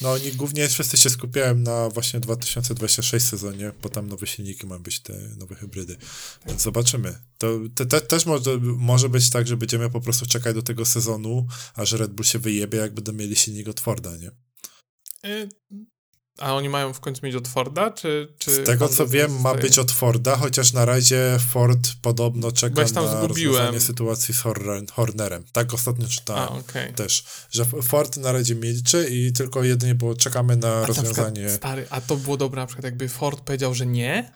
[0.00, 4.82] No oni głównie wszyscy się skupiają na właśnie 2026 sezonie, bo tam nowe silniki mają
[4.82, 5.96] być, te nowe hybrydy.
[6.46, 7.18] Więc zobaczymy.
[7.38, 10.84] To te, te, też może, może być tak, że będziemy po prostu czekać do tego
[10.84, 14.30] sezonu, aż Red Bull się wyjebie, jak będą mieli silnik od Forda, nie?
[16.40, 18.34] A oni mają w końcu mieć od Forda, czy...
[18.38, 22.84] czy Z tego co wiem, ma być od Forda, chociaż na razie Ford podobno czeka
[22.84, 23.28] tam na zgubiłem.
[23.28, 24.42] rozwiązanie sytuacji z
[24.92, 25.44] Hornerem.
[25.52, 26.92] Tak ostatnio czytałem a, okay.
[26.92, 31.42] też, że Ford na razie milczy i tylko jedynie było czekamy na a rozwiązanie...
[31.42, 34.32] Na stary, a to było dobre na przykład jakby Ford powiedział, że nie,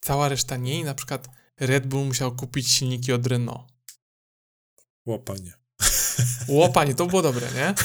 [0.00, 1.28] cała reszta nie i na przykład
[1.60, 3.72] Red Bull musiał kupić silniki od Renault.
[5.06, 5.61] Łopanie.
[6.48, 7.74] Łopanie, to było dobre, nie?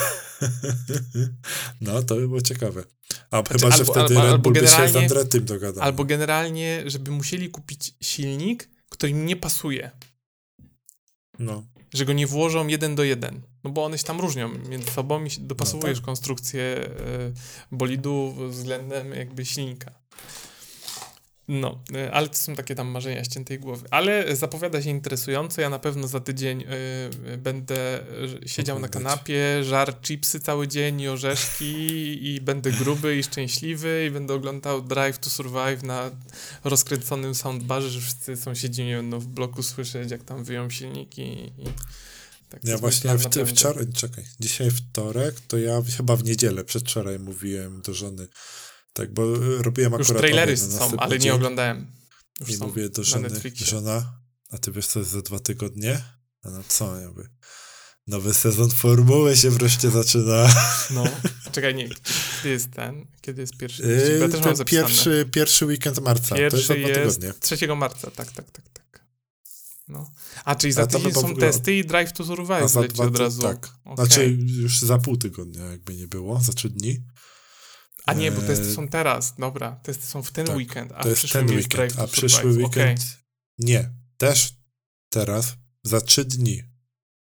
[1.81, 2.83] No, to by było ciekawe.
[3.31, 5.83] A znaczy, chyba, że albo, wtedy albo, Red Bull by się z dogadał.
[5.83, 9.91] Albo generalnie, żeby musieli kupić silnik, który im nie pasuje.
[11.39, 11.63] No.
[11.93, 13.41] Że go nie włożą jeden do jeden.
[13.63, 16.05] No bo one się tam różnią między sobą i dopasowujesz no tak.
[16.05, 16.89] konstrukcję
[17.71, 19.91] y, bolidu względem jakby silnika.
[21.47, 23.87] No, e, ale to są takie tam marzenia ściętej głowy.
[23.91, 25.61] Ale zapowiada się interesująco.
[25.61, 26.63] Ja na pewno za tydzień
[27.33, 27.99] y, będę
[28.45, 31.75] siedział na kanapie, żar chipsy cały dzień i orzeszki
[32.27, 36.11] i będę gruby i szczęśliwy i będę oglądał Drive to Survive na
[36.63, 41.51] rozkręconym soundbarze, że wszyscy sąsiedzi nie będą w bloku słyszeć, jak tam wyją silniki i...
[42.49, 47.81] Tak, ja właśnie w, wczoraj, czekaj, dzisiaj wtorek, to ja chyba w niedzielę przedwczoraj mówiłem
[47.81, 48.27] do żony,
[48.97, 50.09] tak, bo robiłem akurat...
[50.09, 51.87] Już trailery są, ale nie oglądałem.
[52.39, 54.13] Już I mówię do żony, żona,
[54.51, 56.01] a ty wiesz co jest za dwa tygodnie?
[56.43, 57.29] A no co, ja mówię,
[58.07, 60.47] nowy sezon formuły się wreszcie zaczyna.
[60.95, 61.03] No,
[61.51, 63.05] czekaj, nie, kiedy jest ten?
[63.21, 63.83] Kiedy jest pierwszy?
[63.83, 67.33] Yy, ja też mam pierwszy, pierwszy weekend marca, pierwszy to jest za dwa tygodnie.
[67.39, 69.05] 3 marca, tak, tak, tak, tak.
[69.87, 70.11] No.
[70.45, 73.41] A, czyli za tydzień są testy i Drive to Survive dwa, od razu.
[73.41, 74.05] Tak, okay.
[74.05, 77.03] znaczy już za pół tygodnia jakby nie było, za trzy dni.
[78.07, 79.35] A nie, bo testy są teraz.
[79.39, 82.99] Dobra, testy są w ten tak, weekend, a to jest ten weekend, a przyszły weekend
[82.99, 83.15] okay.
[83.57, 83.89] nie.
[84.17, 84.53] Też
[85.09, 86.63] teraz, za trzy dni,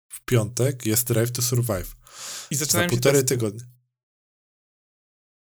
[0.09, 1.95] w piątek jest Drive to Survive.
[2.51, 3.65] I zaczynają za półtorej tygodnia.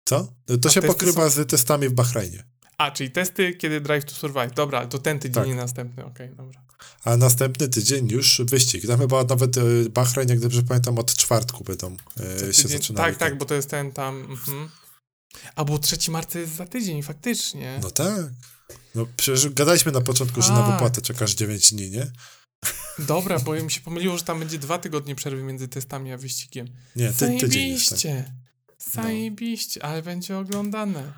[0.04, 0.34] Co?
[0.62, 1.42] To a się pokrywa są...
[1.42, 2.44] z testami w Bahrajnie.
[2.78, 4.54] A, czyli testy, kiedy Drive to Survive.
[4.54, 5.56] Dobra, to ten tydzień tak.
[5.56, 6.62] następny, okej, okay, dobra.
[7.04, 8.86] A następny tydzień już wyścig.
[8.86, 11.96] Tam chyba nawet e, Bahrain, jak dobrze pamiętam, od czwartku będą
[12.48, 13.12] e, się zaczynali.
[13.12, 14.20] Tak, tak, bo to jest ten tam...
[14.20, 14.68] Mhm.
[15.54, 17.80] A bo 3 marca jest za tydzień, faktycznie.
[17.82, 18.30] No tak.
[18.94, 22.06] No przecież gadaliśmy na początku, że na wypłatę czekasz 9 dni, nie?
[22.98, 26.68] Dobra, bo mi się pomyliło, że tam będzie dwa tygodnie przerwy między testami a wyścigiem.
[26.96, 28.24] Nie, ty, tydzień jest, tak.
[28.92, 29.88] Zajebiście, no.
[29.88, 31.12] ale będzie oglądane.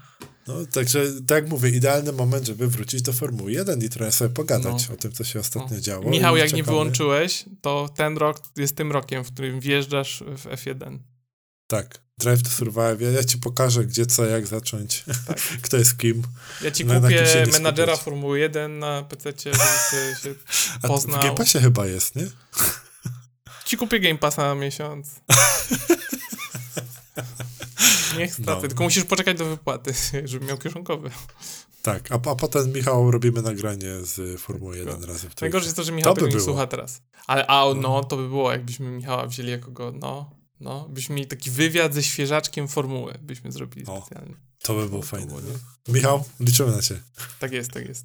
[0.47, 4.89] No, także tak mówię, idealny moment, żeby wrócić do Formuły 1 i trochę sobie pogadać
[4.89, 4.95] no.
[4.95, 5.81] o tym, co się ostatnio no.
[5.81, 6.11] działo.
[6.11, 6.63] Michał, jak czekamy.
[6.63, 10.99] nie wyłączyłeś, to ten rok jest tym rokiem, w którym wjeżdżasz w F1.
[11.67, 12.03] Tak.
[12.23, 13.13] Drive to Survive.
[13.13, 15.41] Ja ci pokażę, gdzie co, jak zacząć, tak.
[15.65, 16.23] kto jest kim.
[16.63, 17.01] Ja ci kupię
[17.47, 19.57] na menadżera Formuły 1 na PC, żeby
[20.23, 20.35] się
[20.83, 21.17] poznał.
[21.17, 22.27] A w Game Passie chyba jest, nie?
[23.67, 25.09] ci kupię Game Passa na miesiąc.
[28.19, 28.69] Niech stracę, no.
[28.69, 29.95] tylko musisz poczekać do wypłaty,
[30.25, 31.11] żeby miał kieszonkowy.
[31.83, 35.09] Tak, a, a potem Michał robimy nagranie z Formuły 1 tak.
[35.09, 35.31] razem.
[35.41, 37.03] Najgorsze jest to, że Michał to tego by nie słucha teraz.
[37.27, 40.31] Ale a no, no, to by było, jakbyśmy Michała wzięli jako go, no,
[40.63, 44.35] no, byśmy mieli taki wywiad ze świeżaczkiem Formuły, byśmy zrobili o, specjalnie.
[44.63, 45.35] To by było fajne.
[45.89, 47.01] Michał, liczymy na ciebie.
[47.39, 48.05] Tak jest, tak jest.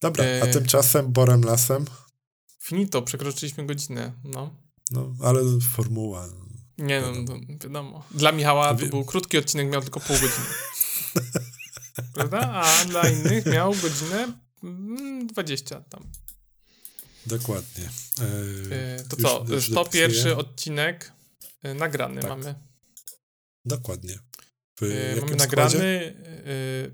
[0.00, 0.52] Dobra, a e...
[0.52, 1.84] tymczasem Borem Lasem?
[2.62, 4.54] Finito, przekroczyliśmy godzinę, no.
[4.90, 6.28] No, ale formuła.
[6.78, 8.04] Nie no, no wiadomo.
[8.10, 10.46] Dla Michała to był krótki odcinek, miał tylko pół godziny.
[12.14, 12.38] Prawda?
[12.52, 14.32] A dla innych miał godzinę
[15.26, 16.06] 20 mm, tam.
[17.30, 17.90] Dokładnie.
[18.70, 19.44] E, to co?
[19.48, 21.12] Już 101 odcinek
[21.62, 22.30] e, nagrany tak.
[22.30, 22.54] mamy.
[23.64, 24.18] Dokładnie.
[24.80, 26.14] W mamy nagrany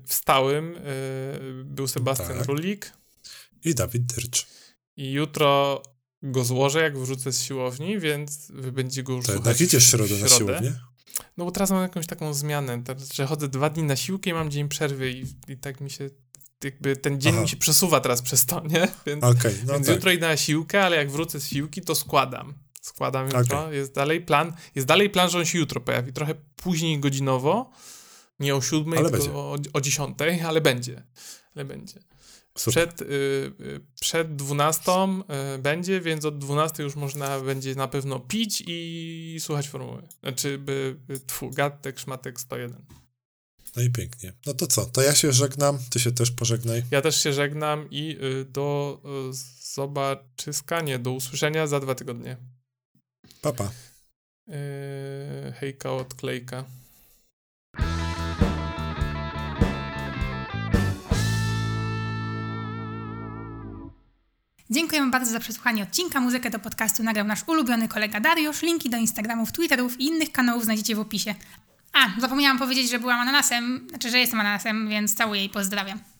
[0.05, 0.75] w stałym
[1.65, 2.47] był Sebastian tak.
[2.47, 2.93] Rulik
[3.63, 4.47] i Dawid Dyrcz.
[4.97, 5.83] I jutro
[6.23, 10.07] go złożę, jak wrócę z siłowni, więc wy będzie go już to słuchać idziesz środę,
[10.07, 10.73] środę na siłownię?
[11.37, 12.83] No bo teraz mam jakąś taką zmianę,
[13.13, 16.09] że chodzę dwa dni na siłkę i mam dzień przerwy i, i tak mi się
[16.63, 17.41] jakby ten dzień Aha.
[17.41, 18.87] mi się przesuwa teraz przez to, nie?
[19.05, 19.95] Więc, okay, no więc tak.
[19.95, 22.53] jutro idę na siłkę, ale jak wrócę z siłki, to składam.
[22.81, 23.59] Składam jutro.
[23.59, 23.75] Okay.
[23.75, 26.13] Jest dalej plan, jest dalej plan, że on się jutro pojawi.
[26.13, 27.71] Trochę później godzinowo,
[28.39, 31.03] nie o siódmej, tylko o, o dziesiątej, ale będzie.
[31.55, 31.99] Ale będzie.
[32.53, 34.91] Przed, y, y, przed 12
[35.55, 40.07] y, będzie, więc od 12 już można będzie na pewno pić i słuchać formuły.
[40.23, 42.85] Znaczy, by, y, tfu, gatek, szmatek 101.
[43.77, 44.33] No i pięknie.
[44.45, 44.85] No to co?
[44.85, 46.83] To ja się żegnam, ty się też pożegnaj.
[46.91, 48.99] Ja też się żegnam i y, do
[49.29, 49.33] y,
[49.73, 52.37] zobaczyska, nie, do usłyszenia za dwa tygodnie.
[53.41, 53.71] Papa.
[54.47, 54.55] Yy,
[55.51, 56.65] hejka od Klejka.
[64.69, 66.21] Dziękujemy bardzo za przesłuchanie odcinka.
[66.21, 68.61] Muzykę do podcastu nagrał nasz ulubiony kolega Dariusz.
[68.61, 71.35] Linki do Instagramów, Twitterów i innych kanałów znajdziecie w opisie.
[71.97, 76.16] A, zapomniałam powiedzieć, że byłam ananasem, znaczy, że jestem ananasem, więc całuję i pozdrawiam.